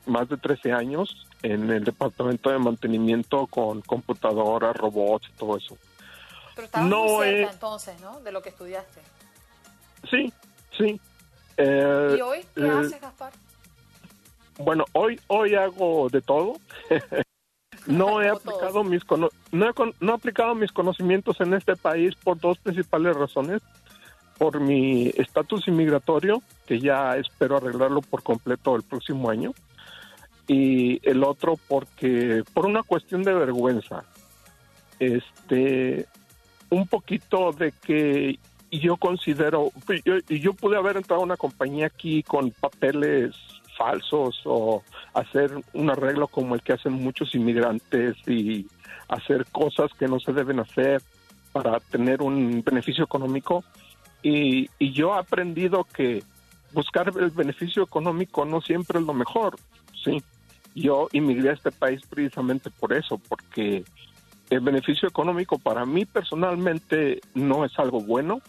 más 0.06 0.28
de 0.28 0.36
13 0.36 0.72
años, 0.72 1.26
en 1.42 1.70
el 1.70 1.82
departamento 1.82 2.50
de 2.50 2.58
mantenimiento 2.58 3.46
con 3.46 3.80
computadoras, 3.80 4.76
robots 4.76 5.28
y 5.30 5.38
todo 5.38 5.56
eso. 5.56 5.78
Pero 6.54 6.66
estabas 6.66 6.88
No 6.88 7.04
muy 7.04 7.24
cerca 7.24 7.50
he- 7.50 7.52
entonces, 7.54 8.00
¿no? 8.02 8.20
De 8.20 8.32
lo 8.32 8.42
que 8.42 8.50
estudiaste. 8.50 9.00
Sí, 10.10 10.32
sí. 10.76 11.00
Eh, 11.56 12.16
¿Y 12.18 12.20
hoy 12.20 12.44
qué 12.54 12.66
eh, 12.66 12.70
haces, 12.70 13.00
Gaspar? 13.00 13.32
Bueno, 14.58 14.84
hoy 14.92 15.18
hoy 15.28 15.54
hago 15.54 16.08
de 16.10 16.20
todo. 16.20 16.58
no 17.86 18.22
he 18.22 18.28
aplicado 18.28 18.84
mis 18.84 19.04
cono- 19.04 19.30
no, 19.52 19.68
he 19.68 19.72
con- 19.74 19.94
no 20.00 20.12
he 20.12 20.14
aplicado 20.14 20.54
mis 20.54 20.72
conocimientos 20.72 21.40
en 21.40 21.54
este 21.54 21.76
país 21.76 22.14
por 22.16 22.38
dos 22.38 22.58
principales 22.58 23.16
razones. 23.16 23.62
Por 24.38 24.58
mi 24.58 25.06
estatus 25.16 25.68
inmigratorio, 25.68 26.42
que 26.66 26.80
ya 26.80 27.16
espero 27.16 27.56
arreglarlo 27.56 28.00
por 28.02 28.22
completo 28.24 28.74
el 28.74 28.82
próximo 28.82 29.30
año. 29.30 29.52
Y 30.48 31.00
el 31.08 31.22
otro 31.22 31.54
porque 31.68 32.42
por 32.52 32.66
una 32.66 32.82
cuestión 32.82 33.22
de 33.22 33.32
vergüenza. 33.32 34.04
Este 34.98 36.06
un 36.70 36.86
poquito 36.88 37.52
de 37.52 37.72
que 37.72 38.38
yo 38.70 38.96
considero, 38.96 39.70
yo, 40.04 40.14
yo 40.28 40.54
pude 40.54 40.76
haber 40.76 40.96
entrado 40.96 41.22
a 41.22 41.24
una 41.24 41.36
compañía 41.36 41.86
aquí 41.86 42.22
con 42.24 42.50
papeles 42.50 43.36
falsos 43.76 44.40
o 44.44 44.82
hacer 45.12 45.52
un 45.72 45.90
arreglo 45.90 46.28
como 46.28 46.54
el 46.54 46.62
que 46.62 46.72
hacen 46.72 46.92
muchos 46.92 47.34
inmigrantes 47.34 48.16
y 48.26 48.66
hacer 49.08 49.46
cosas 49.46 49.90
que 49.98 50.08
no 50.08 50.20
se 50.20 50.32
deben 50.32 50.60
hacer 50.60 51.02
para 51.52 51.78
tener 51.80 52.22
un 52.22 52.62
beneficio 52.64 53.04
económico. 53.04 53.64
Y, 54.22 54.68
y 54.78 54.92
yo 54.92 55.14
he 55.14 55.18
aprendido 55.18 55.84
que 55.84 56.22
buscar 56.72 57.12
el 57.16 57.30
beneficio 57.30 57.82
económico 57.82 58.44
no 58.44 58.60
siempre 58.60 58.98
es 58.98 59.06
lo 59.06 59.14
mejor, 59.14 59.56
¿sí? 60.02 60.22
Yo 60.74 61.08
inmigré 61.12 61.50
a 61.50 61.52
este 61.52 61.70
país 61.70 62.02
precisamente 62.08 62.70
por 62.70 62.92
eso, 62.92 63.20
porque 63.28 63.84
el 64.50 64.60
beneficio 64.60 65.08
económico 65.08 65.58
para 65.58 65.86
mí 65.86 66.04
personalmente 66.04 67.20
no 67.34 67.64
es 67.64 67.78
algo 67.78 68.00
bueno. 68.00 68.40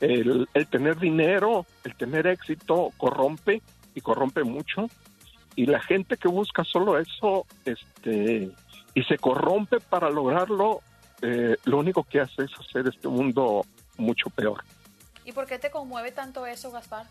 El, 0.00 0.48
el 0.54 0.66
tener 0.68 0.98
dinero, 0.98 1.66
el 1.84 1.94
tener 1.96 2.26
éxito 2.28 2.90
corrompe 2.96 3.62
y 3.94 4.00
corrompe 4.00 4.44
mucho. 4.44 4.86
Y 5.56 5.66
la 5.66 5.80
gente 5.80 6.16
que 6.16 6.28
busca 6.28 6.64
solo 6.64 6.98
eso 6.98 7.46
este, 7.64 8.50
y 8.94 9.02
se 9.04 9.18
corrompe 9.18 9.80
para 9.80 10.10
lograrlo, 10.10 10.80
eh, 11.22 11.56
lo 11.64 11.78
único 11.78 12.04
que 12.04 12.20
hace 12.20 12.44
es 12.44 12.50
hacer 12.58 12.86
este 12.86 13.08
mundo 13.08 13.64
mucho 13.96 14.30
peor. 14.30 14.62
¿Y 15.24 15.32
por 15.32 15.46
qué 15.46 15.58
te 15.58 15.70
conmueve 15.70 16.12
tanto 16.12 16.46
eso, 16.46 16.70
Gaspar? 16.70 17.06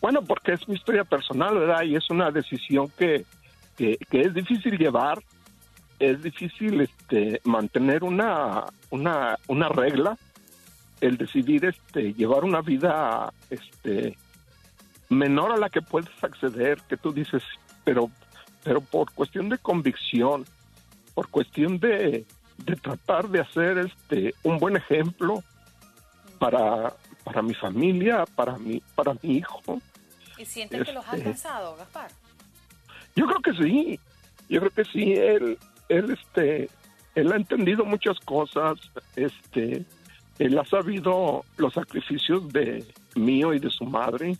Bueno, 0.00 0.22
porque 0.22 0.52
es 0.52 0.68
mi 0.68 0.74
historia 0.74 1.04
personal, 1.04 1.58
¿verdad? 1.58 1.82
Y 1.82 1.96
es 1.96 2.10
una 2.10 2.30
decisión 2.30 2.88
que, 2.98 3.24
que, 3.76 3.96
que 4.10 4.20
es 4.20 4.34
difícil 4.34 4.78
llevar, 4.78 5.22
es 5.98 6.22
difícil 6.22 6.80
este, 6.82 7.40
mantener 7.44 8.04
una, 8.04 8.66
una, 8.90 9.38
una 9.48 9.68
regla, 9.68 10.16
el 11.00 11.16
decidir 11.16 11.64
este, 11.64 12.12
llevar 12.12 12.44
una 12.44 12.60
vida 12.60 13.32
este, 13.50 14.16
menor 15.08 15.52
a 15.52 15.56
la 15.56 15.70
que 15.70 15.82
puedes 15.82 16.10
acceder, 16.22 16.80
que 16.88 16.96
tú 16.96 17.12
dices, 17.12 17.42
pero, 17.84 18.10
pero 18.64 18.80
por 18.80 19.12
cuestión 19.12 19.48
de 19.48 19.58
convicción, 19.58 20.44
por 21.14 21.28
cuestión 21.28 21.78
de, 21.78 22.26
de 22.58 22.76
tratar 22.76 23.28
de 23.28 23.40
hacer 23.40 23.78
este, 23.78 24.34
un 24.42 24.58
buen 24.58 24.76
ejemplo 24.76 25.42
para, 26.38 26.92
para 27.24 27.42
mi 27.42 27.54
familia, 27.54 28.24
para 28.34 28.56
mi, 28.58 28.82
para 28.94 29.14
mi 29.22 29.36
hijo. 29.38 29.80
¿Y 30.38 30.44
sientes 30.44 30.84
que 30.84 30.92
los 30.92 31.04
has 31.06 31.14
Este- 31.14 31.28
alcanzado, 31.28 31.76
Gaspar? 31.76 32.10
Yo 33.14 33.26
creo 33.26 33.40
que 33.40 33.52
sí, 33.54 33.98
yo 34.48 34.60
creo 34.60 34.70
que 34.72 34.84
sí, 34.84 35.14
él, 35.14 35.58
él, 35.88 36.10
este, 36.10 36.68
él 37.14 37.32
ha 37.32 37.36
entendido 37.36 37.84
muchas 37.86 38.18
cosas, 38.20 38.74
este, 39.16 39.84
él 40.38 40.58
ha 40.58 40.64
sabido 40.66 41.44
los 41.56 41.72
sacrificios 41.72 42.52
de 42.52 42.84
mío 43.14 43.54
y 43.54 43.58
de 43.58 43.70
su 43.70 43.84
madre, 43.86 44.36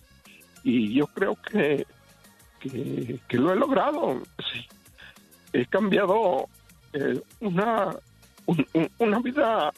y 0.69 0.93
yo 0.93 1.07
creo 1.07 1.35
que, 1.35 1.85
que, 2.59 3.37
lo 3.37 3.53
he 3.53 3.55
logrado. 3.55 4.21
He 5.53 5.65
cambiado 5.65 6.49
eh, 6.93 7.21
una, 7.39 7.95
un- 8.45 8.67
un- 8.73 8.91
una 8.99 9.19
vida, 9.19 9.71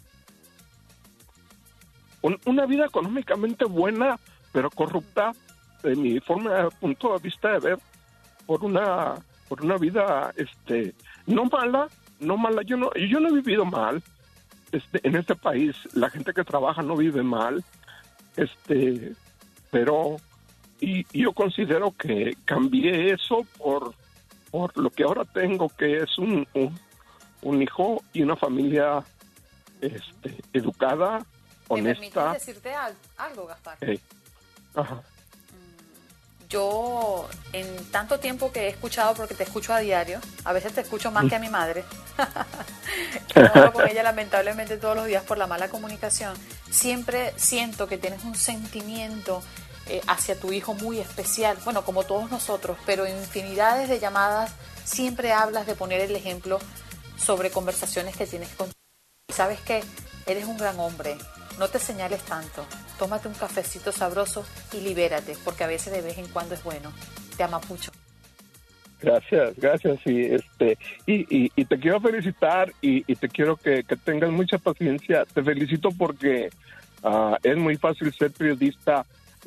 un- 2.22 2.40
una 2.46 2.66
vida 2.66 2.86
económicamente 2.86 3.66
buena, 3.66 4.20
pero 4.52 4.70
corrupta, 4.70 5.34
de 5.84 5.96
mi 5.96 6.20
forma, 6.20 6.70
punto 6.80 7.14
de 7.14 7.20
vista 7.24 7.52
de 7.54 7.60
ver, 7.60 7.80
por 8.46 8.64
una 8.66 9.16
por 9.48 9.64
una 9.64 9.78
vida 9.78 10.32
este 10.36 10.94
no 11.28 11.46
mala 11.46 11.88
no 12.20 12.36
mala. 12.38 12.62
Yo 12.64 12.78
no 12.78 12.92
yo 12.96 13.20
no 13.20 13.30
he 13.30 13.34
vivido 13.34 13.64
mal 13.66 14.02
este 14.72 15.08
en 15.08 15.16
este 15.16 15.36
país. 15.36 15.76
La 15.94 16.10
gente 16.10 16.34
que 16.34 16.44
trabaja 16.44 16.82
no 16.82 16.96
vive 16.96 17.22
mal 17.24 17.64
este 18.38 19.14
pero 19.72 20.18
y, 20.80 21.06
yo 21.18 21.34
considero 21.34 21.92
que 21.92 22.36
cambié 22.46 23.14
eso 23.14 23.46
por 23.58 23.94
por 24.52 24.76
lo 24.78 24.90
que 24.90 25.04
ahora 25.04 25.26
tengo 25.26 25.70
que 25.70 25.98
es 25.98 26.18
un 26.18 26.48
un, 26.54 26.80
un 27.42 27.62
hijo 27.62 28.04
y 28.14 28.22
una 28.22 28.36
familia 28.36 29.04
este 29.82 30.36
educada 30.54 31.20
¿Me 31.70 31.82
honesta 31.82 32.34
decirte 32.34 32.74
al- 32.74 32.96
algo, 33.18 33.46
Gaspar? 33.46 33.78
eh, 33.82 34.00
ajá. 34.74 35.02
Yo, 36.50 37.30
en 37.54 37.68
tanto 37.92 38.20
tiempo 38.20 38.52
que 38.52 38.62
he 38.62 38.68
escuchado, 38.70 39.14
porque 39.14 39.36
te 39.36 39.44
escucho 39.44 39.72
a 39.72 39.80
diario, 39.80 40.20
a 40.46 40.52
veces 40.52 40.74
te 40.74 40.82
escucho 40.82 41.12
más 41.12 41.30
que 41.30 41.36
a 41.36 41.40
mi 41.40 41.48
madre, 41.48 41.84
que 43.34 43.40
no 43.44 43.52
hablo 43.54 43.72
con 43.72 43.88
ella 43.88 44.02
lamentablemente 44.02 44.78
todos 44.78 44.96
los 44.96 45.06
días 45.06 45.24
por 45.24 45.38
la 45.38 45.46
mala 45.46 45.70
comunicación, 45.70 46.34
siempre 46.72 47.34
siento 47.36 47.88
que 47.88 48.00
tienes 48.00 48.24
un 48.24 48.34
sentimiento 48.34 49.44
eh, 49.90 50.02
hacia 50.08 50.40
tu 50.40 50.52
hijo 50.52 50.74
muy 50.76 51.00
especial, 51.00 51.58
bueno, 51.64 51.84
como 51.84 52.04
todos 52.04 52.30
nosotros, 52.30 52.78
pero 52.86 53.06
en 53.06 53.18
infinidades 53.18 53.90
de 53.90 54.00
llamadas 54.00 54.52
siempre 54.84 55.32
hablas 55.32 55.66
de 55.68 55.76
poner 55.76 56.02
el 56.02 56.16
ejemplo 56.16 56.60
sobre 57.18 57.52
conversaciones 57.52 58.16
que 58.16 58.26
tienes 58.26 58.50
con 58.50 58.70
¿Sabes 59.30 59.60
qué? 59.62 59.82
Eres 60.26 60.46
un 60.46 60.58
gran 60.58 60.80
hombre. 60.80 61.16
No 61.60 61.68
te 61.68 61.80
señales 61.80 62.22
tanto. 62.24 62.66
Tómate 62.98 63.28
un 63.28 63.34
cafecito 63.34 63.92
sabroso 63.92 64.46
y 64.74 64.82
libérate, 64.82 65.36
porque 65.46 65.64
a 65.64 65.68
veces 65.68 65.94
de 65.94 66.02
vez 66.02 66.18
en 66.18 66.28
cuando 66.28 66.56
es 66.56 66.64
bueno. 66.64 66.92
Te 67.38 67.44
ama 67.44 67.62
mucho. 67.70 67.92
Gracias, 69.02 69.56
gracias. 69.56 70.00
Y, 70.06 70.22
este, 70.26 70.78
y, 71.06 71.52
y, 71.56 71.66
te 71.66 71.80
quiero 71.80 72.02
felicitar 72.02 72.74
y, 72.82 73.04
te 73.16 73.30
quiero 73.30 73.56
que, 73.56 73.84
que 73.84 73.96
tengas 73.96 74.30
mucha 74.30 74.58
paciencia. 74.58 75.26
Te 75.26 75.42
felicito 75.42 75.90
porque 75.92 76.50
ah, 77.04 77.38
es 77.44 77.56
muy 77.56 77.78
fácil 77.78 78.14
ser 78.14 78.32
periodista 78.32 79.06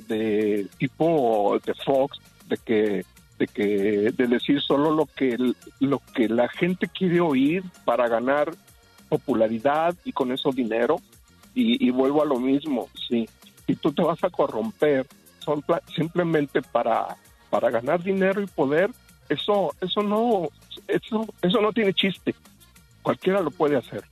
de 0.09 0.67
tipo 0.79 1.59
de 1.65 1.75
Fox, 1.75 2.19
de 2.49 2.57
que 2.59 3.05
de 3.39 3.47
que 3.49 4.13
de 4.13 4.27
decir 4.27 4.61
solo 4.61 4.93
lo 4.93 5.07
que 5.07 5.37
lo 5.81 6.01
que 6.15 6.29
la 6.29 6.49
gente 6.49 6.87
quiere 6.87 7.21
oír 7.21 7.65
para 7.85 8.09
ganar 8.09 8.53
popularidad 9.09 9.95
y 10.05 10.13
con 10.13 10.33
eso 10.33 10.53
dinero. 10.53 10.97
Y, 11.55 11.87
y 11.87 11.91
vuelvo 11.91 12.23
a 12.23 12.27
lo 12.27 12.39
mismo 12.39 12.89
sí. 13.09 13.29
Y 13.67 13.77
tú 13.77 13.93
te 13.93 14.03
vas 14.03 14.23
a 14.25 14.31
corromper 14.31 15.07
son 15.41 15.63
simplemente 15.95 16.63
para 16.63 17.17
para 17.51 17.71
ganar 17.71 18.03
dinero 18.03 18.41
y 18.41 18.47
poder 18.47 18.91
eso 19.29 19.75
eso 19.81 20.03
no 20.03 20.49
eso 20.89 21.27
eso 21.43 21.61
no 21.61 21.73
tiene 21.73 21.93
chiste. 21.93 22.35
Cualquiera 23.03 23.41
lo 23.41 23.51
puede 23.51 23.77
hacer. 23.77 24.05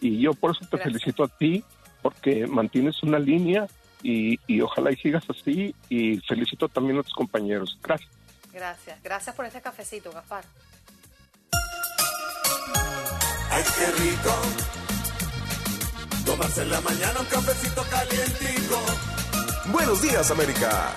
Y 0.00 0.18
yo 0.18 0.34
por 0.34 0.52
eso 0.52 0.66
te 0.70 0.78
felicito 0.78 1.24
a 1.24 1.28
ti 1.28 1.64
porque 2.02 2.46
mantienes 2.46 3.02
una 3.02 3.18
línea 3.18 3.66
y, 4.04 4.38
y 4.46 4.60
ojalá 4.60 4.92
y 4.92 4.96
sigas 4.96 5.24
así 5.28 5.74
y 5.88 6.18
felicito 6.20 6.68
también 6.68 6.98
a 6.98 7.02
tus 7.02 7.14
compañeros 7.14 7.76
gracias 7.82 8.10
Gracias. 8.54 9.02
Gracias 9.02 9.34
por 9.34 9.44
este 9.44 9.60
cafecito, 9.60 10.12
Gaspar. 10.12 10.44
Ay, 13.50 13.64
qué 13.76 13.86
rico. 14.02 14.30
Tomarse 16.24 16.62
en 16.62 16.70
la 16.70 16.80
mañana 16.80 17.20
un 17.20 17.26
cafecito 17.26 17.82
calientico. 17.90 18.80
Buenos 19.72 20.00
días, 20.02 20.30
América. 20.30 20.96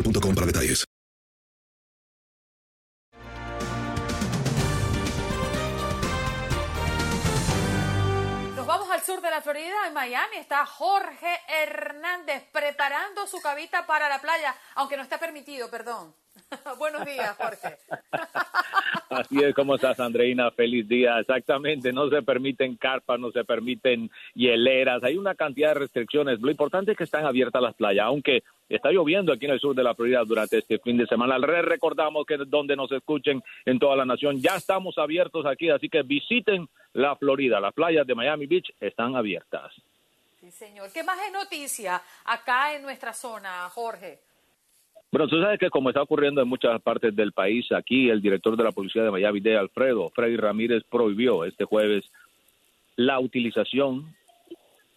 boostmobile.com 0.01 0.35
para 0.35 0.47
detalles. 0.47 0.85
Nos 8.55 8.65
vamos 8.65 8.89
al 8.89 9.01
sur 9.01 9.21
de 9.21 9.29
la 9.29 9.41
Florida, 9.41 9.87
en 9.87 9.93
Miami. 9.93 10.37
Está 10.37 10.65
Jorge 10.65 11.39
Hernández 11.47 12.43
preparando 12.51 13.27
su 13.27 13.41
cabita 13.41 13.85
para 13.85 14.09
la 14.09 14.19
playa, 14.19 14.55
aunque 14.75 14.97
no 14.97 15.03
está 15.03 15.17
permitido, 15.17 15.69
perdón. 15.69 16.13
Buenos 16.77 17.05
días, 17.05 17.35
Jorge. 17.37 17.77
Así 19.09 19.43
es 19.43 19.53
como 19.53 19.75
estás, 19.75 19.99
Andreina. 19.99 20.51
Feliz 20.51 20.87
día. 20.87 21.19
Exactamente. 21.19 21.91
No 21.91 22.09
se 22.09 22.21
permiten 22.21 22.75
carpas, 22.77 23.19
no 23.19 23.31
se 23.31 23.43
permiten 23.43 24.09
hieleras. 24.33 25.03
Hay 25.03 25.17
una 25.17 25.35
cantidad 25.35 25.69
de 25.69 25.79
restricciones. 25.81 26.39
Lo 26.39 26.49
importante 26.49 26.91
es 26.91 26.97
que 26.97 27.03
están 27.03 27.25
abiertas 27.25 27.61
las 27.61 27.75
playas, 27.75 28.05
aunque 28.05 28.43
está 28.69 28.89
lloviendo 28.91 29.33
aquí 29.33 29.45
en 29.45 29.51
el 29.51 29.59
sur 29.59 29.75
de 29.75 29.83
la 29.83 29.93
Florida 29.95 30.23
durante 30.25 30.59
este 30.59 30.79
fin 30.79 30.97
de 30.97 31.05
semana. 31.07 31.35
Al 31.35 31.43
re- 31.43 31.61
recordamos 31.61 32.25
que 32.25 32.37
donde 32.37 32.75
nos 32.77 32.91
escuchen 32.93 33.43
en 33.65 33.79
toda 33.79 33.97
la 33.97 34.05
nación, 34.05 34.37
ya 34.41 34.55
estamos 34.55 34.97
abiertos 34.97 35.45
aquí, 35.45 35.69
así 35.69 35.89
que 35.89 36.03
visiten 36.03 36.69
la 36.93 37.15
Florida. 37.17 37.59
Las 37.59 37.73
playas 37.73 38.07
de 38.07 38.15
Miami 38.15 38.45
Beach 38.45 38.71
están 38.79 39.15
abiertas. 39.17 39.73
Sí, 40.39 40.49
señor. 40.51 40.89
¿Qué 40.93 41.03
más 41.03 41.19
es 41.27 41.33
noticia 41.33 42.01
acá 42.23 42.73
en 42.75 42.81
nuestra 42.83 43.11
zona, 43.13 43.69
Jorge? 43.69 44.19
Bueno, 45.11 45.27
tú 45.27 45.41
sabes 45.41 45.59
que 45.59 45.69
como 45.69 45.89
está 45.89 46.01
ocurriendo 46.01 46.41
en 46.41 46.47
muchas 46.47 46.81
partes 46.81 47.13
del 47.13 47.33
país, 47.33 47.69
aquí 47.73 48.09
el 48.09 48.21
director 48.21 48.55
de 48.55 48.63
la 48.63 48.71
policía 48.71 49.03
de 49.03 49.11
Miami, 49.11 49.41
Alfredo, 49.49 50.09
Freddy 50.15 50.37
Ramírez, 50.37 50.83
prohibió 50.89 51.43
este 51.43 51.65
jueves 51.65 52.09
la 52.95 53.19
utilización 53.19 54.15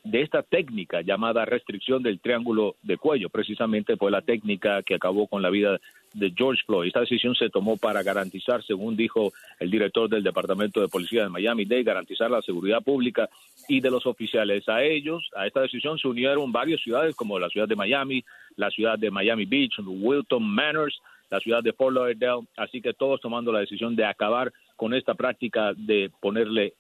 de 0.05 0.23
esta 0.23 0.45
técnica 0.45 1.01
llamada 1.01 1.45
restricción 1.45 2.03
del 2.03 2.21
triángulo 2.21 2.77
de 2.83 2.97
cuello. 2.97 3.29
Precisamente 3.29 3.97
fue 3.97 4.13
la 4.13 4.23
técnica 4.23 4.85
que 4.85 4.95
acabó 4.95 5.27
con 5.27 5.43
la 5.43 5.51
vida 5.51 5.81
de 6.15 6.33
George 6.37 6.63
Floyd. 6.65 6.89
Esta 6.89 7.01
decisión 7.01 7.35
se 7.35 7.51
tomó 7.51 7.77
para 7.77 8.03
garantizar, 8.03 8.65
según 8.65 8.97
dijo 8.97 9.33
el 9.59 9.71
director 9.71 10.09
del 10.09 10.23
Departamento 10.23 10.81
de 10.81 10.89
Policía 10.89 11.25
de 11.25 11.29
Miami-Dade, 11.29 11.83
garantizar 11.83 12.31
la 12.31 12.43
seguridad 12.43 12.83
pública 12.83 13.29
y 13.69 13.81
de 13.81 13.91
los 13.91 14.07
oficiales. 14.07 14.69
A 14.69 14.83
ellos, 14.83 15.31
a 15.37 15.47
esta 15.47 15.61
decisión 15.61 15.99
se 15.99 16.09
unieron 16.09 16.53
varias 16.53 16.81
ciudades 16.81 17.15
como 17.15 17.39
la 17.39 17.49
ciudad 17.49 17.69
de 17.69 17.77
Miami, 17.77 18.25
la 18.57 18.71
ciudad 18.71 18.99
de 18.99 19.11
Miami 19.11 19.45
Beach, 19.45 19.75
Wilton 19.85 20.43
Manors, 20.43 21.01
la 21.31 21.41
ciudad 21.41 21.63
de 21.63 21.73
Fort 21.73 21.95
Lauderdale, 21.95 22.47
así 22.57 22.81
que 22.81 22.95
todos 22.95 23.21
tomando 23.21 23.53
la 23.53 23.61
decisión 23.61 23.97
de 23.97 24.05
acabar 24.05 24.53
con 24.77 24.95
esta 24.95 25.15
práctica 25.15 25.73
de 25.75 26.11
ponerle 26.21 26.75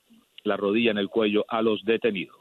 la 0.44 0.56
rodilla 0.56 0.90
en 0.90 0.98
el 0.98 1.08
cuello 1.08 1.44
a 1.48 1.62
los 1.62 1.84
detenidos. 1.84 2.36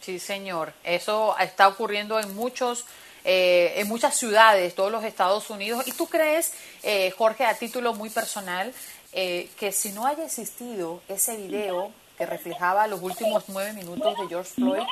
Sí, 0.00 0.18
señor. 0.18 0.72
Eso 0.84 1.34
está 1.38 1.68
ocurriendo 1.68 2.18
en 2.18 2.34
muchos, 2.34 2.86
eh, 3.24 3.74
en 3.76 3.88
muchas 3.88 4.16
ciudades, 4.16 4.74
todos 4.74 4.90
los 4.90 5.04
Estados 5.04 5.50
Unidos. 5.50 5.86
¿Y 5.86 5.92
tú 5.92 6.06
crees, 6.06 6.54
eh, 6.82 7.10
Jorge, 7.12 7.44
a 7.44 7.54
título 7.54 7.94
muy 7.94 8.10
personal, 8.10 8.72
eh, 9.12 9.48
que 9.58 9.72
si 9.72 9.92
no 9.92 10.06
haya 10.06 10.24
existido 10.24 11.02
ese 11.08 11.36
video 11.36 11.92
que 12.16 12.26
reflejaba 12.26 12.86
los 12.86 13.02
últimos 13.02 13.44
nueve 13.48 13.72
minutos 13.72 14.14
de 14.18 14.28
George 14.28 14.50
Floyd, 14.54 14.86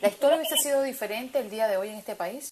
la 0.00 0.08
historia 0.08 0.36
hubiese 0.36 0.56
sido 0.56 0.82
diferente 0.82 1.38
el 1.38 1.50
día 1.50 1.68
de 1.68 1.76
hoy 1.76 1.88
en 1.88 1.96
este 1.96 2.16
país? 2.16 2.50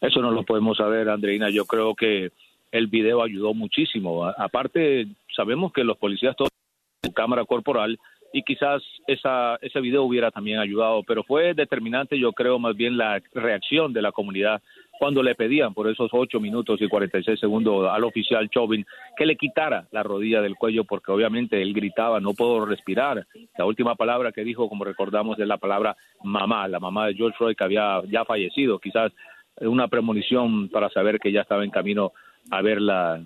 Eso 0.00 0.20
no 0.20 0.30
lo 0.30 0.44
podemos 0.44 0.76
saber, 0.76 1.08
Andreina. 1.08 1.48
Yo 1.50 1.64
creo 1.64 1.94
que 1.94 2.30
el 2.72 2.86
video 2.86 3.22
ayudó 3.22 3.54
muchísimo. 3.54 4.24
Aparte, 4.24 5.06
sabemos 5.34 5.72
que 5.72 5.84
los 5.84 5.96
policías 5.96 6.36
todos 6.36 6.50
cámara 7.14 7.44
corporal 7.44 7.98
y 8.32 8.42
quizás 8.42 8.82
esa, 9.06 9.56
ese 9.60 9.80
video 9.80 10.04
hubiera 10.04 10.30
también 10.30 10.58
ayudado, 10.58 11.02
pero 11.02 11.24
fue 11.24 11.54
determinante, 11.54 12.18
yo 12.18 12.32
creo, 12.32 12.58
más 12.58 12.76
bien 12.76 12.96
la 12.96 13.20
reacción 13.34 13.92
de 13.92 14.02
la 14.02 14.12
comunidad 14.12 14.62
cuando 15.00 15.22
le 15.22 15.34
pedían 15.34 15.72
por 15.72 15.88
esos 15.88 16.10
ocho 16.12 16.40
minutos 16.40 16.80
y 16.82 16.86
46 16.86 17.40
segundos 17.40 17.88
al 17.90 18.04
oficial 18.04 18.50
Chauvin 18.50 18.84
que 19.16 19.24
le 19.24 19.36
quitara 19.36 19.86
la 19.92 20.02
rodilla 20.02 20.42
del 20.42 20.56
cuello 20.56 20.84
porque 20.84 21.10
obviamente 21.10 21.62
él 21.62 21.72
gritaba 21.72 22.20
no 22.20 22.34
puedo 22.34 22.66
respirar. 22.66 23.26
La 23.56 23.64
última 23.64 23.94
palabra 23.94 24.30
que 24.30 24.44
dijo, 24.44 24.68
como 24.68 24.84
recordamos, 24.84 25.38
es 25.38 25.48
la 25.48 25.56
palabra 25.56 25.96
mamá, 26.22 26.68
la 26.68 26.80
mamá 26.80 27.06
de 27.06 27.14
George 27.14 27.38
Floyd 27.38 27.56
que 27.56 27.64
había 27.64 28.02
ya 28.10 28.26
fallecido, 28.26 28.78
quizás 28.78 29.10
una 29.60 29.88
premonición 29.88 30.68
para 30.68 30.90
saber 30.90 31.18
que 31.18 31.32
ya 31.32 31.40
estaba 31.40 31.64
en 31.64 31.70
camino 31.70 32.12
a 32.50 32.60
verla 32.60 33.24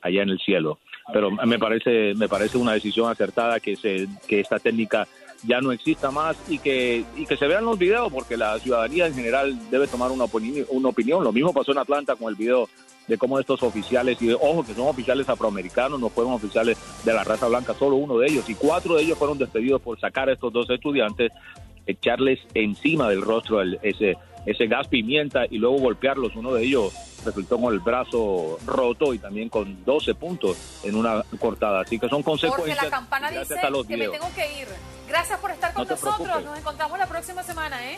allá 0.00 0.22
en 0.22 0.30
el 0.30 0.38
cielo. 0.38 0.78
Pero 1.12 1.30
me 1.30 1.58
parece, 1.58 2.14
me 2.14 2.28
parece 2.28 2.58
una 2.58 2.72
decisión 2.74 3.10
acertada 3.10 3.60
que, 3.60 3.76
se, 3.76 4.06
que 4.28 4.40
esta 4.40 4.58
técnica 4.58 5.08
ya 5.44 5.60
no 5.60 5.72
exista 5.72 6.10
más 6.10 6.36
y 6.48 6.58
que, 6.58 7.04
y 7.16 7.26
que 7.26 7.36
se 7.36 7.48
vean 7.48 7.64
los 7.64 7.78
videos, 7.78 8.12
porque 8.12 8.36
la 8.36 8.58
ciudadanía 8.60 9.06
en 9.06 9.14
general 9.14 9.58
debe 9.70 9.88
tomar 9.88 10.10
una, 10.12 10.24
opini- 10.24 10.66
una 10.70 10.90
opinión. 10.90 11.24
Lo 11.24 11.32
mismo 11.32 11.52
pasó 11.52 11.72
en 11.72 11.78
Atlanta 11.78 12.14
con 12.14 12.28
el 12.28 12.36
video 12.36 12.68
de 13.08 13.18
cómo 13.18 13.40
estos 13.40 13.64
oficiales, 13.64 14.22
y 14.22 14.30
ojo 14.32 14.64
que 14.64 14.74
son 14.74 14.86
oficiales 14.86 15.28
afroamericanos, 15.28 15.98
no 15.98 16.08
fueron 16.08 16.34
oficiales 16.34 16.78
de 17.04 17.12
la 17.12 17.24
raza 17.24 17.48
blanca, 17.48 17.74
solo 17.74 17.96
uno 17.96 18.16
de 18.18 18.28
ellos, 18.28 18.48
y 18.48 18.54
cuatro 18.54 18.94
de 18.94 19.02
ellos 19.02 19.18
fueron 19.18 19.38
despedidos 19.38 19.82
por 19.82 19.98
sacar 19.98 20.28
a 20.28 20.34
estos 20.34 20.52
dos 20.52 20.70
estudiantes, 20.70 21.32
echarles 21.86 22.38
encima 22.54 23.08
del 23.08 23.22
rostro 23.22 23.60
el- 23.60 23.78
ese, 23.82 24.16
ese 24.46 24.66
gas 24.66 24.88
pimienta 24.88 25.44
y 25.50 25.58
luego 25.58 25.78
golpearlos. 25.78 26.34
Uno 26.36 26.54
de 26.54 26.64
ellos 26.64 26.92
resultó 27.24 27.58
con 27.60 27.72
el 27.72 27.80
brazo 27.80 28.58
roto 28.66 29.14
y 29.14 29.18
también 29.18 29.48
con 29.48 29.84
12 29.84 30.14
puntos 30.14 30.56
en 30.84 30.96
una 30.96 31.22
cortada. 31.38 31.80
Así 31.82 31.98
que 31.98 32.08
son 32.08 32.22
consecuencias. 32.22 32.82
la 32.84 32.90
campana 32.90 33.30
dice 33.30 33.54
que 33.86 33.96
me 33.96 34.08
tengo 34.08 34.28
que 34.34 34.60
ir. 34.60 34.68
Gracias 35.08 35.38
por 35.40 35.50
estar 35.50 35.72
con 35.74 35.84
No 35.86 35.90
nosotros. 35.90 36.44
Nos 36.44 36.58
encontramos 36.58 36.98
la 36.98 37.06
próxima 37.06 37.42
semana, 37.42 37.92
¿eh? 37.92 37.96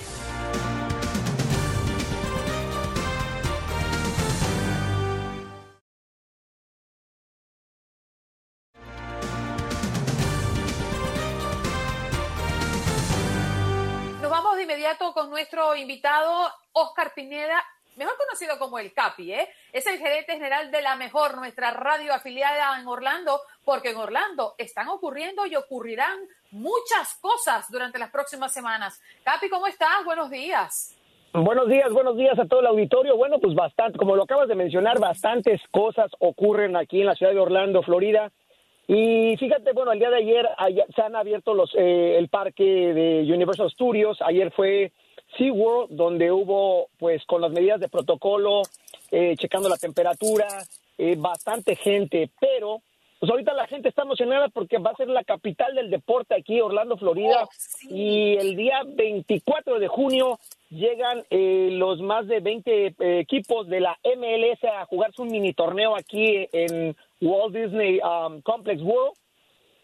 Inmediato 14.74 15.12
con 15.12 15.30
nuestro 15.30 15.76
invitado, 15.76 16.48
Oscar 16.72 17.12
Pineda, 17.14 17.62
mejor 17.94 18.16
conocido 18.16 18.58
como 18.58 18.80
el 18.80 18.92
CAPI, 18.92 19.32
¿eh? 19.32 19.48
es 19.72 19.86
el 19.86 19.98
gerente 19.98 20.32
general 20.32 20.72
de 20.72 20.82
la 20.82 20.96
mejor, 20.96 21.36
nuestra 21.36 21.70
radio 21.70 22.12
afiliada 22.12 22.80
en 22.80 22.88
Orlando, 22.88 23.40
porque 23.64 23.90
en 23.90 23.98
Orlando 23.98 24.56
están 24.58 24.88
ocurriendo 24.88 25.46
y 25.46 25.54
ocurrirán 25.54 26.18
muchas 26.50 27.14
cosas 27.20 27.70
durante 27.70 28.00
las 28.00 28.10
próximas 28.10 28.52
semanas. 28.52 29.00
Capi, 29.22 29.48
¿cómo 29.48 29.68
estás? 29.68 30.04
Buenos 30.04 30.28
días. 30.28 30.92
Buenos 31.32 31.68
días, 31.68 31.92
buenos 31.92 32.16
días 32.16 32.36
a 32.36 32.46
todo 32.46 32.58
el 32.58 32.66
auditorio. 32.66 33.16
Bueno, 33.16 33.38
pues 33.38 33.54
bastante, 33.54 33.96
como 33.96 34.16
lo 34.16 34.24
acabas 34.24 34.48
de 34.48 34.56
mencionar, 34.56 34.98
bastantes 34.98 35.60
cosas 35.70 36.10
ocurren 36.18 36.74
aquí 36.76 37.00
en 37.00 37.06
la 37.06 37.14
ciudad 37.14 37.32
de 37.32 37.38
Orlando, 37.38 37.84
Florida. 37.84 38.32
Y 38.86 39.36
fíjate, 39.38 39.72
bueno, 39.72 39.92
el 39.92 39.98
día 39.98 40.10
de 40.10 40.16
ayer 40.16 40.46
se 40.94 41.02
han 41.02 41.16
abierto 41.16 41.54
los, 41.54 41.74
eh, 41.74 42.16
el 42.18 42.28
parque 42.28 42.64
de 42.64 43.32
Universal 43.32 43.70
Studios. 43.70 44.18
Ayer 44.20 44.50
fue 44.50 44.92
SeaWorld, 45.38 45.90
donde 45.90 46.30
hubo, 46.30 46.88
pues, 46.98 47.24
con 47.24 47.40
las 47.40 47.50
medidas 47.50 47.80
de 47.80 47.88
protocolo, 47.88 48.62
eh, 49.10 49.34
checando 49.38 49.68
la 49.68 49.76
temperatura, 49.76 50.46
eh, 50.98 51.16
bastante 51.18 51.76
gente, 51.76 52.30
pero 52.38 52.82
pues 53.18 53.30
ahorita 53.30 53.54
la 53.54 53.66
gente 53.66 53.88
está 53.88 54.02
emocionada 54.02 54.48
porque 54.48 54.78
va 54.78 54.90
a 54.90 54.96
ser 54.96 55.08
la 55.08 55.24
capital 55.24 55.74
del 55.74 55.90
deporte 55.90 56.34
aquí, 56.34 56.60
Orlando, 56.60 56.96
Florida, 56.96 57.44
oh, 57.44 57.48
y 57.88 58.36
el 58.36 58.56
día 58.56 58.82
24 58.86 59.78
de 59.78 59.88
junio 59.88 60.38
llegan 60.70 61.24
eh, 61.30 61.70
los 61.72 62.00
más 62.00 62.26
de 62.26 62.40
20 62.40 62.86
eh, 62.86 62.94
equipos 63.20 63.68
de 63.68 63.80
la 63.80 63.98
MLS 64.04 64.64
a 64.64 64.84
jugarse 64.86 65.22
un 65.22 65.28
mini 65.28 65.52
torneo 65.52 65.96
aquí 65.96 66.48
en 66.52 66.96
Walt 67.20 67.54
Disney 67.54 68.00
um, 68.00 68.40
Complex 68.42 68.82
World. 68.82 69.16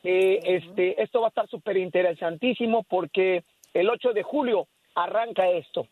Eh, 0.03 0.41
este, 0.45 1.03
esto 1.03 1.21
va 1.21 1.27
a 1.27 1.29
estar 1.29 1.49
súper 1.49 1.77
interesantísimo 1.77 2.83
porque 2.85 3.45
el 3.75 3.89
8 3.89 4.13
de 4.13 4.23
julio 4.23 4.67
arranca 4.95 5.49
esto. 5.49 5.87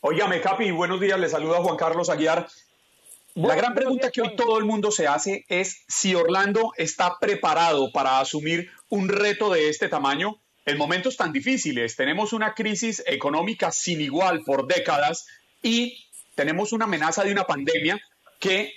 Óigame, 0.00 0.40
Capi, 0.40 0.70
buenos 0.70 1.00
días. 1.00 1.18
Le 1.18 1.28
saluda 1.28 1.62
Juan 1.62 1.76
Carlos 1.76 2.10
Aguiar. 2.10 2.46
La 3.34 3.56
gran 3.56 3.74
pregunta 3.74 4.12
que 4.12 4.22
hoy 4.22 4.36
todo 4.36 4.58
el 4.58 4.64
mundo 4.64 4.92
se 4.92 5.08
hace 5.08 5.44
es 5.48 5.84
si 5.88 6.14
Orlando 6.14 6.72
está 6.76 7.18
preparado 7.18 7.90
para 7.90 8.20
asumir 8.20 8.70
un 8.90 9.08
reto 9.08 9.50
de 9.50 9.68
este 9.68 9.88
tamaño 9.88 10.40
en 10.64 10.78
momentos 10.78 11.16
tan 11.16 11.32
difíciles. 11.32 11.96
Tenemos 11.96 12.32
una 12.32 12.54
crisis 12.54 13.02
económica 13.06 13.72
sin 13.72 14.00
igual 14.00 14.42
por 14.44 14.68
décadas 14.68 15.26
y 15.62 16.06
tenemos 16.36 16.72
una 16.72 16.84
amenaza 16.84 17.24
de 17.24 17.32
una 17.32 17.42
pandemia 17.42 18.00
que 18.38 18.72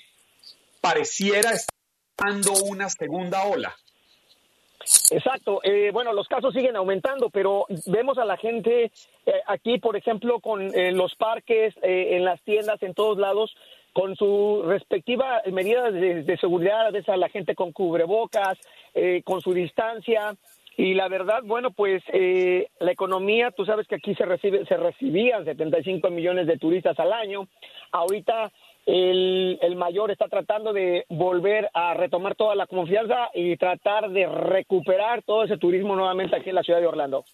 pareciera 0.82 1.52
estar 1.52 1.76
dando 2.18 2.54
una 2.66 2.90
segunda 2.90 3.44
ola. 3.44 3.76
Exacto. 5.12 5.60
Eh, 5.64 5.92
bueno, 5.92 6.14
los 6.14 6.28
casos 6.28 6.54
siguen 6.54 6.76
aumentando, 6.76 7.30
pero 7.30 7.66
vemos 7.86 8.18
a 8.18 8.26
la 8.26 8.38
gente 8.38 8.86
eh, 8.86 9.32
aquí, 9.46 9.80
por 9.80 9.98
ejemplo, 9.98 10.40
con 10.40 10.74
eh, 10.74 10.92
los 10.92 11.14
parques, 11.16 11.76
en 11.82 12.24
las 12.24 12.42
tiendas, 12.42 12.82
en 12.82 12.94
todos 12.94 13.18
lados, 13.18 13.54
con 13.98 14.16
su 14.16 14.62
respectiva 14.64 15.42
medida 15.52 15.90
de, 15.90 16.38
seguridad, 16.40 16.92
ves 16.92 17.10
a 17.10 17.18
la 17.18 17.30
gente 17.30 17.56
con 17.56 17.72
cubrebocas, 17.72 18.60
con 19.24 19.42
su 19.42 19.56
distancia. 19.56 20.36
Y 20.78 20.94
la 20.94 21.08
verdad, 21.08 21.42
bueno, 21.44 21.72
pues 21.72 22.04
la 22.14 22.92
economía, 22.92 23.50
tú 23.50 23.66
sabes 23.66 23.88
que 23.88 23.96
aquí 23.96 24.14
se 24.14 24.24
recibe, 24.24 24.68
se 24.68 24.78
recibían 24.78 25.46
75 25.46 26.12
millones 26.12 26.46
de 26.46 26.60
turistas 26.60 27.00
al 27.00 27.12
año. 27.12 27.48
Ahorita 27.92 28.52
el, 28.86 29.58
el, 29.64 29.76
mayor 29.76 30.12
está 30.12 30.28
tratando 30.28 30.74
de 30.74 31.08
volver 31.10 31.72
a 31.74 31.96
retomar 31.96 32.36
toda 32.36 32.54
la 32.54 32.68
confianza 32.68 33.32
y 33.34 33.58
tratar 33.58 34.12
de 34.12 34.28
recuperar 34.28 35.24
todo 35.24 35.44
ese 35.44 35.58
turismo 35.58 35.96
nuevamente 35.96 36.36
aquí 36.36 36.50
en 36.50 36.56
la 36.56 36.62
ciudad 36.62 36.82
de 36.82 36.86
Orlando. 36.86 37.26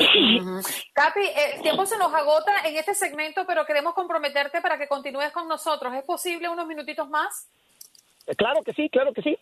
Capi, 0.92 1.20
el 1.20 1.62
tiempo 1.62 1.84
se 1.86 1.98
nos 1.98 2.12
agota 2.12 2.52
en 2.64 2.76
este 2.76 2.94
segmento, 2.94 3.44
pero 3.46 3.66
queremos 3.66 3.94
comprometerte 3.94 4.60
para 4.60 4.78
que 4.78 4.88
continúes 4.88 5.30
con 5.32 5.46
nosotros. 5.48 5.94
¿Es 5.94 6.04
posible 6.04 6.48
unos 6.48 6.66
minutitos 6.66 7.08
más? 7.08 7.48
Claro 8.36 8.62
que 8.62 8.72
sí, 8.72 8.88
claro 8.88 9.12
que 9.12 9.22
sí. 9.22 9.38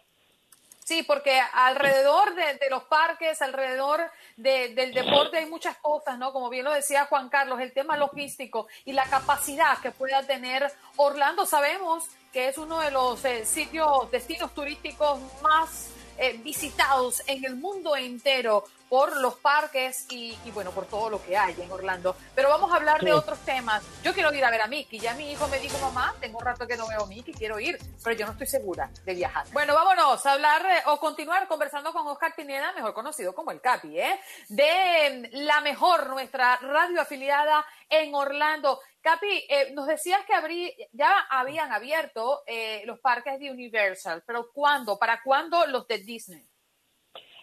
Sí, 0.88 1.02
porque 1.02 1.38
alrededor 1.52 2.34
de, 2.34 2.58
los 2.70 2.84
parques, 2.84 3.42
alrededor 3.42 4.10
del 4.36 4.94
deporte 4.94 5.36
hay 5.36 5.44
muchas 5.44 5.76
cosas, 5.76 6.18
¿no? 6.18 6.32
Como 6.32 6.48
bien 6.48 6.64
lo 6.64 6.72
decía 6.72 7.04
Juan 7.04 7.28
Carlos, 7.28 7.60
el 7.60 7.74
tema 7.74 7.98
logístico 7.98 8.68
y 8.86 8.92
la 8.92 9.04
capacidad 9.04 9.78
que 9.82 9.90
pueda 9.90 10.22
tener 10.22 10.66
Orlando. 10.96 11.44
Sabemos 11.44 12.06
que 12.32 12.48
es 12.48 12.56
uno 12.56 12.80
de 12.80 12.90
los 12.90 13.22
eh, 13.26 13.44
sitios, 13.44 14.10
destinos 14.10 14.54
turísticos 14.54 15.20
más 15.42 15.90
eh, 16.16 16.38
visitados 16.42 17.22
en 17.26 17.44
el 17.44 17.56
mundo 17.56 17.94
entero 17.94 18.64
por 18.88 19.16
los 19.16 19.36
parques 19.36 20.06
y, 20.10 20.36
bueno, 20.52 20.70
por 20.70 20.86
todo 20.86 21.10
lo 21.10 21.22
que 21.22 21.36
hay 21.36 21.54
en 21.60 21.70
Orlando. 21.70 22.16
Pero 22.34 22.48
vamos 22.48 22.72
a 22.72 22.76
hablar 22.76 23.00
de 23.02 23.12
otros 23.12 23.38
temas. 23.40 23.82
Yo 24.02 24.14
quiero 24.14 24.32
ir 24.32 24.44
a 24.44 24.50
ver 24.50 24.62
a 24.62 24.66
Mickey. 24.66 24.98
Ya 24.98 25.14
mi 25.14 25.30
hijo 25.30 25.46
me 25.48 25.58
dijo, 25.58 25.78
mamá, 25.78 26.14
tengo 26.20 26.38
un 26.38 26.44
rato 26.44 26.66
que 26.66 26.76
no 26.76 26.86
veo 26.88 27.02
a 27.02 27.06
Mickey, 27.06 27.34
quiero 27.34 27.58
ir, 27.60 27.78
pero 28.02 28.16
yo 28.16 28.26
no 28.26 28.32
estoy 28.32 28.46
segura 28.46 28.90
de 29.04 29.14
viajar. 29.14 29.46
Bueno, 29.52 29.74
vámonos 29.74 30.24
a 30.24 30.32
hablar 30.32 30.64
eh, 30.66 30.82
o 30.86 30.98
continuar 30.98 31.46
conversando 31.48 31.92
con 31.92 32.06
Oscar 32.06 32.34
Pineda, 32.34 32.72
mejor 32.72 32.94
conocido 32.94 33.34
como 33.34 33.50
el 33.50 33.60
Capi, 33.60 33.98
¿eh? 33.98 34.20
de 34.48 35.28
la 35.32 35.60
mejor, 35.60 36.08
nuestra 36.08 36.56
radio 36.56 37.00
afiliada 37.00 37.64
en 37.88 38.14
Orlando. 38.14 38.80
Capi, 39.00 39.46
eh, 39.48 39.72
nos 39.74 39.86
decías 39.86 40.20
que 40.26 40.88
ya 40.92 41.20
habían 41.30 41.72
abierto 41.72 42.42
eh, 42.46 42.82
los 42.84 42.98
parques 43.00 43.38
de 43.38 43.50
Universal, 43.50 44.22
pero 44.26 44.50
¿cuándo? 44.52 44.98
¿Para 44.98 45.22
cuándo 45.22 45.66
los 45.66 45.86
de 45.86 45.98
Disney? 45.98 46.46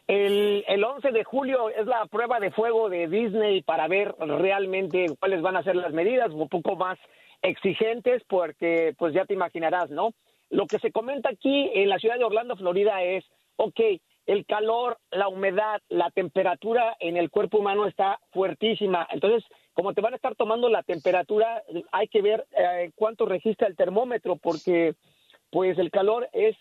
El, 0.07 0.63
el 0.67 0.83
11 0.83 1.11
de 1.11 1.23
julio 1.23 1.69
es 1.69 1.87
la 1.87 2.05
prueba 2.05 2.39
de 2.39 2.51
fuego 2.51 2.89
de 2.89 3.07
Disney 3.07 3.63
para 3.63 3.87
ver 3.87 4.15
realmente 4.19 5.07
cuáles 5.19 5.41
van 5.41 5.57
a 5.57 5.63
ser 5.63 5.75
las 5.75 5.93
medidas, 5.93 6.31
un 6.31 6.47
poco 6.47 6.75
más 6.75 6.99
exigentes, 7.41 8.23
porque 8.27 8.93
pues 8.97 9.13
ya 9.13 9.25
te 9.25 9.33
imaginarás, 9.33 9.89
¿no? 9.89 10.11
Lo 10.49 10.67
que 10.67 10.79
se 10.79 10.91
comenta 10.91 11.29
aquí 11.29 11.71
en 11.73 11.89
la 11.89 11.97
ciudad 11.97 12.17
de 12.17 12.23
Orlando, 12.23 12.55
Florida, 12.55 13.01
es, 13.03 13.25
ok, 13.55 13.79
el 14.27 14.45
calor, 14.45 14.97
la 15.11 15.27
humedad, 15.27 15.81
la 15.89 16.09
temperatura 16.11 16.95
en 16.99 17.17
el 17.17 17.29
cuerpo 17.29 17.59
humano 17.59 17.87
está 17.87 18.19
fuertísima. 18.31 19.07
Entonces, 19.11 19.43
como 19.73 19.93
te 19.93 20.01
van 20.01 20.13
a 20.13 20.15
estar 20.15 20.35
tomando 20.35 20.69
la 20.69 20.83
temperatura, 20.83 21.63
hay 21.91 22.07
que 22.07 22.21
ver 22.21 22.45
eh, 22.57 22.91
cuánto 22.95 23.25
registra 23.25 23.67
el 23.67 23.75
termómetro, 23.75 24.35
porque 24.35 24.95
pues 25.51 25.77
el 25.77 25.91
calor 25.91 26.27
es 26.33 26.55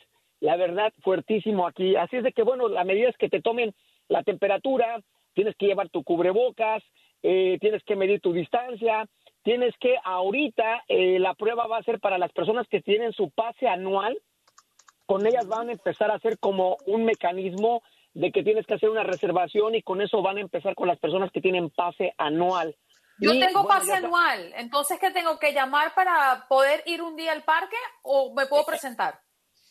la 0.44 0.56
verdad, 0.56 0.92
fuertísimo 1.02 1.66
aquí. 1.66 1.96
Así 1.96 2.16
es 2.16 2.22
de 2.22 2.32
que, 2.32 2.42
bueno, 2.42 2.68
la 2.68 2.84
medida 2.84 3.08
es 3.08 3.16
que 3.16 3.30
te 3.30 3.40
tomen 3.40 3.74
la 4.08 4.22
temperatura, 4.22 5.00
tienes 5.32 5.56
que 5.56 5.66
llevar 5.66 5.88
tu 5.88 6.04
cubrebocas, 6.04 6.82
eh, 7.22 7.56
tienes 7.62 7.82
que 7.84 7.96
medir 7.96 8.20
tu 8.20 8.34
distancia, 8.34 9.08
tienes 9.42 9.74
que, 9.80 9.94
ahorita, 10.04 10.84
eh, 10.88 11.18
la 11.18 11.32
prueba 11.32 11.66
va 11.66 11.78
a 11.78 11.82
ser 11.82 11.98
para 11.98 12.18
las 12.18 12.30
personas 12.32 12.68
que 12.68 12.82
tienen 12.82 13.14
su 13.14 13.30
pase 13.30 13.66
anual, 13.66 14.20
con 15.06 15.26
ellas 15.26 15.48
van 15.48 15.70
a 15.70 15.72
empezar 15.72 16.10
a 16.10 16.16
hacer 16.16 16.38
como 16.38 16.76
un 16.84 17.06
mecanismo 17.06 17.82
de 18.12 18.30
que 18.30 18.42
tienes 18.42 18.66
que 18.66 18.74
hacer 18.74 18.90
una 18.90 19.02
reservación 19.02 19.74
y 19.74 19.82
con 19.82 20.02
eso 20.02 20.20
van 20.20 20.36
a 20.36 20.42
empezar 20.42 20.74
con 20.74 20.88
las 20.88 20.98
personas 20.98 21.30
que 21.32 21.40
tienen 21.40 21.70
pase 21.70 22.12
anual. 22.18 22.76
Yo 23.18 23.32
tengo 23.32 23.66
pase 23.66 23.94
anual, 23.94 24.52
entonces 24.56 24.98
¿qué 25.00 25.10
tengo 25.10 25.38
que 25.38 25.54
llamar 25.54 25.94
para 25.94 26.44
poder 26.48 26.82
ir 26.84 27.00
un 27.00 27.16
día 27.16 27.32
al 27.32 27.44
parque 27.44 27.76
o 28.02 28.34
me 28.34 28.44
puedo 28.44 28.62
eh, 28.62 28.66
presentar? 28.66 29.23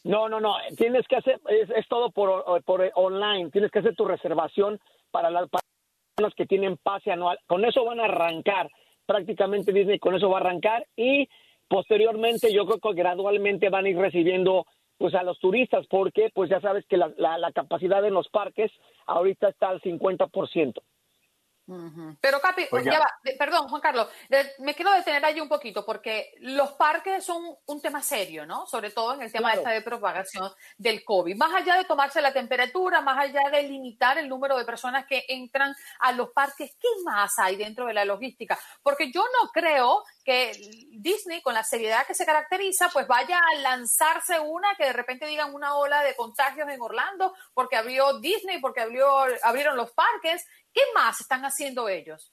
No, 0.03 0.27
no, 0.27 0.39
no. 0.39 0.55
Tienes 0.77 1.07
que 1.07 1.15
hacer, 1.15 1.39
es, 1.47 1.87
todo 1.87 2.11
por, 2.11 2.63
por 2.63 2.91
online. 2.95 3.49
Tienes 3.51 3.71
que 3.71 3.79
hacer 3.79 3.95
tu 3.95 4.05
reservación 4.05 4.79
para 5.11 5.29
las 5.29 5.49
personas 5.49 6.35
que 6.35 6.45
tienen 6.45 6.77
pase 6.77 7.11
anual. 7.11 7.39
Con 7.47 7.63
eso 7.65 7.85
van 7.85 7.99
a 7.99 8.05
arrancar. 8.05 8.69
Prácticamente 9.05 9.73
Disney 9.73 9.99
con 9.99 10.15
eso 10.15 10.29
va 10.29 10.37
a 10.37 10.41
arrancar 10.41 10.85
y 10.95 11.27
posteriormente 11.67 12.53
yo 12.53 12.65
creo 12.65 12.79
que 12.79 13.01
gradualmente 13.01 13.69
van 13.69 13.85
a 13.85 13.89
ir 13.89 13.97
recibiendo 13.97 14.65
pues 14.97 15.13
a 15.15 15.23
los 15.23 15.39
turistas 15.39 15.85
porque 15.87 16.29
pues 16.33 16.49
ya 16.49 16.61
sabes 16.61 16.85
que 16.85 16.95
la, 16.95 17.11
la, 17.17 17.37
la 17.37 17.51
capacidad 17.51 18.05
en 18.05 18.13
los 18.13 18.29
parques 18.29 18.71
ahorita 19.05 19.49
está 19.49 19.69
al 19.69 19.81
50%. 19.81 20.81
Pero 22.19 22.41
Capi, 22.41 22.67
ya 22.83 22.99
va, 22.99 23.07
perdón 23.39 23.69
Juan 23.69 23.81
Carlos, 23.81 24.09
me 24.59 24.75
quiero 24.75 24.91
detener 24.91 25.23
allí 25.23 25.39
un 25.39 25.47
poquito 25.47 25.85
porque 25.85 26.31
los 26.39 26.73
parques 26.73 27.23
son 27.23 27.41
un 27.65 27.81
tema 27.81 28.01
serio, 28.01 28.45
¿no? 28.45 28.65
Sobre 28.65 28.91
todo 28.91 29.13
en 29.13 29.21
el 29.21 29.31
tema 29.31 29.51
de 29.51 29.57
esta 29.57 29.69
de 29.69 29.81
propagación 29.81 30.51
del 30.77 31.03
COVID. 31.05 31.37
Más 31.37 31.53
allá 31.53 31.77
de 31.77 31.85
tomarse 31.85 32.21
la 32.21 32.33
temperatura, 32.33 33.01
más 33.01 33.17
allá 33.17 33.49
de 33.49 33.63
limitar 33.63 34.17
el 34.17 34.27
número 34.27 34.57
de 34.57 34.65
personas 34.65 35.05
que 35.07 35.23
entran 35.29 35.73
a 35.99 36.11
los 36.11 36.31
parques, 36.31 36.75
¿qué 36.79 36.89
más 37.05 37.31
hay 37.37 37.55
dentro 37.55 37.85
de 37.85 37.93
la 37.93 38.03
logística? 38.03 38.59
Porque 38.81 39.11
yo 39.11 39.21
no 39.21 39.49
creo 39.51 40.03
que 40.25 40.51
Disney, 40.91 41.41
con 41.41 41.53
la 41.53 41.63
seriedad 41.63 42.05
que 42.05 42.13
se 42.13 42.25
caracteriza, 42.25 42.89
pues 42.91 43.07
vaya 43.07 43.39
a 43.39 43.55
lanzarse 43.59 44.39
una 44.39 44.75
que 44.75 44.85
de 44.85 44.93
repente 44.93 45.25
digan 45.25 45.53
una 45.53 45.75
ola 45.75 46.03
de 46.03 46.15
contagios 46.15 46.67
en 46.69 46.81
Orlando 46.81 47.33
porque 47.53 47.77
abrió 47.77 48.19
Disney, 48.19 48.59
porque 48.59 48.81
abrió, 48.81 49.07
abrieron 49.43 49.77
los 49.77 49.91
parques 49.91 50.45
¿Qué 50.73 50.81
más 50.95 51.21
están 51.21 51.41
haciendo 51.43 51.87
ellos? 51.89 52.31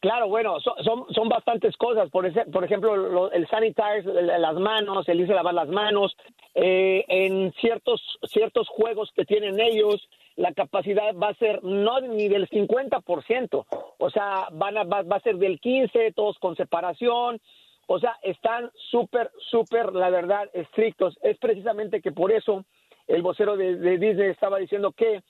Claro, 0.00 0.28
bueno, 0.28 0.58
so- 0.60 0.76
son, 0.82 1.04
son 1.12 1.28
bastantes 1.28 1.76
cosas. 1.76 2.08
Por, 2.10 2.24
ese- 2.24 2.46
por 2.46 2.64
ejemplo, 2.64 2.96
lo- 2.96 3.30
el 3.32 3.46
sanitize, 3.48 4.02
las 4.04 4.54
manos, 4.54 5.06
el 5.08 5.20
irse 5.20 5.32
a 5.32 5.36
lavar 5.36 5.54
las 5.54 5.68
manos. 5.68 6.16
eh, 6.54 7.04
en 7.08 7.52
ciertos, 7.60 8.00
ciertos 8.24 8.68
juegos 8.68 9.10
que 9.14 9.24
tienen 9.24 9.60
ellos, 9.60 10.08
la 10.36 10.52
capacidad 10.52 11.14
va 11.14 11.28
a 11.28 11.34
ser 11.34 11.62
no 11.62 12.00
ni 12.00 12.28
del 12.28 12.48
50%. 12.48 13.66
O 13.98 14.10
sea, 14.10 14.48
van 14.52 14.76
a, 14.78 14.84
va, 14.84 15.02
va 15.02 15.16
a 15.16 15.20
ser 15.20 15.36
del 15.36 15.60
15%, 15.60 16.12
todos 16.14 16.38
con 16.40 16.56
separación. 16.56 17.40
O 17.86 17.98
sea, 18.00 18.16
están 18.22 18.70
súper, 18.90 19.30
súper, 19.50 19.92
la 19.94 20.10
verdad, 20.10 20.48
estrictos. 20.54 21.16
Es 21.22 21.38
precisamente 21.38 22.00
que 22.00 22.10
por 22.12 22.32
eso 22.32 22.64
el 23.06 23.22
vocero 23.22 23.56
de 23.56 23.76
Disney 23.98 24.30
estaba 24.30 24.58
diciendo 24.58 24.92
que 24.92 25.22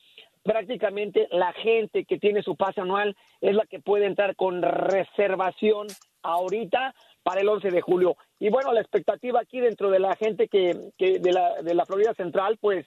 prácticamente 0.42 1.28
la 1.30 1.52
gente 1.52 2.04
que 2.04 2.18
tiene 2.18 2.42
su 2.42 2.56
pase 2.56 2.80
anual 2.80 3.16
es 3.40 3.54
la 3.54 3.66
que 3.66 3.80
puede 3.80 4.06
entrar 4.06 4.36
con 4.36 4.62
reservación 4.62 5.88
ahorita 6.22 6.94
para 7.22 7.40
el 7.40 7.48
11 7.48 7.70
de 7.70 7.80
julio. 7.80 8.16
Y 8.38 8.50
bueno, 8.50 8.72
la 8.72 8.80
expectativa 8.80 9.40
aquí 9.40 9.60
dentro 9.60 9.90
de 9.90 9.98
la 9.98 10.16
gente 10.16 10.48
que, 10.48 10.90
que 10.98 11.18
de, 11.18 11.32
la, 11.32 11.62
de 11.62 11.74
la 11.74 11.84
Florida 11.84 12.14
Central, 12.14 12.58
pues 12.60 12.86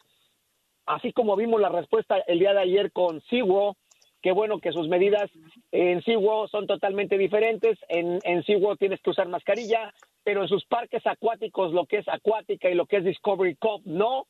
así 0.86 1.14
como 1.14 1.36
vimos 1.36 1.62
la 1.62 1.70
respuesta 1.70 2.18
el 2.28 2.40
día 2.40 2.54
de 2.54 2.62
ayer 2.62 2.92
con 2.92 3.22
SeaWorld, 3.22 3.76
qué 4.22 4.32
bueno 4.32 4.60
que 4.60 4.72
sus 4.72 4.88
medidas 4.88 5.30
en 5.72 6.02
SeaWorld 6.02 6.50
son 6.50 6.66
totalmente 6.66 7.18
diferentes. 7.18 7.78
En, 7.90 8.20
en 8.24 8.44
tienes 8.80 9.02
que 9.02 9.10
usar 9.10 9.28
mascarilla, 9.28 9.94
pero 10.24 10.42
en 10.42 10.48
sus 10.48 10.66
parques 10.66 11.06
acuáticos, 11.06 11.74
lo 11.74 11.86
que 11.86 11.98
es 11.98 12.08
acuática 12.08 12.70
y 12.70 12.76
lo 12.76 12.86
que 12.86 12.98
es 12.98 13.04
Discovery 13.04 13.56
Cove, 13.56 13.84
no. 13.86 14.28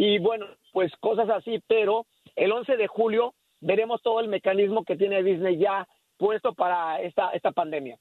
Y 0.00 0.20
bueno, 0.20 0.46
pues 0.72 0.92
cosas 1.00 1.28
así, 1.28 1.60
pero 1.66 2.06
el 2.36 2.52
11 2.52 2.76
de 2.76 2.86
julio 2.86 3.34
veremos 3.58 4.00
todo 4.00 4.20
el 4.20 4.28
mecanismo 4.28 4.84
que 4.84 4.94
tiene 4.94 5.24
Disney 5.24 5.58
ya 5.58 5.88
puesto 6.16 6.54
para 6.54 7.00
esta, 7.02 7.30
esta 7.30 7.50
pandemia. 7.50 7.98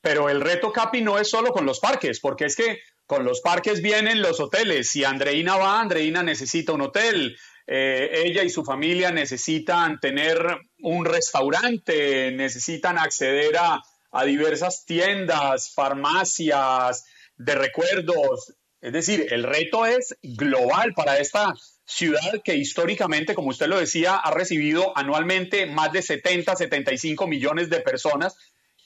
Pero 0.00 0.30
el 0.30 0.40
reto, 0.40 0.72
Capi, 0.72 1.02
no 1.02 1.18
es 1.18 1.28
solo 1.28 1.52
con 1.52 1.66
los 1.66 1.78
parques, 1.78 2.20
porque 2.20 2.46
es 2.46 2.56
que 2.56 2.78
con 3.04 3.22
los 3.22 3.42
parques 3.42 3.82
vienen 3.82 4.22
los 4.22 4.40
hoteles. 4.40 4.88
Si 4.88 5.04
Andreina 5.04 5.58
va, 5.58 5.78
Andreina 5.78 6.22
necesita 6.22 6.72
un 6.72 6.80
hotel. 6.80 7.36
Eh, 7.66 8.22
ella 8.24 8.42
y 8.42 8.48
su 8.48 8.64
familia 8.64 9.10
necesitan 9.10 10.00
tener 10.00 10.38
un 10.78 11.04
restaurante, 11.04 12.32
necesitan 12.32 12.96
acceder 12.96 13.58
a, 13.58 13.82
a 14.10 14.24
diversas 14.24 14.86
tiendas, 14.86 15.70
farmacias 15.74 17.04
de 17.36 17.54
recuerdos. 17.56 18.54
Es 18.80 18.92
decir, 18.92 19.26
el 19.30 19.42
reto 19.42 19.86
es 19.86 20.16
global 20.22 20.94
para 20.94 21.18
esta 21.18 21.54
ciudad 21.84 22.42
que 22.44 22.54
históricamente, 22.54 23.34
como 23.34 23.48
usted 23.48 23.66
lo 23.66 23.78
decía, 23.78 24.16
ha 24.16 24.30
recibido 24.30 24.96
anualmente 24.96 25.66
más 25.66 25.92
de 25.92 26.02
70, 26.02 26.54
75 26.54 27.26
millones 27.26 27.70
de 27.70 27.80
personas 27.80 28.36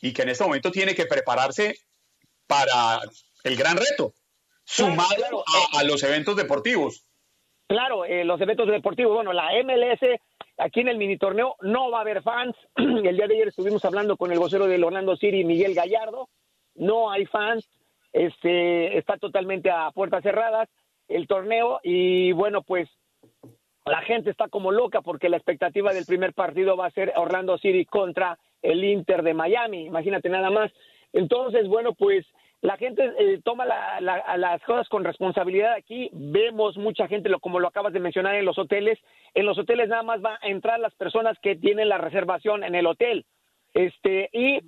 y 0.00 0.12
que 0.12 0.22
en 0.22 0.30
este 0.30 0.44
momento 0.44 0.70
tiene 0.70 0.94
que 0.94 1.06
prepararse 1.06 1.76
para 2.46 3.00
el 3.44 3.56
gran 3.56 3.76
reto, 3.76 4.14
sumado 4.64 5.44
a, 5.74 5.80
a 5.80 5.84
los 5.84 6.02
eventos 6.02 6.36
deportivos. 6.36 7.04
Claro, 7.68 8.04
eh, 8.04 8.24
los 8.24 8.40
eventos 8.40 8.68
deportivos, 8.68 9.14
bueno, 9.14 9.32
la 9.32 9.50
MLS 9.64 10.20
aquí 10.58 10.80
en 10.80 10.88
el 10.88 10.98
mini 10.98 11.18
torneo 11.18 11.56
no 11.60 11.90
va 11.90 11.98
a 11.98 12.00
haber 12.02 12.22
fans. 12.22 12.54
el 12.76 13.16
día 13.16 13.26
de 13.26 13.34
ayer 13.34 13.48
estuvimos 13.48 13.84
hablando 13.84 14.16
con 14.16 14.32
el 14.32 14.38
vocero 14.38 14.66
del 14.66 14.84
Orlando 14.84 15.16
City, 15.16 15.44
Miguel 15.44 15.74
Gallardo. 15.74 16.28
No 16.74 17.10
hay 17.10 17.26
fans, 17.26 17.68
este 18.12 18.98
está 18.98 19.16
totalmente 19.16 19.70
a 19.70 19.90
puertas 19.90 20.22
cerradas 20.22 20.68
el 21.08 21.26
torneo 21.26 21.80
y 21.82 22.32
bueno, 22.32 22.62
pues 22.62 22.88
la 23.84 24.00
gente 24.02 24.30
está 24.30 24.48
como 24.48 24.70
loca 24.70 25.00
porque 25.02 25.28
la 25.28 25.36
expectativa 25.36 25.92
del 25.92 26.06
primer 26.06 26.32
partido 26.34 26.76
va 26.76 26.86
a 26.86 26.90
ser 26.92 27.12
Orlando 27.16 27.58
City 27.58 27.84
contra 27.84 28.38
el 28.62 28.84
Inter 28.84 29.22
de 29.22 29.34
Miami. 29.34 29.86
Imagínate 29.86 30.28
nada 30.28 30.50
más. 30.50 30.70
Entonces, 31.12 31.66
bueno, 31.66 31.92
pues 31.94 32.24
la 32.60 32.76
gente 32.76 33.12
eh, 33.18 33.40
toma 33.42 33.66
la- 33.66 34.00
la- 34.00 34.36
las 34.36 34.62
cosas 34.62 34.88
con 34.88 35.02
responsabilidad 35.04 35.72
aquí. 35.72 36.10
Vemos 36.12 36.76
mucha 36.76 37.08
gente, 37.08 37.28
lo, 37.28 37.40
como 37.40 37.58
lo 37.58 37.66
acabas 37.66 37.92
de 37.92 37.98
mencionar, 37.98 38.36
en 38.36 38.44
los 38.44 38.56
hoteles. 38.56 39.00
En 39.34 39.46
los 39.46 39.58
hoteles 39.58 39.88
nada 39.88 40.04
más 40.04 40.20
van 40.20 40.38
a 40.40 40.46
entrar 40.46 40.78
las 40.78 40.94
personas 40.94 41.36
que 41.42 41.56
tienen 41.56 41.88
la 41.88 41.98
reservación 41.98 42.62
en 42.62 42.76
el 42.76 42.86
hotel. 42.86 43.26
Este, 43.74 44.30
y 44.32 44.60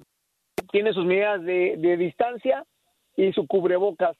tiene 0.72 0.92
sus 0.92 1.04
medidas 1.04 1.40
de, 1.44 1.76
de 1.78 1.96
distancia 1.96 2.64
y 3.16 3.32
su 3.32 3.46
cubrebocas. 3.46 4.16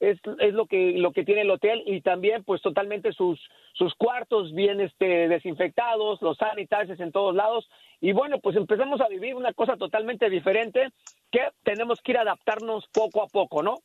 Es, 0.00 0.16
es 0.38 0.54
lo 0.54 0.66
que 0.66 0.92
lo 0.92 1.10
que 1.10 1.24
tiene 1.24 1.40
el 1.40 1.50
hotel 1.50 1.82
y 1.84 2.02
también 2.02 2.44
pues 2.44 2.62
totalmente 2.62 3.12
sus 3.12 3.40
sus 3.72 3.92
cuartos 3.96 4.54
bien 4.54 4.80
este 4.80 5.26
desinfectados, 5.26 6.22
los 6.22 6.36
sanitarios 6.36 7.00
en 7.00 7.10
todos 7.10 7.34
lados 7.34 7.68
y 8.00 8.12
bueno, 8.12 8.38
pues 8.38 8.54
empezamos 8.54 9.00
a 9.00 9.08
vivir 9.08 9.34
una 9.34 9.52
cosa 9.52 9.76
totalmente 9.76 10.30
diferente 10.30 10.90
que 11.32 11.40
tenemos 11.64 12.00
que 12.00 12.12
ir 12.12 12.18
adaptarnos 12.18 12.86
poco 12.92 13.22
a 13.22 13.26
poco, 13.26 13.64
¿no? 13.64 13.78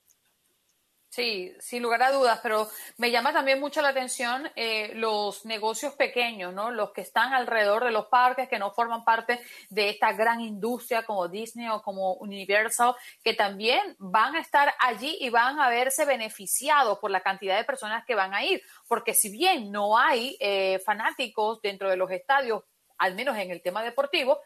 Sí, 1.14 1.56
sin 1.60 1.84
lugar 1.84 2.02
a 2.02 2.12
dudas, 2.12 2.40
pero 2.42 2.68
me 2.98 3.12
llama 3.12 3.32
también 3.32 3.60
mucho 3.60 3.84
la 3.84 3.90
atención 3.90 4.50
eh, 4.56 4.94
los 4.96 5.46
negocios 5.46 5.94
pequeños, 5.94 6.56
¿no? 6.56 6.72
Los 6.72 6.92
que 6.92 7.02
están 7.02 7.36
alrededor 7.36 7.84
de 7.84 7.92
los 7.92 8.08
parques, 8.08 8.50
que 8.50 8.58
no 8.58 8.72
forman 8.72 9.04
parte 9.04 9.40
de 9.70 9.90
esta 9.90 10.12
gran 10.14 10.42
industria 10.42 11.04
como 11.04 11.28
Disney 11.28 11.70
o 11.70 11.84
como 11.84 12.14
Universal, 12.16 12.96
que 13.24 13.36
también 13.36 13.96
van 14.00 14.36
a 14.36 14.40
estar 14.40 14.74
allí 14.80 15.16
y 15.20 15.30
van 15.30 15.60
a 15.60 15.70
verse 15.70 16.04
beneficiados 16.06 16.98
por 16.98 17.12
la 17.12 17.22
cantidad 17.22 17.58
de 17.58 17.64
personas 17.64 18.04
que 18.08 18.16
van 18.16 18.34
a 18.34 18.44
ir. 18.44 18.64
Porque 18.88 19.14
si 19.14 19.30
bien 19.30 19.72
no 19.72 20.00
hay 20.00 20.36
eh, 20.40 20.80
fanáticos 20.84 21.62
dentro 21.62 21.92
de 21.92 21.98
los 21.98 22.10
estadios, 22.10 22.64
al 22.98 23.14
menos 23.14 23.38
en 23.38 23.52
el 23.52 23.62
tema 23.62 23.84
deportivo, 23.84 24.40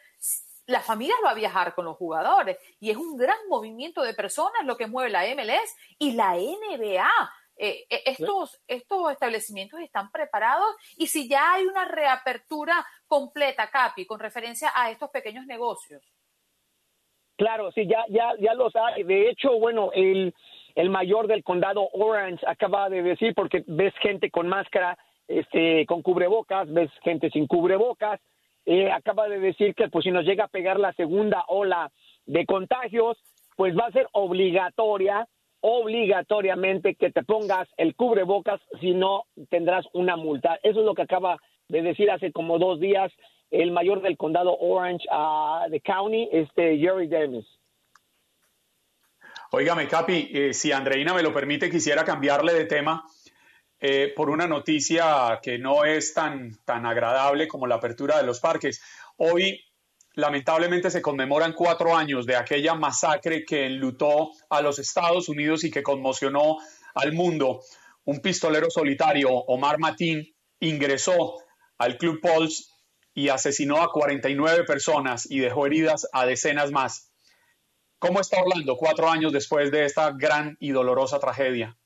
la 0.68 0.82
familia 0.82 1.16
va 1.26 1.32
a 1.32 1.36
viajar 1.36 1.74
con 1.74 1.86
los 1.86 1.98
jugadores 1.98 2.58
y 2.80 2.92
es 2.92 2.98
un 2.98 3.18
gran 3.18 3.38
movimiento 3.50 4.04
de 4.04 4.14
personas 4.14 4.66
lo 4.66 4.78
que 4.78 4.88
mueve 4.88 5.10
la 5.10 5.24
MLS 5.34 5.76
y 5.98 6.12
la 6.12 6.36
NBA. 6.36 7.10
Eh, 7.60 7.86
eh, 7.90 8.04
estos, 8.06 8.62
estos 8.68 9.12
establecimientos 9.12 9.80
están 9.80 10.12
preparados 10.12 10.76
y 10.96 11.08
si 11.08 11.28
ya 11.28 11.54
hay 11.54 11.66
una 11.66 11.86
reapertura 11.86 12.86
completa, 13.08 13.70
Capi, 13.72 14.06
con 14.06 14.20
referencia 14.20 14.72
a 14.76 14.92
estos 14.92 15.10
pequeños 15.10 15.46
negocios. 15.48 16.04
Claro, 17.38 17.72
sí, 17.72 17.88
ya, 17.88 18.04
ya, 18.10 18.34
ya 18.40 18.54
los 18.54 18.76
hay. 18.76 19.04
De 19.04 19.30
hecho, 19.30 19.58
bueno, 19.60 19.92
el, 19.94 20.34
el 20.76 20.90
mayor 20.90 21.28
del 21.28 21.44
condado 21.44 21.88
Orange 21.94 22.46
acaba 22.48 22.90
de 22.90 23.02
decir, 23.02 23.34
porque 23.36 23.64
ves 23.68 23.94
gente 24.02 24.30
con 24.30 24.48
máscara, 24.48 24.98
este, 25.28 25.86
con 25.86 26.02
cubrebocas, 26.02 26.72
ves 26.72 26.92
gente 27.04 27.30
sin 27.30 27.48
cubrebocas, 27.48 28.20
eh, 28.68 28.92
acaba 28.92 29.30
de 29.30 29.40
decir 29.40 29.74
que 29.76 29.88
pues 29.88 30.04
si 30.04 30.12
nos 30.12 30.26
llega 30.26 30.44
a 30.44 30.50
pegar 30.50 30.78
la 30.78 30.92
segunda 30.94 31.46
ola 31.48 31.90
de 32.26 32.46
contagios, 32.46 33.18
pues 33.56 33.74
va 33.78 33.86
a 33.88 33.92
ser 33.94 34.10
obligatoria, 34.12 35.26
obligatoriamente 35.62 36.96
que 36.96 37.10
te 37.10 37.24
pongas 37.24 37.70
el 37.78 37.96
cubrebocas, 37.96 38.60
si 38.82 38.94
no 38.94 39.24
tendrás 39.50 39.86
una 39.94 40.18
multa. 40.18 40.60
Eso 40.64 40.82
es 40.82 40.86
lo 40.86 40.96
que 40.96 41.04
acaba 41.04 41.38
de 41.70 41.82
decir 41.82 42.12
hace 42.12 42.34
como 42.34 42.60
dos 42.60 42.82
días 42.82 43.10
el 43.52 43.72
mayor 43.72 44.02
del 44.02 44.18
condado 44.18 44.58
Orange 44.60 45.08
ah, 45.10 45.68
de 45.70 45.80
County, 45.80 46.28
este 46.34 46.78
Jerry 46.78 47.08
Dennis. 47.08 47.46
Óigame, 49.52 49.88
Capi, 49.88 50.30
eh, 50.34 50.54
si 50.54 50.74
Andreina 50.74 51.14
me 51.14 51.24
lo 51.24 51.32
permite, 51.32 51.70
quisiera 51.70 52.04
cambiarle 52.04 52.54
de 52.54 52.66
tema 52.66 53.06
eh, 53.80 54.12
por 54.16 54.30
una 54.30 54.48
noticia 54.48 55.40
que 55.42 55.60
no 55.60 55.86
es 55.86 56.14
tan, 56.14 56.58
tan 56.66 56.86
agradable 56.86 57.48
como 57.48 57.68
la 57.68 57.76
apertura 57.76 58.18
de 58.18 58.24
los 58.24 58.40
parques. 58.40 58.82
Hoy, 59.18 59.64
lamentablemente, 60.14 60.90
se 60.90 61.02
conmemoran 61.02 61.54
cuatro 61.54 61.96
años 61.96 62.26
de 62.26 62.36
aquella 62.36 62.74
masacre 62.74 63.46
que 63.46 63.68
enlutó 63.68 64.32
a 64.50 64.62
los 64.62 64.80
Estados 64.80 65.30
Unidos 65.30 65.64
y 65.64 65.70
que 65.70 65.84
conmocionó 65.84 66.58
al 66.96 67.14
mundo. 67.14 67.62
Un 68.06 68.20
pistolero 68.20 68.70
solitario, 68.72 69.30
Omar 69.30 69.78
Matín, 69.78 70.34
ingresó 70.60 71.36
al 71.78 71.98
Club 71.98 72.20
Pulse 72.20 72.64
y 73.14 73.30
asesinó 73.30 73.82
a 73.82 73.92
49 73.92 74.64
personas 74.64 75.30
y 75.30 75.40
dejó 75.40 75.68
heridas 75.68 76.08
a 76.14 76.26
decenas 76.26 76.72
más. 76.72 77.12
¿Cómo 78.00 78.22
está 78.22 78.42
Orlando 78.42 78.76
cuatro 78.76 79.10
años 79.10 79.34
después 79.34 79.72
de 79.72 79.86
esta 79.86 80.12
gran 80.12 80.56
y 80.60 80.72
dolorosa 80.72 81.20
tragedia? 81.20 81.78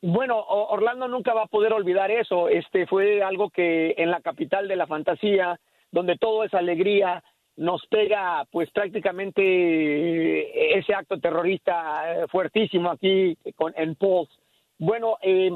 Bueno, 0.00 0.38
Orlando 0.38 1.08
nunca 1.08 1.34
va 1.34 1.42
a 1.42 1.46
poder 1.46 1.72
olvidar 1.72 2.10
eso. 2.10 2.48
Este 2.48 2.86
fue 2.86 3.22
algo 3.22 3.50
que 3.50 3.94
en 3.98 4.10
la 4.10 4.20
capital 4.20 4.68
de 4.68 4.76
la 4.76 4.86
fantasía, 4.86 5.58
donde 5.90 6.16
todo 6.16 6.44
es 6.44 6.54
alegría, 6.54 7.22
nos 7.56 7.84
pega 7.88 8.44
pues 8.52 8.70
prácticamente 8.70 9.42
eh, 9.42 10.78
ese 10.78 10.94
acto 10.94 11.18
terrorista 11.18 12.22
eh, 12.22 12.26
fuertísimo 12.28 12.90
aquí 12.90 13.36
con, 13.56 13.74
en 13.76 13.96
Pulse. 13.96 14.32
Bueno, 14.78 15.18
eh, 15.22 15.50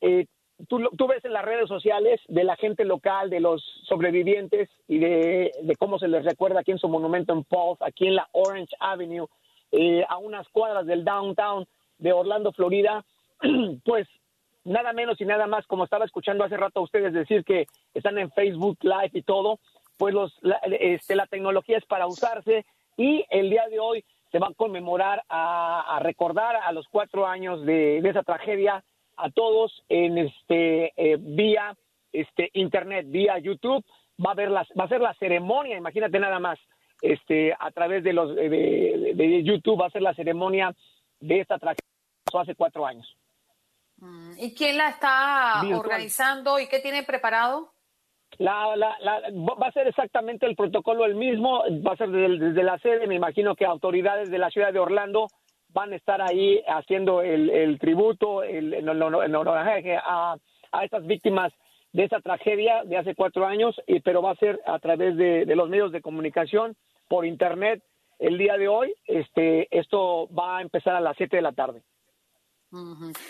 eh, 0.00 0.26
tú 0.66 1.06
ves 1.06 1.24
en 1.24 1.32
las 1.32 1.44
redes 1.44 1.68
sociales 1.68 2.20
de 2.26 2.42
la 2.42 2.56
gente 2.56 2.84
local, 2.84 3.30
de 3.30 3.38
los 3.38 3.62
sobrevivientes 3.84 4.68
y 4.88 4.98
de, 4.98 5.52
de 5.62 5.76
cómo 5.76 6.00
se 6.00 6.08
les 6.08 6.24
recuerda 6.24 6.60
aquí 6.60 6.72
en 6.72 6.78
su 6.78 6.88
monumento 6.88 7.32
en 7.32 7.44
Pulse, 7.44 7.84
aquí 7.84 8.08
en 8.08 8.16
la 8.16 8.28
Orange 8.32 8.74
Avenue, 8.80 9.28
eh, 9.70 10.04
a 10.08 10.18
unas 10.18 10.48
cuadras 10.48 10.84
del 10.86 11.04
downtown 11.04 11.64
de 11.98 12.12
Orlando, 12.12 12.50
Florida, 12.50 13.04
pues 13.84 14.08
nada 14.64 14.92
menos 14.92 15.20
y 15.20 15.24
nada 15.24 15.46
más, 15.46 15.66
como 15.66 15.84
estaba 15.84 16.04
escuchando 16.04 16.44
hace 16.44 16.56
rato 16.56 16.80
a 16.80 16.82
ustedes 16.84 17.12
decir 17.12 17.44
que 17.44 17.66
están 17.94 18.18
en 18.18 18.30
Facebook 18.32 18.78
Live 18.82 19.10
y 19.14 19.22
todo, 19.22 19.58
pues 19.96 20.14
los, 20.14 20.36
la, 20.42 20.56
este, 20.56 21.16
la 21.16 21.26
tecnología 21.26 21.78
es 21.78 21.84
para 21.86 22.06
usarse 22.06 22.64
y 22.96 23.24
el 23.30 23.50
día 23.50 23.66
de 23.68 23.80
hoy 23.80 24.04
se 24.30 24.38
va 24.38 24.48
a 24.48 24.54
conmemorar, 24.54 25.22
a, 25.28 25.98
recordar 26.02 26.56
a 26.56 26.72
los 26.72 26.86
cuatro 26.88 27.26
años 27.26 27.64
de, 27.66 28.00
de 28.00 28.08
esa 28.08 28.22
tragedia 28.22 28.84
a 29.16 29.30
todos 29.30 29.82
en 29.88 30.18
este 30.18 30.92
eh, 30.96 31.16
vía 31.18 31.74
este 32.12 32.50
internet, 32.54 33.06
vía 33.08 33.38
YouTube. 33.38 33.84
Va 34.24 34.30
a 34.30 34.32
haber 34.32 34.50
las, 34.50 34.68
va 34.78 34.84
a 34.84 34.88
ser 34.88 35.00
la 35.00 35.14
ceremonia, 35.14 35.76
imagínate 35.76 36.18
nada 36.18 36.38
más, 36.38 36.58
este 37.02 37.54
a 37.58 37.70
través 37.70 38.04
de 38.04 38.12
los 38.12 38.34
de, 38.36 38.48
de- 38.50 39.12
de 39.14 39.42
YouTube 39.42 39.80
va 39.80 39.86
a 39.86 39.90
ser 39.90 40.02
la 40.02 40.14
ceremonia 40.14 40.74
de 41.20 41.40
esta 41.40 41.58
tragedia 41.58 41.80
que 41.82 42.24
pasó 42.26 42.40
hace 42.40 42.54
cuatro 42.54 42.84
años. 42.86 43.16
Mm, 44.00 44.32
¿Y 44.38 44.54
quién 44.54 44.78
la 44.78 44.88
está 44.88 45.58
Virtual. 45.62 45.80
organizando 45.80 46.58
y 46.58 46.66
qué 46.68 46.80
tiene 46.80 47.02
preparado? 47.02 47.72
La, 48.38 48.74
la, 48.76 48.96
la- 49.00 49.20
va 49.32 49.66
a 49.66 49.72
ser 49.72 49.86
exactamente 49.88 50.46
el 50.46 50.56
protocolo 50.56 51.04
el 51.04 51.14
mismo, 51.16 51.62
va 51.86 51.92
a 51.92 51.96
ser 51.96 52.08
desde, 52.10 52.38
desde 52.38 52.62
la 52.62 52.78
sede, 52.78 53.06
me 53.06 53.14
imagino 53.16 53.54
que 53.54 53.66
autoridades 53.66 54.30
de 54.30 54.38
la 54.38 54.50
ciudad 54.50 54.72
de 54.72 54.78
Orlando 54.78 55.26
van 55.72 55.92
a 55.92 55.96
estar 55.96 56.22
ahí 56.22 56.62
haciendo 56.66 57.22
el, 57.22 57.50
el 57.50 57.78
tributo, 57.78 58.42
el, 58.42 58.72
el, 58.74 58.88
honor- 58.88 59.24
el 59.24 59.34
homenaje 59.34 59.96
a, 59.96 60.36
a 60.72 60.84
estas 60.84 61.06
víctimas 61.06 61.52
de 61.92 62.04
esa 62.04 62.20
tragedia 62.20 62.84
de 62.84 62.96
hace 62.96 63.14
cuatro 63.14 63.46
años, 63.46 63.74
y, 63.86 64.00
pero 64.00 64.22
va 64.22 64.30
a 64.30 64.36
ser 64.36 64.60
a 64.64 64.78
través 64.78 65.16
de, 65.16 65.44
de 65.44 65.56
los 65.56 65.68
medios 65.68 65.90
de 65.92 66.00
comunicación, 66.00 66.76
por 67.08 67.26
internet, 67.26 67.82
el 68.20 68.38
día 68.38 68.56
de 68.56 68.68
hoy. 68.68 68.94
Este, 69.06 69.66
esto 69.76 70.28
va 70.32 70.58
a 70.58 70.62
empezar 70.62 70.94
a 70.94 71.00
las 71.00 71.16
7 71.16 71.34
de 71.36 71.42
la 71.42 71.52
tarde. 71.52 71.82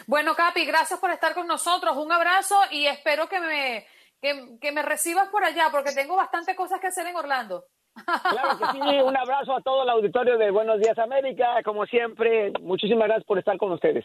Bueno, 0.07 0.35
Capi, 0.35 0.65
gracias 0.65 0.99
por 1.01 1.11
estar 1.11 1.35
con 1.35 1.47
nosotros. 1.47 1.97
Un 1.97 2.13
abrazo 2.13 2.57
y 2.71 2.87
espero 2.87 3.29
que 3.29 3.41
me, 3.41 3.87
que, 4.21 4.59
que 4.61 4.73
me 4.73 4.83
recibas 4.83 5.29
por 5.29 5.45
allá 5.45 5.69
porque 5.71 5.93
tengo 5.93 6.17
bastante 6.17 6.55
cosas 6.55 6.81
que 6.81 6.89
hacer 6.89 7.07
en 7.07 7.17
Orlando. 7.17 7.65
Claro 7.95 8.59
que 8.59 8.67
sí, 8.73 8.81
un 9.05 9.17
abrazo 9.17 9.55
a 9.55 9.63
todo 9.63 9.83
el 9.83 9.91
auditorio 9.91 10.39
de 10.39 10.51
Buenos 10.51 10.81
Días 10.81 10.99
América. 10.99 11.63
Como 11.65 11.87
siempre, 11.87 12.53
muchísimas 12.61 13.07
gracias 13.07 13.27
por 13.27 13.39
estar 13.39 13.57
con 13.59 13.73
ustedes. 13.73 14.05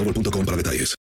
boostmobile.com 0.03 0.45
para 0.45 0.57
detalles. 0.57 0.95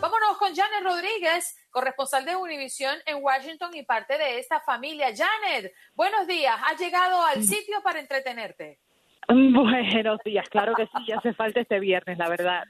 Vámonos 0.00 0.38
con 0.38 0.54
Janet 0.54 0.82
Rodríguez, 0.82 1.56
corresponsal 1.70 2.24
de 2.24 2.36
Univisión 2.36 2.96
en 3.06 3.22
Washington 3.22 3.74
y 3.74 3.82
parte 3.82 4.16
de 4.18 4.38
esta 4.38 4.60
familia. 4.60 5.08
Janet, 5.14 5.72
buenos 5.94 6.26
días. 6.26 6.56
Has 6.66 6.80
llegado 6.80 7.24
al 7.24 7.42
sitio 7.42 7.82
para 7.82 8.00
entretenerte. 8.00 8.80
Buenos 9.28 10.18
días, 10.24 10.48
claro 10.48 10.74
que 10.74 10.86
sí, 10.86 11.06
ya 11.06 11.18
hace 11.18 11.32
falta 11.34 11.60
este 11.60 11.78
viernes, 11.78 12.18
la 12.18 12.28
verdad. 12.28 12.64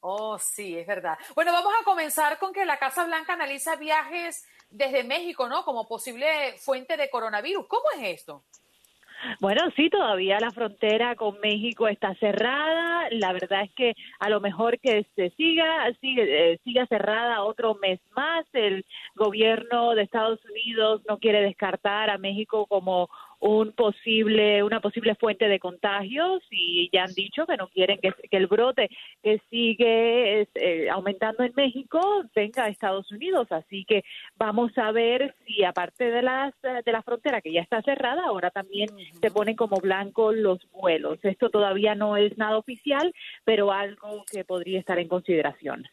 Oh, 0.00 0.38
sí, 0.38 0.76
es 0.76 0.86
verdad. 0.86 1.16
Bueno, 1.34 1.50
vamos 1.50 1.72
a 1.80 1.84
comenzar 1.84 2.38
con 2.38 2.52
que 2.52 2.66
la 2.66 2.76
Casa 2.76 3.06
Blanca 3.06 3.32
analiza 3.32 3.76
viajes 3.76 4.44
desde 4.74 5.04
México, 5.04 5.48
¿no? 5.48 5.64
Como 5.64 5.86
posible 5.86 6.26
fuente 6.58 6.96
de 6.96 7.08
coronavirus. 7.08 7.66
¿Cómo 7.66 7.84
es 7.96 8.20
esto? 8.20 8.42
Bueno, 9.40 9.62
sí, 9.74 9.88
todavía 9.88 10.38
la 10.38 10.50
frontera 10.50 11.16
con 11.16 11.40
México 11.40 11.88
está 11.88 12.14
cerrada. 12.16 13.08
La 13.10 13.32
verdad 13.32 13.62
es 13.62 13.72
que 13.74 13.94
a 14.18 14.28
lo 14.28 14.40
mejor 14.40 14.78
que 14.80 15.06
se 15.14 15.30
siga, 15.30 15.86
sigue, 16.00 16.52
eh, 16.52 16.60
siga 16.64 16.86
cerrada 16.86 17.42
otro 17.42 17.74
mes 17.76 18.00
más. 18.14 18.44
El 18.52 18.84
gobierno 19.14 19.94
de 19.94 20.02
Estados 20.02 20.40
Unidos 20.44 21.02
no 21.08 21.18
quiere 21.18 21.40
descartar 21.40 22.10
a 22.10 22.18
México 22.18 22.66
como 22.66 23.08
un 23.46 23.72
posible, 23.72 24.62
una 24.62 24.80
posible 24.80 25.14
fuente 25.16 25.48
de 25.48 25.58
contagios 25.58 26.42
y 26.50 26.88
ya 26.90 27.04
han 27.04 27.12
dicho 27.12 27.44
que 27.44 27.58
no 27.58 27.68
quieren 27.68 27.98
que, 28.00 28.10
que 28.30 28.36
el 28.38 28.46
brote 28.46 28.88
que 29.22 29.38
sigue 29.50 30.40
es, 30.40 30.48
eh, 30.54 30.88
aumentando 30.88 31.44
en 31.44 31.52
México 31.54 32.00
venga 32.34 32.64
a 32.64 32.68
Estados 32.68 33.12
Unidos. 33.12 33.46
Así 33.50 33.84
que 33.84 34.02
vamos 34.36 34.72
a 34.78 34.92
ver 34.92 35.34
si 35.44 35.62
aparte 35.62 36.10
de 36.10 36.22
las 36.22 36.54
de 36.62 36.90
la 36.90 37.02
frontera 37.02 37.42
que 37.42 37.52
ya 37.52 37.60
está 37.60 37.82
cerrada, 37.82 38.24
ahora 38.24 38.50
también 38.50 38.88
se 39.20 39.30
ponen 39.30 39.56
como 39.56 39.76
blanco 39.76 40.32
los 40.32 40.58
vuelos. 40.70 41.18
Esto 41.22 41.50
todavía 41.50 41.94
no 41.94 42.16
es 42.16 42.38
nada 42.38 42.56
oficial, 42.56 43.14
pero 43.44 43.72
algo 43.72 44.24
que 44.24 44.44
podría 44.44 44.80
estar 44.80 44.98
en 44.98 45.08
consideración. 45.08 45.86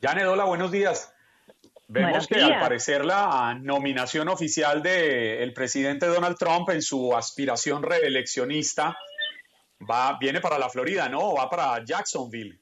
Janet, 0.00 0.24
hola, 0.28 0.44
buenos 0.44 0.70
días. 0.70 1.14
Vemos 1.90 2.26
que 2.26 2.38
al 2.38 2.60
parecer 2.60 3.02
la 3.02 3.58
nominación 3.58 4.28
oficial 4.28 4.82
del 4.82 5.52
presidente 5.54 6.06
Donald 6.06 6.36
Trump 6.36 6.68
en 6.68 6.82
su 6.82 7.16
aspiración 7.16 7.82
reeleccionista 7.82 8.94
va, 9.90 10.18
viene 10.20 10.40
para 10.40 10.58
la 10.58 10.68
Florida, 10.68 11.08
¿no? 11.08 11.34
Va 11.34 11.48
para 11.48 11.82
Jacksonville. 11.82 12.60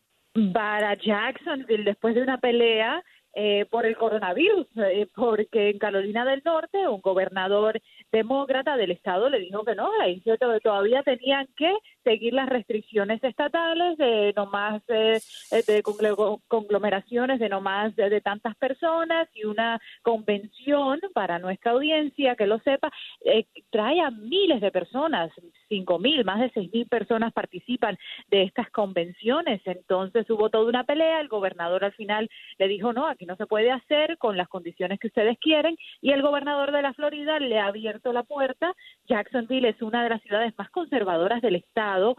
para 0.54 0.94
Jacksonville 0.94 1.82
después 1.82 2.14
de 2.14 2.22
una 2.22 2.38
pelea 2.38 3.02
eh, 3.34 3.66
por 3.68 3.84
el 3.84 3.96
coronavirus, 3.96 4.66
eh, 4.76 5.08
porque 5.14 5.70
en 5.70 5.78
Carolina 5.78 6.24
del 6.24 6.42
Norte 6.44 6.86
un 6.88 7.00
gobernador 7.00 7.82
demócrata 8.12 8.76
del 8.76 8.90
estado 8.92 9.28
le 9.28 9.40
dijo 9.40 9.64
que 9.64 9.74
no, 9.74 9.90
to- 10.38 10.60
todavía 10.60 11.02
tenían 11.02 11.46
que 11.56 11.72
seguir 12.04 12.32
las 12.34 12.48
restricciones 12.48 13.22
estatales 13.22 13.98
de 13.98 14.32
no 14.36 14.46
más 14.46 14.82
eh, 14.88 15.18
eh, 15.50 15.62
de 15.66 15.82
conglo- 15.82 16.40
conglomeraciones 16.48 17.40
de 17.40 17.48
no 17.48 17.60
más 17.60 17.94
de, 17.96 18.20
tantas 18.20 18.54
personas 18.56 19.28
y 19.34 19.44
una 19.44 19.80
convención 20.02 21.00
para 21.14 21.38
nuestra 21.38 21.72
audiencia 21.72 22.36
que 22.36 22.46
lo 22.46 22.58
sepa 22.60 22.90
eh, 23.24 23.44
trae 23.70 24.00
a 24.00 24.10
miles 24.10 24.60
de 24.60 24.70
personas 24.70 25.30
cinco 25.68 25.98
mil 25.98 26.24
más 26.24 26.40
de 26.40 26.50
seis 26.50 26.70
mil 26.72 26.86
personas 26.86 27.32
participan 27.32 27.98
de 28.28 28.42
estas 28.44 28.70
convenciones. 28.70 29.60
Entonces 29.64 30.28
hubo 30.30 30.48
toda 30.48 30.68
una 30.68 30.84
pelea 30.84 31.20
el 31.20 31.28
gobernador 31.28 31.84
al 31.84 31.92
final 31.92 32.28
le 32.58 32.68
dijo 32.68 32.92
no 32.92 33.06
aquí 33.06 33.26
no 33.26 33.36
se 33.36 33.46
puede 33.46 33.70
hacer 33.72 34.16
con 34.18 34.36
las 34.36 34.48
condiciones 34.48 34.98
que 35.00 35.08
ustedes 35.08 35.36
quieren 35.38 35.76
y 36.00 36.12
el 36.12 36.22
gobernador 36.22 36.72
de 36.72 36.82
la 36.82 36.94
Florida 36.94 37.38
le 37.40 37.58
ha 37.58 37.66
abierto 37.96 38.12
la 38.12 38.22
puerta 38.22 38.74
Jacksonville 39.08 39.68
es 39.68 39.80
una 39.82 40.02
de 40.02 40.10
las 40.10 40.22
ciudades 40.22 40.52
más 40.58 40.70
conservadoras 40.70 41.40
del 41.42 41.56
estado 41.56 42.16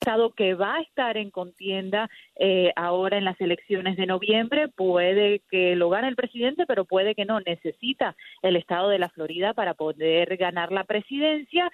estado 0.00 0.34
que 0.34 0.54
va 0.54 0.76
a 0.76 0.82
estar 0.82 1.16
en 1.16 1.30
contienda 1.30 2.08
eh, 2.36 2.70
ahora 2.76 3.16
en 3.18 3.24
las 3.24 3.40
elecciones 3.40 3.96
de 3.96 4.06
noviembre. 4.06 4.68
Puede 4.68 5.40
que 5.50 5.74
lo 5.74 5.88
gane 5.88 6.08
el 6.08 6.16
presidente, 6.16 6.64
pero 6.66 6.84
puede 6.84 7.14
que 7.14 7.24
no. 7.24 7.40
Necesita 7.40 8.14
el 8.42 8.56
estado 8.56 8.90
de 8.90 8.98
la 8.98 9.08
Florida 9.08 9.54
para 9.54 9.74
poder 9.74 10.36
ganar 10.36 10.70
la 10.70 10.84
presidencia. 10.84 11.72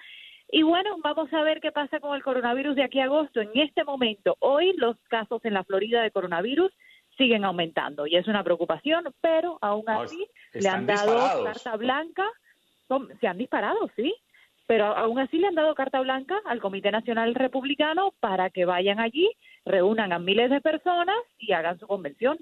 Y 0.49 0.63
bueno, 0.63 0.95
vamos 1.03 1.31
a 1.33 1.43
ver 1.43 1.59
qué 1.59 1.71
pasa 1.71 1.99
con 1.99 2.15
el 2.15 2.23
coronavirus 2.23 2.75
de 2.75 2.83
aquí 2.83 3.01
a 3.01 3.03
agosto. 3.03 3.41
En 3.41 3.51
este 3.55 3.83
momento, 3.83 4.35
hoy 4.39 4.73
los 4.77 4.97
casos 5.09 5.43
en 5.45 5.53
la 5.53 5.65
Florida 5.65 6.01
de 6.01 6.09
coronavirus 6.09 6.71
siguen 7.17 7.45
aumentando 7.45 8.07
y 8.07 8.15
es 8.15 8.27
una 8.27 8.43
preocupación, 8.43 9.05
pero 9.21 9.57
aún 9.61 9.87
así 9.87 10.25
le 10.53 10.69
han 10.69 10.85
dado 10.85 11.13
disparados. 11.13 11.45
carta 11.45 11.77
blanca. 11.77 12.25
Se 13.19 13.27
han 13.27 13.37
disparado, 13.37 13.89
sí, 13.95 14.13
pero 14.67 14.85
aún 14.85 15.19
así 15.19 15.37
le 15.37 15.47
han 15.47 15.55
dado 15.55 15.75
carta 15.75 15.99
blanca 16.01 16.35
al 16.45 16.59
Comité 16.61 16.91
Nacional 16.91 17.35
Republicano 17.35 18.13
para 18.19 18.49
que 18.49 18.65
vayan 18.65 18.99
allí, 18.99 19.29
reúnan 19.65 20.13
a 20.13 20.19
miles 20.19 20.49
de 20.49 20.61
personas 20.61 21.17
y 21.37 21.51
hagan 21.53 21.79
su 21.79 21.87
convención. 21.87 22.37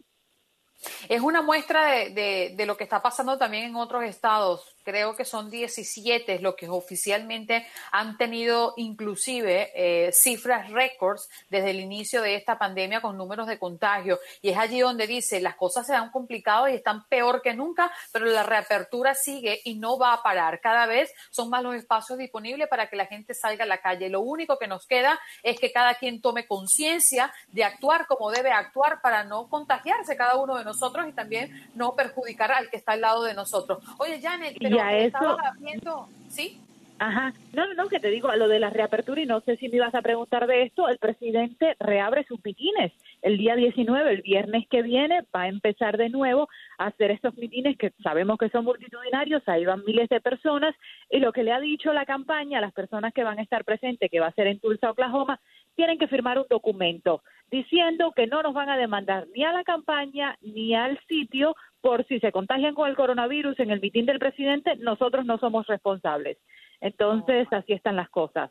Es 1.09 1.21
una 1.21 1.41
muestra 1.43 1.85
de, 1.91 2.09
de- 2.09 2.53
de 2.55 2.65
lo 2.65 2.75
que 2.75 2.83
está 2.83 3.01
pasando 3.01 3.37
también 3.37 3.65
en 3.65 3.75
otros 3.75 4.03
estados. 4.03 4.75
Creo 4.83 5.15
que 5.15 5.25
son 5.25 5.49
17 5.49 6.39
los 6.39 6.55
que 6.55 6.69
oficialmente 6.69 7.65
han 7.91 8.17
tenido 8.17 8.73
inclusive 8.77 9.71
eh, 9.75 10.11
cifras 10.11 10.69
récords 10.71 11.29
desde 11.49 11.71
el 11.71 11.79
inicio 11.79 12.21
de 12.21 12.35
esta 12.35 12.57
pandemia 12.57 13.01
con 13.01 13.17
números 13.17 13.47
de 13.47 13.59
contagio. 13.59 14.19
Y 14.41 14.49
es 14.49 14.57
allí 14.57 14.79
donde 14.79 15.07
dice, 15.07 15.41
las 15.41 15.55
cosas 15.55 15.87
se 15.87 15.93
han 15.93 16.11
complicado 16.11 16.67
y 16.67 16.73
están 16.73 17.05
peor 17.07 17.41
que 17.41 17.53
nunca, 17.53 17.91
pero 18.11 18.25
la 18.25 18.43
reapertura 18.43 19.15
sigue 19.15 19.61
y 19.63 19.75
no 19.75 19.97
va 19.97 20.13
a 20.13 20.23
parar. 20.23 20.59
Cada 20.61 20.85
vez 20.85 21.13
son 21.29 21.49
más 21.49 21.63
los 21.63 21.75
espacios 21.75 22.17
disponibles 22.17 22.67
para 22.67 22.89
que 22.89 22.95
la 22.95 23.05
gente 23.05 23.33
salga 23.33 23.63
a 23.63 23.67
la 23.67 23.79
calle. 23.79 24.09
Lo 24.09 24.21
único 24.21 24.57
que 24.57 24.67
nos 24.67 24.85
queda 24.85 25.19
es 25.43 25.59
que 25.59 25.71
cada 25.71 25.95
quien 25.95 26.21
tome 26.21 26.47
conciencia 26.47 27.33
de 27.51 27.63
actuar 27.63 28.07
como 28.07 28.31
debe 28.31 28.51
actuar 28.51 29.01
para 29.01 29.23
no 29.23 29.47
contagiarse 29.47 30.15
cada 30.15 30.35
uno 30.37 30.57
de 30.57 30.63
nosotros 30.63 31.07
y 31.07 31.13
también 31.13 31.69
no 31.75 31.95
perjudicar 31.95 32.51
al 32.51 32.69
que 32.69 32.77
está 32.77 32.93
al 32.93 33.01
lado 33.01 33.23
de 33.23 33.33
nosotros. 33.33 33.83
Oye, 33.97 34.21
Janet, 34.21 34.57
Y 34.75 34.77
pero 34.77 34.85
a 34.85 34.97
eso- 34.97 35.37
viendo, 35.59 36.07
¿sí? 36.29 36.57
Ajá, 37.03 37.33
no, 37.53 37.65
no, 37.65 37.73
no, 37.73 37.89
que 37.89 37.99
te 37.99 38.11
digo, 38.11 38.29
a 38.29 38.35
lo 38.35 38.47
de 38.47 38.59
la 38.59 38.69
reapertura, 38.69 39.19
y 39.19 39.25
no 39.25 39.41
sé 39.41 39.57
si 39.57 39.69
me 39.69 39.77
ibas 39.77 39.95
a 39.95 40.03
preguntar 40.03 40.45
de 40.45 40.61
esto, 40.61 40.87
el 40.87 40.99
presidente 40.99 41.75
reabre 41.79 42.23
sus 42.25 42.39
mitines. 42.45 42.93
El 43.23 43.39
día 43.39 43.55
19, 43.55 44.11
el 44.11 44.21
viernes 44.21 44.67
que 44.69 44.83
viene, 44.83 45.21
va 45.35 45.41
a 45.43 45.47
empezar 45.47 45.97
de 45.97 46.09
nuevo 46.09 46.47
a 46.77 46.85
hacer 46.85 47.09
estos 47.09 47.35
mitines 47.37 47.75
que 47.75 47.91
sabemos 48.03 48.37
que 48.37 48.49
son 48.49 48.65
multitudinarios, 48.65 49.41
ahí 49.47 49.65
van 49.65 49.83
miles 49.83 50.09
de 50.09 50.21
personas, 50.21 50.75
y 51.09 51.17
lo 51.17 51.33
que 51.33 51.41
le 51.41 51.51
ha 51.53 51.59
dicho 51.59 51.91
la 51.91 52.05
campaña 52.05 52.59
a 52.59 52.61
las 52.61 52.71
personas 52.71 53.13
que 53.15 53.23
van 53.23 53.39
a 53.39 53.43
estar 53.43 53.65
presentes, 53.65 54.11
que 54.11 54.19
va 54.19 54.27
a 54.27 54.33
ser 54.33 54.45
en 54.45 54.59
Tulsa, 54.59 54.91
Oklahoma, 54.91 55.39
tienen 55.75 55.97
que 55.97 56.07
firmar 56.07 56.37
un 56.37 56.45
documento 56.51 57.23
diciendo 57.49 58.13
que 58.15 58.27
no 58.27 58.43
nos 58.43 58.53
van 58.53 58.69
a 58.69 58.77
demandar 58.77 59.25
ni 59.35 59.43
a 59.43 59.51
la 59.51 59.63
campaña 59.63 60.37
ni 60.41 60.75
al 60.75 60.99
sitio 61.07 61.55
por 61.81 62.05
si 62.07 62.19
se 62.19 62.31
contagian 62.31 62.75
con 62.75 62.89
el 62.89 62.95
coronavirus 62.95 63.59
en 63.59 63.71
el 63.71 63.81
mitin 63.81 64.05
del 64.05 64.19
presidente, 64.19 64.75
nosotros 64.77 65.25
no 65.25 65.37
somos 65.39 65.67
responsables. 65.67 66.37
Entonces, 66.79 67.47
así 67.51 67.73
están 67.73 67.95
las 67.95 68.09
cosas. 68.09 68.49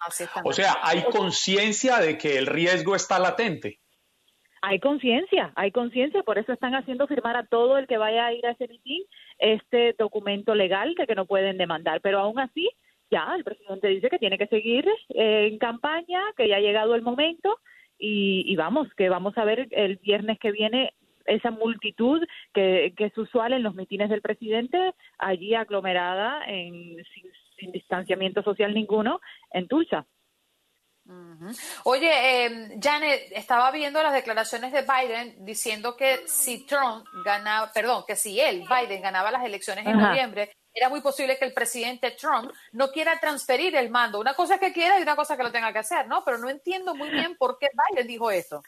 Así 0.00 0.24
están 0.24 0.42
O 0.46 0.52
sea, 0.52 0.76
hay 0.82 1.02
conciencia 1.04 1.98
de 1.98 2.18
que 2.18 2.38
el 2.38 2.46
riesgo 2.46 2.96
está 2.96 3.18
latente. 3.18 3.78
Hay 4.64 4.78
conciencia, 4.78 5.52
hay 5.56 5.72
conciencia, 5.72 6.22
por 6.22 6.38
eso 6.38 6.52
están 6.52 6.74
haciendo 6.74 7.08
firmar 7.08 7.36
a 7.36 7.46
todo 7.46 7.78
el 7.78 7.88
que 7.88 7.98
vaya 7.98 8.26
a 8.26 8.32
ir 8.32 8.46
a 8.46 8.52
ese 8.52 8.68
mitin 8.68 9.02
este 9.38 9.94
documento 9.98 10.54
legal 10.54 10.94
que, 10.96 11.06
que 11.06 11.16
no 11.16 11.26
pueden 11.26 11.58
demandar, 11.58 12.00
pero 12.00 12.20
aún 12.20 12.38
así 12.38 12.70
ya 13.10 13.34
el 13.36 13.42
presidente 13.42 13.88
dice 13.88 14.08
que 14.08 14.20
tiene 14.20 14.38
que 14.38 14.46
seguir 14.46 14.86
eh, 15.08 15.48
en 15.50 15.58
campaña, 15.58 16.22
que 16.36 16.48
ya 16.48 16.56
ha 16.56 16.60
llegado 16.60 16.94
el 16.94 17.02
momento 17.02 17.58
y, 17.98 18.44
y 18.46 18.54
vamos, 18.54 18.88
que 18.96 19.08
vamos 19.08 19.36
a 19.36 19.44
ver 19.44 19.66
el 19.72 19.96
viernes 19.96 20.38
que 20.38 20.52
viene 20.52 20.94
esa 21.26 21.50
multitud 21.50 22.22
que, 22.52 22.94
que 22.96 23.06
es 23.06 23.18
usual 23.18 23.52
en 23.52 23.62
los 23.62 23.74
mitines 23.74 24.10
del 24.10 24.22
presidente 24.22 24.94
allí 25.18 25.54
aglomerada 25.54 26.44
en, 26.46 26.96
sin, 27.14 27.30
sin 27.58 27.72
distanciamiento 27.72 28.42
social 28.42 28.74
ninguno 28.74 29.20
en 29.52 29.68
Tulsa. 29.68 30.06
Oye, 31.84 32.46
eh, 32.46 32.78
Janet, 32.80 33.32
estaba 33.32 33.70
viendo 33.72 34.02
las 34.02 34.12
declaraciones 34.12 34.72
de 34.72 34.82
Biden 34.82 35.44
diciendo 35.44 35.96
que 35.96 36.20
si 36.26 36.64
Trump 36.64 37.04
ganaba, 37.24 37.72
perdón, 37.72 38.04
que 38.06 38.14
si 38.14 38.40
él, 38.40 38.64
Biden, 38.68 39.02
ganaba 39.02 39.32
las 39.32 39.44
elecciones 39.44 39.84
en 39.86 39.98
noviembre, 39.98 40.52
era 40.72 40.88
muy 40.88 41.00
posible 41.00 41.36
que 41.38 41.44
el 41.44 41.52
presidente 41.52 42.12
Trump 42.12 42.50
no 42.72 42.90
quiera 42.90 43.18
transferir 43.18 43.74
el 43.76 43.90
mando. 43.90 44.20
Una 44.20 44.34
cosa 44.34 44.54
es 44.54 44.60
que 44.60 44.72
quiera 44.72 44.98
y 44.98 45.02
una 45.02 45.16
cosa 45.16 45.36
que 45.36 45.42
lo 45.42 45.52
tenga 45.52 45.72
que 45.72 45.80
hacer, 45.80 46.06
¿no? 46.06 46.24
Pero 46.24 46.38
no 46.38 46.48
entiendo 46.48 46.94
muy 46.94 47.10
bien 47.10 47.36
por 47.36 47.58
qué 47.58 47.68
Biden 47.90 48.06
dijo 48.06 48.30
eso. 48.30 48.62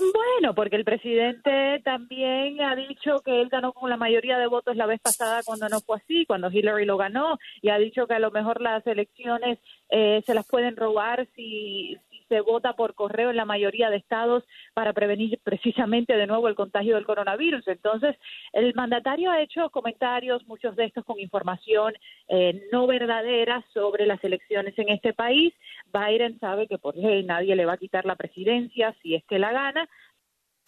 Bueno, 0.00 0.54
porque 0.54 0.76
el 0.76 0.84
presidente 0.84 1.80
también 1.84 2.60
ha 2.62 2.74
dicho 2.74 3.20
que 3.20 3.42
él 3.42 3.48
ganó 3.50 3.72
con 3.72 3.90
la 3.90 3.98
mayoría 3.98 4.38
de 4.38 4.46
votos 4.46 4.76
la 4.76 4.86
vez 4.86 5.00
pasada 5.00 5.42
cuando 5.44 5.68
no 5.68 5.80
fue 5.80 5.98
así, 5.98 6.24
cuando 6.24 6.50
Hillary 6.50 6.86
lo 6.86 6.96
ganó, 6.96 7.38
y 7.60 7.68
ha 7.68 7.78
dicho 7.78 8.06
que 8.06 8.14
a 8.14 8.18
lo 8.18 8.30
mejor 8.30 8.62
las 8.62 8.86
elecciones 8.86 9.58
eh, 9.90 10.22
se 10.24 10.34
las 10.34 10.46
pueden 10.46 10.76
robar 10.76 11.28
si, 11.36 11.98
se 12.30 12.40
vota 12.40 12.74
por 12.74 12.94
correo 12.94 13.30
en 13.30 13.36
la 13.36 13.44
mayoría 13.44 13.90
de 13.90 13.96
estados 13.96 14.44
para 14.72 14.92
prevenir 14.92 15.40
precisamente 15.42 16.16
de 16.16 16.28
nuevo 16.28 16.46
el 16.46 16.54
contagio 16.54 16.94
del 16.94 17.04
coronavirus. 17.04 17.66
Entonces, 17.66 18.16
el 18.52 18.72
mandatario 18.74 19.32
ha 19.32 19.42
hecho 19.42 19.68
comentarios, 19.70 20.46
muchos 20.46 20.76
de 20.76 20.84
estos 20.84 21.04
con 21.04 21.18
información 21.18 21.92
eh, 22.28 22.68
no 22.70 22.86
verdadera 22.86 23.64
sobre 23.74 24.06
las 24.06 24.22
elecciones 24.22 24.78
en 24.78 24.90
este 24.90 25.12
país. 25.12 25.52
Biden 25.92 26.38
sabe 26.38 26.66
que 26.66 26.78
por 26.78 26.96
ley 26.96 27.22
nadie 27.24 27.56
le 27.56 27.66
va 27.66 27.74
a 27.74 27.78
quitar 27.78 28.04
la 28.04 28.16
presidencia 28.16 28.94
si 29.02 29.14
es 29.14 29.24
que 29.24 29.38
la 29.38 29.52
gana. 29.52 29.88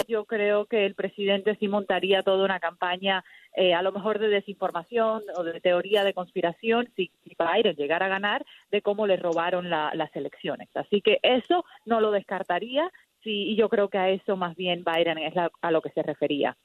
Yo 0.09 0.25
creo 0.25 0.67
que 0.67 0.85
el 0.85 0.95
presidente 0.95 1.57
sí 1.57 1.69
montaría 1.69 2.23
toda 2.23 2.45
una 2.45 2.59
campaña, 2.59 3.25
eh, 3.55 3.73
a 3.73 3.83
lo 3.83 3.93
mejor 3.93 4.19
de 4.19 4.29
desinformación 4.29 5.23
o 5.37 5.45
de 5.45 5.61
teoría 5.61 6.03
de 6.03 6.13
conspiración, 6.13 6.89
si, 6.97 7.13
Biden 7.25 7.77
llegara 7.77 8.07
a 8.07 8.09
ganar, 8.09 8.45
de 8.71 8.83
cómo 8.83 9.07
le 9.07 9.17
robaron 9.17 9.71
la- 9.71 9.93
las 9.95 10.15
elecciones. 10.17 10.69
Así 10.75 11.03
que 11.03 11.19
eso 11.23 11.65
no 11.85 12.01
lo 12.01 12.11
descartaría, 12.11 12.91
sí, 13.23 13.51
y 13.51 13.57
yo 13.57 13.69
creo 13.69 13.89
que 13.89 13.99
a 13.99 14.09
eso 14.11 14.37
más 14.37 14.57
bien 14.57 14.85
Biden 14.85 15.19
es 15.19 15.35
la- 15.35 15.53
a 15.61 15.71
lo 15.71 15.81
que 15.81 15.91
se 15.91 16.03
refería. 16.03 16.57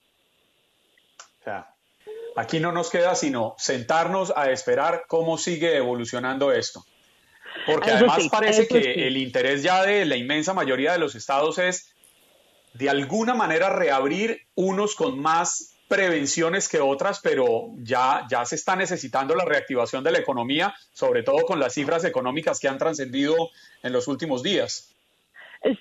Aquí 2.35 2.59
no 2.59 2.71
nos 2.71 2.89
queda 2.89 3.15
sino 3.15 3.55
sentarnos 3.57 4.33
a 4.35 4.51
esperar 4.51 5.03
cómo 5.07 5.37
sigue 5.37 5.77
evolucionando 5.77 6.51
esto. 6.51 6.81
Porque 7.65 7.89
Eso 7.89 7.97
además 7.97 8.23
sí, 8.23 8.29
parece 8.29 8.67
que 8.67 8.81
sí. 8.81 8.89
el 8.95 9.17
interés 9.17 9.63
ya 9.63 9.83
de 9.83 10.05
la 10.05 10.15
inmensa 10.15 10.53
mayoría 10.53 10.93
de 10.93 10.99
los 10.99 11.15
estados 11.15 11.57
es 11.57 11.93
de 12.73 12.89
alguna 12.89 13.33
manera 13.33 13.69
reabrir 13.69 14.41
unos 14.55 14.95
con 14.95 15.19
más 15.19 15.75
prevenciones 15.87 16.67
que 16.67 16.79
otras, 16.79 17.21
pero 17.21 17.69
ya, 17.77 18.27
ya 18.29 18.45
se 18.45 18.55
está 18.55 18.75
necesitando 18.75 19.35
la 19.35 19.45
reactivación 19.45 20.03
de 20.03 20.11
la 20.11 20.19
economía, 20.19 20.73
sobre 20.91 21.23
todo 21.23 21.45
con 21.45 21.59
las 21.59 21.73
cifras 21.73 22.03
económicas 22.03 22.59
que 22.59 22.67
han 22.67 22.77
trascendido 22.77 23.35
en 23.83 23.93
los 23.93 24.07
últimos 24.07 24.43
días. 24.43 24.93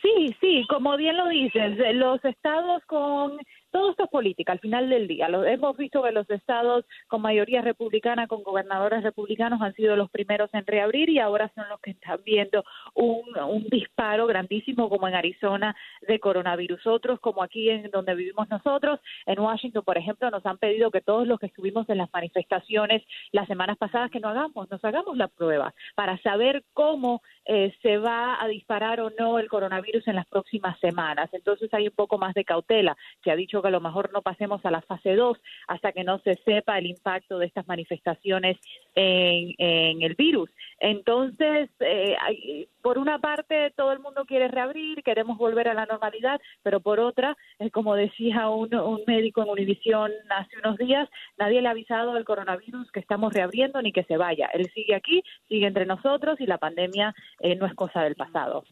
Sí, 0.03 0.35
sí, 0.41 0.65
como 0.69 0.97
bien 0.97 1.17
lo 1.17 1.29
dices, 1.29 1.77
los 1.95 2.25
estados 2.25 2.83
con 2.87 3.39
todo 3.77 3.91
esto 3.91 4.05
es 4.05 4.11
política 4.11 4.53
al 4.53 4.59
final 4.59 4.89
del 4.89 5.07
día. 5.07 5.29
Lo, 5.29 5.45
hemos 5.45 5.77
visto 5.77 6.03
que 6.03 6.11
los 6.11 6.29
estados 6.31 6.87
con 7.09 7.21
mayoría 7.21 7.61
republicana, 7.61 8.27
con 8.27 8.43
gobernadores 8.43 9.03
republicanos, 9.03 9.61
han 9.61 9.75
sido 9.75 9.97
los 9.97 10.11
primeros 10.11 10.49
en 10.55 10.65
reabrir 10.65 11.11
y 11.11 11.19
ahora 11.19 11.53
son 11.55 11.69
los 11.69 11.79
que 11.81 11.91
están 11.91 12.19
viendo 12.25 12.65
un, 12.95 13.27
disparo 13.69 14.27
grandísimo 14.27 14.89
como 14.89 15.09
en 15.09 15.15
Arizona 15.15 15.77
de 16.09 16.19
coronavirus. 16.19 16.87
Otros, 16.87 17.21
como 17.21 17.43
aquí 17.43 17.69
en 17.69 17.91
donde 17.91 18.15
vivimos 18.15 18.49
nosotros, 18.49 18.99
en 19.27 19.39
Washington, 19.39 19.83
por 19.85 19.99
ejemplo, 19.99 20.31
nos 20.31 20.47
han 20.47 20.57
pedido 20.57 20.91
que 20.91 21.03
todos 21.03 21.27
los 21.27 21.39
que 21.39 21.47
estuvimos 21.47 21.87
en 21.91 21.99
las 21.99 22.11
manifestaciones 22.15 23.03
las 23.33 23.47
semanas 23.47 23.77
pasadas 23.77 24.11
que 24.11 24.21
no 24.21 24.31
hagamos, 24.31 24.71
nos 24.71 24.83
hagamos 24.87 25.19
la 25.19 25.29
prueba 25.29 25.75
para 25.95 26.17
saber 26.23 26.65
cómo 26.73 27.21
eh, 27.45 27.75
se 27.83 27.99
va 27.99 28.43
a 28.43 28.49
disparar 28.49 29.01
o 29.01 29.11
no 29.11 29.39
el 29.39 29.49
coronavirus 29.49 30.09
en 30.09 30.17
las 30.17 30.27
próximas 30.27 30.79
semanas. 30.81 31.29
Entonces 31.33 31.69
hay 31.75 31.89
un 31.89 31.95
poco 31.95 32.17
más 32.17 32.33
de 32.33 32.45
cautela. 32.45 32.97
Se 33.23 33.31
ha 33.31 33.37
dicho 33.37 33.61
a 33.67 33.71
lo 33.71 33.81
mejor 33.81 34.13
no 34.13 34.23
pasemos 34.23 34.65
a 34.65 34.71
la 34.71 34.81
fase 34.83 35.15
2 35.15 35.39
hasta 35.69 35.93
que 35.93 36.05
no 36.05 36.19
se 36.21 36.35
sepa 36.45 36.79
el 36.79 36.87
impacto 36.87 37.39
de 37.39 37.47
estas 37.47 37.67
manifestaciones 37.67 38.57
en, 38.95 39.55
en 39.59 40.03
el 40.03 40.15
virus. 40.15 40.51
Entonces, 40.81 41.71
eh, 41.81 42.17
hay- 42.21 42.69
por 42.83 42.99
una 42.99 43.19
parte, 43.19 43.73
todo 43.77 43.93
el 43.93 43.99
mundo 43.99 44.25
quiere 44.27 44.47
reabrir, 44.49 45.03
queremos 45.03 45.39
volver 45.39 45.69
a 45.69 45.75
la 45.75 45.87
normalidad, 45.87 46.41
pero 46.63 46.81
por 46.81 47.01
otra, 47.01 47.37
eh, 47.59 47.71
como 47.71 47.97
decía 47.97 48.49
un, 48.49 48.73
un 48.75 49.03
médico 49.07 49.43
en 49.43 49.51
Univisión 49.51 50.13
hace 50.31 50.57
unos 50.65 50.77
días, 50.79 51.09
nadie 51.37 51.61
le 51.63 51.69
ha 51.69 51.73
avisado 51.73 52.15
del 52.15 52.25
coronavirus 52.25 52.91
que 52.93 53.01
estamos 53.01 53.33
reabriendo 53.33 53.83
ni 53.83 53.93
que 53.93 54.05
se 54.05 54.17
vaya. 54.17 54.49
Él 54.55 54.71
sigue 54.73 54.95
aquí, 54.95 55.23
sigue 55.49 55.67
entre 55.67 55.85
nosotros 55.87 56.41
y 56.41 56.47
la 56.47 56.59
pandemia 56.59 57.15
eh, 57.41 57.57
no 57.57 57.67
es 57.67 57.75
cosa 57.75 58.03
del 58.03 58.15
pasado. 58.15 58.65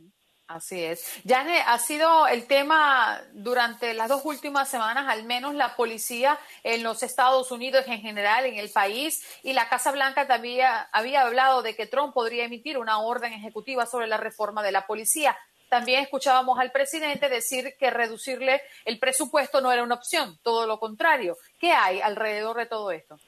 Así 0.46 0.84
es. 0.84 1.22
Yane, 1.24 1.58
ha 1.60 1.78
sido 1.78 2.26
el 2.26 2.46
tema 2.46 3.18
durante 3.32 3.94
las 3.94 4.10
dos 4.10 4.26
últimas 4.26 4.68
semanas, 4.68 5.06
al 5.08 5.24
menos 5.24 5.54
la 5.54 5.74
policía 5.74 6.38
en 6.62 6.82
los 6.82 7.02
Estados 7.02 7.50
Unidos 7.50 7.84
en 7.88 8.02
general, 8.02 8.44
en 8.44 8.56
el 8.56 8.68
país, 8.68 9.24
y 9.42 9.54
la 9.54 9.70
Casa 9.70 9.90
Blanca 9.90 10.26
también 10.26 10.66
había 10.92 11.22
hablado 11.22 11.62
de 11.62 11.74
que 11.74 11.86
Trump 11.86 12.12
podría 12.12 12.44
emitir 12.44 12.76
una 12.76 12.98
orden 12.98 13.32
ejecutiva 13.32 13.86
sobre 13.86 14.06
la 14.06 14.18
reforma 14.18 14.62
de 14.62 14.72
la 14.72 14.86
policía. 14.86 15.34
También 15.70 16.02
escuchábamos 16.02 16.58
al 16.58 16.72
presidente 16.72 17.30
decir 17.30 17.74
que 17.78 17.90
reducirle 17.90 18.60
el 18.84 18.98
presupuesto 18.98 19.62
no 19.62 19.72
era 19.72 19.82
una 19.82 19.94
opción, 19.94 20.38
todo 20.42 20.66
lo 20.66 20.78
contrario. 20.78 21.36
¿Qué 21.58 21.72
hay 21.72 22.02
alrededor 22.02 22.58
de 22.58 22.66
todo 22.66 22.90
esto? 22.92 23.18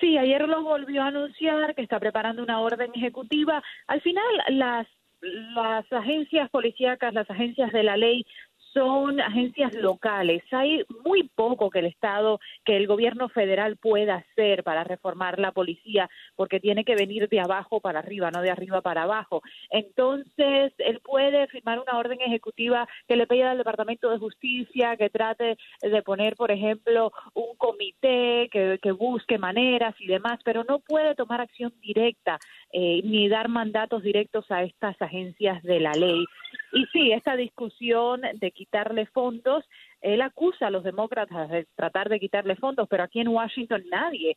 Sí, 0.00 0.18
ayer 0.18 0.42
lo 0.42 0.62
volvió 0.62 1.02
a 1.02 1.06
anunciar 1.06 1.74
que 1.74 1.82
está 1.82 1.98
preparando 1.98 2.42
una 2.42 2.60
orden 2.60 2.90
ejecutiva. 2.94 3.62
Al 3.86 4.02
final, 4.02 4.26
las, 4.48 4.86
las 5.20 5.90
agencias 5.92 6.50
policíacas, 6.50 7.14
las 7.14 7.30
agencias 7.30 7.72
de 7.72 7.82
la 7.82 7.96
ley 7.96 8.24
son 8.72 9.20
agencias 9.20 9.74
locales. 9.74 10.42
Hay 10.52 10.84
muy 11.04 11.28
poco 11.34 11.70
que 11.70 11.80
el 11.80 11.86
Estado, 11.86 12.38
que 12.64 12.76
el 12.76 12.86
gobierno 12.86 13.28
federal 13.28 13.76
pueda 13.76 14.16
hacer 14.16 14.62
para 14.62 14.84
reformar 14.84 15.38
la 15.38 15.52
policía, 15.52 16.08
porque 16.36 16.60
tiene 16.60 16.84
que 16.84 16.94
venir 16.94 17.28
de 17.28 17.40
abajo 17.40 17.80
para 17.80 17.98
arriba, 17.98 18.30
no 18.30 18.42
de 18.42 18.50
arriba 18.50 18.80
para 18.80 19.02
abajo. 19.02 19.42
Entonces, 19.70 20.72
él 20.78 21.00
puede 21.00 21.46
firmar 21.48 21.80
una 21.80 21.98
orden 21.98 22.20
ejecutiva 22.20 22.86
que 23.08 23.16
le 23.16 23.26
pida 23.26 23.50
al 23.50 23.58
Departamento 23.58 24.10
de 24.10 24.18
Justicia 24.18 24.96
que 24.96 25.10
trate 25.10 25.56
de 25.82 26.02
poner, 26.02 26.36
por 26.36 26.50
ejemplo, 26.50 27.12
un 27.34 27.56
comité 27.56 28.48
que, 28.52 28.78
que 28.80 28.92
busque 28.92 29.38
maneras 29.38 29.94
y 29.98 30.06
demás, 30.06 30.38
pero 30.44 30.64
no 30.64 30.78
puede 30.80 31.14
tomar 31.14 31.40
acción 31.40 31.72
directa 31.80 32.38
eh, 32.72 33.00
ni 33.04 33.28
dar 33.28 33.48
mandatos 33.48 34.02
directos 34.02 34.50
a 34.50 34.62
estas 34.62 35.00
agencias 35.02 35.62
de 35.62 35.80
la 35.80 35.92
ley. 35.92 36.24
Y 36.72 36.86
sí, 36.92 37.12
esta 37.12 37.36
discusión 37.36 38.22
de 38.34 38.50
quitarle 38.52 39.06
fondos, 39.06 39.64
él 40.00 40.22
acusa 40.22 40.68
a 40.68 40.70
los 40.70 40.84
demócratas 40.84 41.50
de 41.50 41.66
tratar 41.74 42.08
de 42.08 42.20
quitarle 42.20 42.56
fondos, 42.56 42.88
pero 42.88 43.02
aquí 43.02 43.20
en 43.20 43.28
Washington 43.28 43.82
nadie 43.90 44.36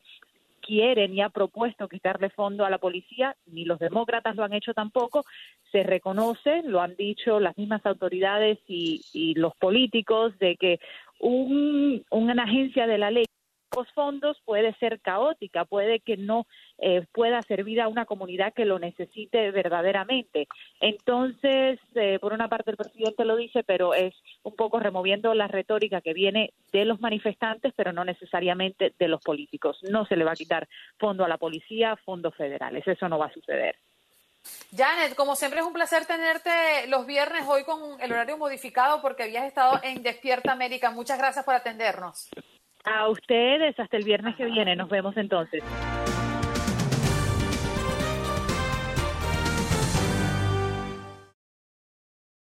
quiere 0.61 1.07
ni 1.09 1.21
ha 1.21 1.29
propuesto 1.29 1.87
quitarle 1.87 2.29
fondo 2.29 2.65
a 2.65 2.69
la 2.69 2.77
policía, 2.77 3.35
ni 3.45 3.65
los 3.65 3.79
demócratas 3.79 4.35
lo 4.35 4.43
han 4.43 4.53
hecho 4.53 4.73
tampoco, 4.73 5.25
se 5.71 5.83
reconoce, 5.83 6.63
lo 6.63 6.81
han 6.81 6.95
dicho 6.95 7.39
las 7.39 7.57
mismas 7.57 7.85
autoridades 7.85 8.59
y, 8.67 9.01
y 9.13 9.35
los 9.35 9.55
políticos, 9.57 10.37
de 10.39 10.55
que 10.55 10.79
un, 11.19 12.03
una 12.09 12.43
agencia 12.43 12.87
de 12.87 12.97
la 12.97 13.11
ley 13.11 13.25
pocos 13.73 13.91
fondos 13.93 14.37
puede 14.45 14.73
ser 14.75 14.99
caótica, 15.01 15.65
puede 15.65 15.99
que 15.99 16.15
no 16.15 16.45
eh, 16.77 17.05
pueda 17.11 17.41
servir 17.41 17.81
a 17.81 17.87
una 17.87 18.05
comunidad 18.05 18.53
que 18.53 18.65
lo 18.65 18.77
necesite 18.77 19.51
verdaderamente. 19.51 20.47
Entonces, 20.79 21.79
eh, 21.95 22.19
por 22.19 22.33
una 22.33 22.49
parte 22.49 22.71
el 22.71 22.77
presidente 22.77 23.25
lo 23.25 23.35
dice, 23.35 23.63
pero 23.63 23.93
es 23.93 24.13
un 24.43 24.55
poco 24.55 24.79
removiendo 24.79 25.33
la 25.33 25.47
retórica 25.47 26.01
que 26.01 26.13
viene 26.13 26.53
de 26.71 26.85
los 26.85 27.01
manifestantes, 27.01 27.73
pero 27.75 27.93
no 27.93 28.05
necesariamente 28.05 28.93
de 28.97 29.07
los 29.07 29.21
políticos. 29.21 29.79
No 29.89 30.05
se 30.05 30.15
le 30.15 30.23
va 30.23 30.33
a 30.33 30.35
quitar 30.35 30.67
fondo 30.99 31.25
a 31.25 31.29
la 31.29 31.37
policía, 31.37 31.95
fondos 32.05 32.35
federales. 32.35 32.87
Eso 32.87 33.09
no 33.09 33.17
va 33.17 33.27
a 33.27 33.33
suceder. 33.33 33.75
Janet, 34.75 35.15
como 35.15 35.35
siempre 35.35 35.61
es 35.61 35.65
un 35.65 35.73
placer 35.73 36.05
tenerte 36.05 36.51
los 36.87 37.05
viernes 37.05 37.45
hoy 37.47 37.63
con 37.63 37.99
el 38.01 38.11
horario 38.11 38.37
modificado 38.37 39.01
porque 39.01 39.23
habías 39.23 39.45
estado 39.45 39.79
en 39.83 40.03
Despierta 40.03 40.51
América. 40.51 40.91
Muchas 40.91 41.17
gracias 41.17 41.45
por 41.45 41.55
atendernos. 41.55 42.29
A 42.85 43.09
ustedes, 43.09 43.79
hasta 43.79 43.97
el 43.97 44.03
viernes 44.03 44.35
que 44.35 44.45
viene. 44.45 44.75
Nos 44.75 44.89
vemos 44.89 45.15
entonces. 45.17 45.63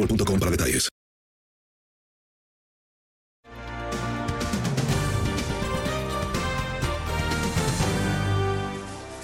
boostmobile.com 0.00 0.38
para 0.38 0.50
detalles. 0.50 0.88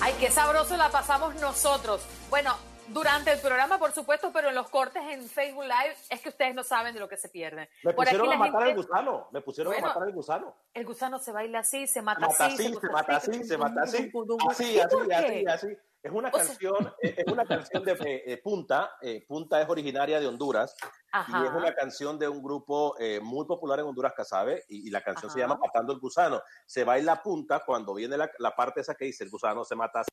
Ay, 0.00 0.14
qué 0.20 0.30
sabroso 0.30 0.76
la 0.76 0.90
pasamos 0.90 1.34
nosotros. 1.40 2.02
Bueno, 2.30 2.54
durante 2.88 3.32
el 3.32 3.40
programa, 3.40 3.78
por 3.78 3.92
supuesto, 3.92 4.30
pero 4.32 4.50
en 4.50 4.54
los 4.54 4.68
cortes 4.68 5.02
en 5.10 5.28
Facebook 5.28 5.64
Live 5.64 5.96
es 6.10 6.20
que 6.20 6.28
ustedes 6.28 6.54
no 6.54 6.62
saben 6.62 6.94
de 6.94 7.00
lo 7.00 7.08
que 7.08 7.16
se 7.16 7.28
pierden. 7.28 7.68
Me 7.82 7.92
Por 7.92 8.04
pusieron 8.04 8.28
aquí 8.28 8.36
a 8.36 8.38
matar 8.38 8.52
gente- 8.66 8.70
al 8.70 8.76
gusano. 8.86 9.28
Me 9.32 9.40
pusieron 9.40 9.72
Bueno, 9.72 9.86
a 9.86 9.88
matar 9.90 10.02
al 10.04 10.12
gusano. 10.12 10.54
El 10.74 10.84
gusano 10.86 11.18
se 11.18 11.32
baila 11.32 11.60
así, 11.60 11.86
se 11.88 12.02
mata, 12.02 12.20
Mata 12.20 12.46
así, 12.46 12.54
así, 12.54 12.74
se 12.80 12.88
mata 12.88 13.16
así, 13.16 13.44
se 13.44 13.58
mata 13.58 13.82
así. 13.82 14.12
Así, 14.48 14.72
¿Y 14.74 14.78
así, 14.80 14.96
así, 15.12 15.46
así. 15.46 15.78
Es 16.06 16.12
una 16.12 16.28
O 16.28 16.32
canción, 16.32 16.94
es 17.00 17.18
es 17.18 17.26
una 17.26 17.44
canción 17.44 17.82
de 17.84 17.92
eh, 17.92 18.22
eh, 18.26 18.36
Punta. 18.40 18.96
eh, 19.02 19.24
Punta 19.26 19.60
es 19.60 19.68
originaria 19.68 20.20
de 20.20 20.28
Honduras 20.28 20.76
Ajá. 21.10 21.42
y 21.42 21.46
es 21.46 21.52
una 21.52 21.74
canción 21.74 22.16
de 22.16 22.28
un 22.28 22.40
grupo 22.40 22.94
eh, 23.00 23.18
muy 23.20 23.44
popular 23.44 23.80
en 23.80 23.86
Honduras, 23.86 24.12
Casabe, 24.16 24.64
y, 24.68 24.86
y 24.86 24.90
la 24.90 25.00
canción 25.02 25.32
se 25.32 25.40
llama 25.40 25.58
Matando 25.60 25.92
el 25.92 25.98
Gusano. 25.98 26.40
Se 26.64 26.84
baila 26.84 27.20
punta 27.20 27.64
cuando 27.66 27.92
viene 27.92 28.16
la, 28.16 28.30
la 28.38 28.54
parte 28.54 28.82
esa 28.82 28.94
que 28.94 29.06
dice 29.06 29.24
el 29.24 29.30
gusano 29.30 29.64
se 29.64 29.74
mata 29.74 30.04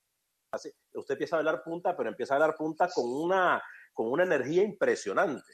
así. 0.51 0.71
Usted 0.95 1.13
empieza 1.13 1.35
a 1.35 1.43
bailar 1.43 1.61
punta, 1.63 1.95
pero 1.95 2.09
empieza 2.09 2.33
a 2.33 2.39
bailar 2.39 2.55
punta 2.57 2.89
con 2.91 3.05
una, 3.07 3.63
con 3.93 4.11
una 4.11 4.23
energía 4.23 4.63
impresionante. 4.63 5.53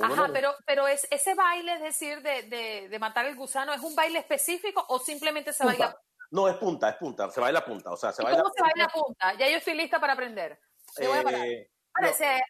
Ajá, 0.00 0.30
pero, 0.32 0.54
pero 0.64 0.86
es, 0.86 1.08
ese 1.10 1.34
baile, 1.34 1.74
es 1.74 1.82
decir, 1.82 2.22
de, 2.22 2.42
de, 2.44 2.88
de 2.88 2.98
matar 3.00 3.26
el 3.26 3.34
gusano, 3.34 3.72
¿es 3.74 3.80
un 3.82 3.96
baile 3.96 4.20
específico 4.20 4.84
o 4.88 5.00
simplemente 5.00 5.52
se 5.52 5.64
punta. 5.64 5.78
baila? 5.86 5.98
No, 6.32 6.48
es 6.48 6.56
punta, 6.56 6.88
es 6.88 6.96
punta, 6.96 7.30
se 7.30 7.40
baila 7.40 7.62
punta, 7.62 7.92
o 7.92 7.96
sea, 7.96 8.10
se 8.10 8.22
¿Y 8.22 8.24
baila 8.24 8.42
cómo 8.42 8.54
se 8.54 8.62
baila 8.62 8.88
punta? 8.88 9.34
Ya 9.38 9.50
yo 9.50 9.58
estoy 9.58 9.74
lista 9.74 10.00
para 10.00 10.14
aprender. 10.14 10.58
Me 10.98 11.06
voy 11.06 11.18
a 11.18 11.22
parar. 11.22 11.46
Eh, 11.46 11.70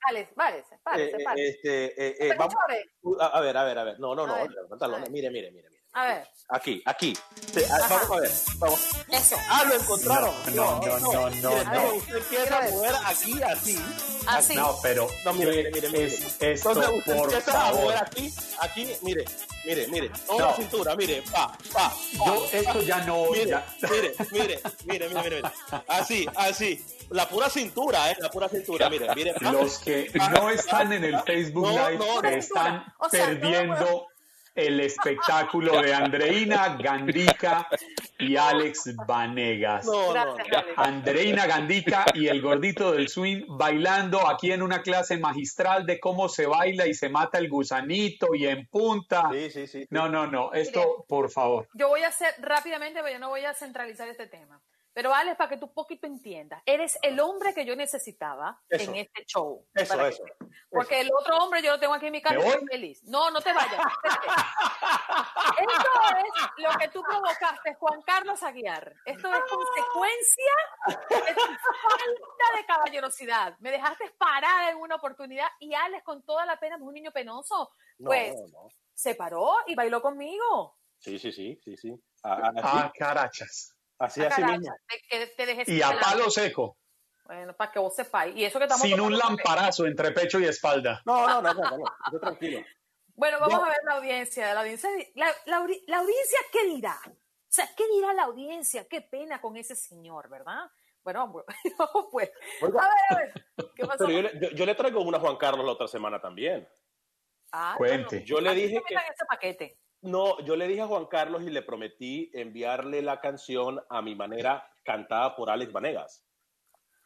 Alex, 0.08 0.28
párese, 0.36 0.78
párese, 0.84 1.16
Eh, 1.16 1.24
párese. 1.24 1.48
este, 1.48 2.06
eh, 2.06 2.16
eh, 2.20 2.34
vamos, 2.38 2.54
a, 3.18 3.40
ver, 3.40 3.56
a 3.56 3.64
ver, 3.64 3.78
a 3.78 3.84
ver. 3.84 3.98
No, 3.98 4.14
no, 4.14 4.24
no. 4.24 4.36
Pantalones. 4.68 5.10
Mire, 5.10 5.30
mire, 5.30 5.50
mire, 5.50 5.68
mire. 5.68 5.81
A 5.95 6.07
ver, 6.07 6.28
Aquí, 6.49 6.82
aquí. 6.84 7.14
Sí, 7.55 7.62
ah, 7.70 7.78
vamos 7.88 8.11
a 8.11 8.20
ver. 8.20 8.30
Vamos. 8.59 8.80
eso. 9.09 9.36
Ah, 9.49 9.64
lo 9.64 9.74
encontraron. 9.74 10.34
No, 10.55 10.80
no, 10.80 10.99
no, 10.99 11.30
no, 11.30 11.64
no. 11.64 11.95
Usted 11.95 12.16
empieza 12.16 12.59
a 12.59 12.70
mover 12.70 12.95
aquí, 13.07 13.43
así. 13.43 13.80
Así. 14.26 14.55
No, 14.55 14.76
pero 14.82 15.09
No, 15.24 15.32
mire, 15.32 15.51
mire, 15.51 15.70
mire. 15.72 15.88
mire. 15.88 16.05
es- 16.07 16.36
esto, 16.43 16.70
Entonces 16.72 16.93
usted 16.99 17.16
por 17.16 17.24
empieza 17.24 17.51
a 17.53 17.64
favor. 17.66 17.80
mover 17.84 17.97
aquí, 17.99 18.34
aquí, 18.61 18.93
mire, 19.01 19.24
mire, 19.64 19.86
mire. 19.88 20.11
Toda 20.26 20.38
No. 20.40 20.47
la 20.51 20.57
cintura, 20.57 20.97
mire, 20.97 21.22
pa, 21.32 21.57
pa, 21.72 21.88
pa. 21.90 21.95
Yo 22.26 22.47
esto 22.53 22.82
ya 22.82 22.99
no... 23.07 23.30
Mire, 23.30 23.47
ya- 23.47 23.66
mire, 23.90 24.14
mire, 24.30 24.61
mire, 24.84 25.09
mire, 25.09 25.22
mire. 25.22 25.43
Así, 25.88 26.26
así. 26.36 26.84
La 27.11 27.26
pura 27.28 27.49
cintura, 27.49 28.11
¿eh? 28.11 28.16
La 28.20 28.30
pura 28.30 28.49
cintura, 28.51 28.90
mire, 28.90 29.07
mire. 29.14 29.34
Los 29.40 29.78
que 29.78 30.11
no 30.32 30.51
están 30.51 30.93
en 30.93 31.05
el 31.05 31.18
Facebook 31.22 31.66
No, 31.66 31.88
Live 31.90 31.99
no, 31.99 32.22
están 32.28 32.95
O 32.99 33.09
sea, 33.09 33.28
no, 33.28 33.40
perdiendo 33.40 34.07
el 34.55 34.80
espectáculo 34.80 35.80
de 35.80 35.94
Andreina 35.94 36.76
Gandica 36.76 37.68
y 38.18 38.36
Alex 38.36 38.94
Vanegas. 39.07 39.86
No, 39.86 40.14
no, 40.14 40.34
Gracias, 40.34 40.48
no. 40.50 40.59
Alex. 40.59 40.78
Andreina 40.78 41.46
Gandica 41.46 42.05
y 42.14 42.28
el 42.28 42.42
gordito 42.42 42.92
del 42.92 43.09
swing 43.09 43.44
bailando 43.48 44.28
aquí 44.28 44.53
en 44.53 44.62
una 44.62 44.82
clase 44.82 45.16
magistral 45.18 45.86
de 45.86 45.98
cómo 45.98 46.28
se 46.28 46.46
baila 46.46 46.86
y 46.86 46.94
se 46.94 47.09
mata 47.09 47.38
el 47.38 47.48
gusanito 47.48 48.34
y 48.34 48.46
en 48.46 48.66
punta. 48.66 49.30
Sí, 49.32 49.50
sí, 49.50 49.66
sí. 49.66 49.86
No, 49.90 50.09
no, 50.09 50.26
no, 50.26 50.53
esto 50.53 51.05
por 51.09 51.30
favor. 51.30 51.68
Yo 51.74 51.88
voy 51.88 52.03
a 52.03 52.09
hacer 52.09 52.34
rápidamente, 52.40 53.00
pero 53.03 53.14
yo 53.14 53.18
no 53.18 53.28
voy 53.30 53.44
a 53.44 53.55
centralizar 53.55 54.09
este 54.09 54.26
tema. 54.26 54.61
Pero 54.95 55.14
Alex, 55.14 55.36
para 55.38 55.49
que 55.51 55.57
tú 55.57 55.72
poquito 55.72 56.07
entiendas, 56.07 56.62
eres 56.66 56.99
el 57.03 57.18
hombre 57.20 57.55
que 57.55 57.64
yo 57.64 57.74
necesitaba 57.74 58.61
Eso. 58.68 58.90
en 58.90 58.97
este 58.97 59.24
show. 59.24 59.66
Eso, 59.74 59.97
que 59.97 60.09
eso. 60.09 60.24
Porque 60.70 61.01
el 61.01 61.11
otro 61.18 61.36
hombre 61.38 61.62
yo 61.62 61.72
lo 61.72 61.80
tengo 61.80 61.95
aquí 61.95 62.07
en 62.07 62.12
mi 62.12 62.20
casa 62.20 62.36
¿Me 62.38 62.47
y 62.47 62.66
feliz. 62.66 63.03
No, 63.05 63.30
no 63.30 63.40
te 63.40 63.53
vayas. 63.55 63.80
Esto 65.59 65.90
es 66.18 66.64
lo 66.64 66.78
que 66.78 66.88
tú 66.88 67.03
provocaste, 67.03 67.74
Juan 67.74 68.03
Carlos 68.03 68.43
Aguiar. 68.43 68.95
Esto 69.05 69.32
es 69.32 69.40
consecuencia 69.49 70.53
de 71.09 71.34
tu 71.34 71.40
falta 71.40 72.57
de 72.59 72.66
caballerosidad. 72.66 73.57
Me 73.61 73.70
dejaste 73.70 74.11
parada 74.18 74.70
en 74.70 74.76
una 74.78 74.97
oportunidad 74.97 75.47
y 75.59 75.74
Alex, 75.74 76.05
con 76.05 76.22
toda 76.22 76.45
la 76.47 76.59
pena, 76.59 76.76
es 76.76 76.82
un 76.82 76.93
niño 76.95 77.12
penoso. 77.12 77.70
No, 77.99 78.07
Pues 78.09 78.34
no. 78.53 78.68
se 78.95 79.14
paró 79.14 79.55
y 79.66 79.74
bailó 79.74 80.01
conmigo. 80.03 80.76
Sí, 80.99 81.18
sí, 81.18 81.32
sí, 81.32 81.59
sí, 81.64 81.76
sí. 81.76 81.95
A- 82.22 82.34
a- 82.34 82.49
Así, 82.57 82.61
Ah, 82.62 82.93
carachas. 82.97 83.74
Así, 84.05 84.22
Ah, 84.22 84.28
así 84.30 84.42
mismo. 84.44 84.74
te, 84.88 85.00
que 85.09 85.26
te 85.28 85.46
dejé 85.46 85.72
Y 85.72 85.82
a 85.82 85.98
palo 86.00 86.30
seco, 86.30 86.76
Bueno, 87.24 87.55
para 87.57 87.70
que 87.72 87.78
vos 87.78 87.94
sepáis. 87.94 88.36
Y 88.36 88.44
eso 88.44 88.59
que 88.59 88.64
estamos 88.66 88.82
sin 88.82 89.00
un 89.00 89.16
lamparazo 89.16 89.86
entre 89.86 90.11
pecho 90.12 90.38
y 90.40 90.44
espalda. 90.46 91.00
No, 91.05 91.26
no, 91.26 91.40
no, 91.42 91.55
no, 91.55 91.78
no, 91.78 92.20
tranquilo. 92.20 92.61
Bueno, 93.14 93.38
vamos 93.40 93.59
Ya. 93.61 93.66
a 93.66 93.68
ver 93.68 93.78
la 93.84 93.92
audiencia. 93.94 94.55
La 94.55 94.61
audiencia, 94.61 94.88
la, 95.14 95.26
la 95.46 95.59
audi- 95.61 95.82
la 95.86 95.98
audiencia, 95.98 96.38
¿qué 96.53 96.64
dirá? 96.66 96.98
O 97.07 97.11
sea, 97.55 97.68
¿qué 97.76 97.84
dirá 97.88 98.12
la 98.14 98.22
audiencia? 98.24 98.86
Qué 98.88 99.03
pena 99.03 99.40
con 99.40 99.57
ese 99.57 99.76
señor, 99.76 100.28
¿verdad? 100.30 100.70
Bueno, 101.05 101.32
pues. 102.12 102.30
Oiga. 102.62 102.80
A 102.80 102.88
ver, 102.88 102.94
a 103.11 103.14
ver. 103.16 103.70
¿Qué 103.74 103.84
pasó? 103.86 104.07
Pero 104.07 104.11
yo 104.11 104.22
le, 104.22 104.40
yo, 104.40 104.50
yo 104.50 104.66
le 104.66 104.74
traigo 104.74 105.00
una 105.03 105.18
a 105.18 105.20
Juan 105.20 105.36
Carlos 105.36 105.64
la 105.66 105.72
otra 105.72 105.86
semana 105.88 106.20
también. 106.20 106.66
Ah, 107.53 107.74
Cuente. 107.76 108.24
Yo 108.24 108.40
le 108.40 108.55
dije 108.55 108.80
que... 108.88 108.94
ese 108.94 109.24
paquete. 109.28 109.78
No, 110.03 110.40
yo 110.40 110.57
le 110.57 110.66
dije 110.68 110.82
a 110.82 110.86
Juan 110.86 111.07
Carlos 111.07 111.42
y 111.42 111.50
le 111.50 111.62
prometí 111.62 112.30
enviarle 112.34 113.03
la 113.03 113.20
canción 113.20 113.80
a 113.88 114.03
mi 114.03 114.14
manera 114.16 114.68
cantada 114.84 115.34
por 115.36 115.48
Alex 115.48 115.72
Vanegas. 115.72 116.26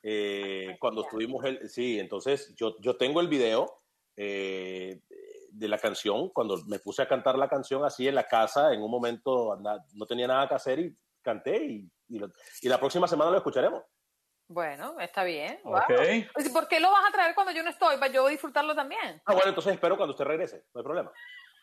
Eh, 0.03 0.77
cuando 0.81 1.03
estuvimos, 1.03 1.45
el, 1.45 1.69
sí, 1.69 1.99
entonces 2.01 2.55
yo, 2.57 2.77
yo 2.81 2.97
tengo 2.97 3.21
el 3.21 3.29
video 3.29 3.83
eh, 4.17 5.01
de 5.51 5.69
la 5.69 5.79
canción, 5.79 6.31
cuando 6.31 6.57
me 6.69 6.79
puse 6.79 7.03
a 7.03 7.09
cantar 7.09 7.37
la 7.37 7.49
canción 7.49 7.85
así 7.85 8.09
en 8.09 8.15
la 8.15 8.25
casa, 8.27 8.73
en 8.73 8.83
un 8.83 8.91
momento 8.91 9.53
anda- 9.53 9.85
no 9.95 10.07
tenía 10.07 10.27
nada 10.27 10.49
que 10.49 10.55
hacer 10.55 10.79
y 10.79 10.97
canté 11.23 11.65
y, 11.65 11.91
y, 12.09 12.19
lo- 12.19 12.31
y 12.63 12.69
la 12.69 12.79
próxima 12.79 13.07
semana 13.09 13.31
lo 13.31 13.37
escucharemos. 13.39 13.83
Bueno, 14.49 14.99
está 15.01 15.25
bien. 15.25 15.59
Wow. 15.65 15.81
¿Por 16.53 16.69
qué 16.69 16.79
lo 16.79 16.91
vas 16.93 17.09
a 17.09 17.13
traer 17.13 17.35
cuando 17.35 17.53
yo 17.53 17.63
no 17.65 17.71
estoy? 17.71 17.97
Para 17.99 18.13
yo 18.13 18.29
disfrutarlo 18.29 18.75
también. 18.77 19.21
Ah, 19.27 19.35
bueno, 19.35 19.49
entonces 19.49 19.73
espero 19.75 19.97
cuando 19.97 20.13
usted 20.13 20.25
regrese, 20.25 20.65
no 20.73 20.79
hay 20.81 20.85
problema. 20.85 21.13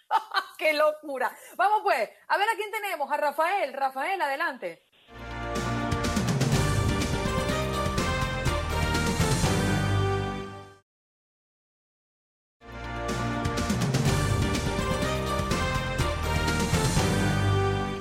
¡Qué 0.58 0.74
locura! 0.74 1.36
Vamos 1.56 1.82
pues, 1.84 2.10
a 2.28 2.38
ver 2.38 2.50
a 2.50 2.56
quién 2.56 2.72
tenemos. 2.72 3.12
A 3.12 3.18
Rafael. 3.18 3.74
Rafael, 3.74 4.22
adelante. 4.22 4.84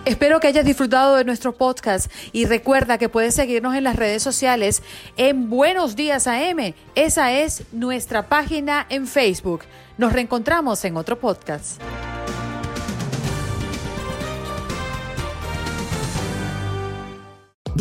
Espero 0.04 0.40
que 0.40 0.48
hayas 0.48 0.64
disfrutado 0.64 1.16
de 1.16 1.24
nuestro 1.24 1.52
podcast 1.52 2.12
y 2.32 2.44
recuerda 2.46 2.98
que 2.98 3.08
puedes 3.08 3.34
seguirnos 3.34 3.74
en 3.76 3.84
las 3.84 3.96
redes 3.96 4.22
sociales 4.22 4.82
en 5.16 5.48
Buenos 5.48 5.94
Días 5.94 6.26
AM. 6.26 6.74
Esa 6.96 7.32
es 7.32 7.64
nuestra 7.72 8.28
página 8.28 8.84
en 8.88 9.06
Facebook. 9.06 9.62
Nos 9.98 10.12
reencontramos 10.12 10.84
en 10.84 10.96
otro 10.96 11.18
podcast. 11.18 11.80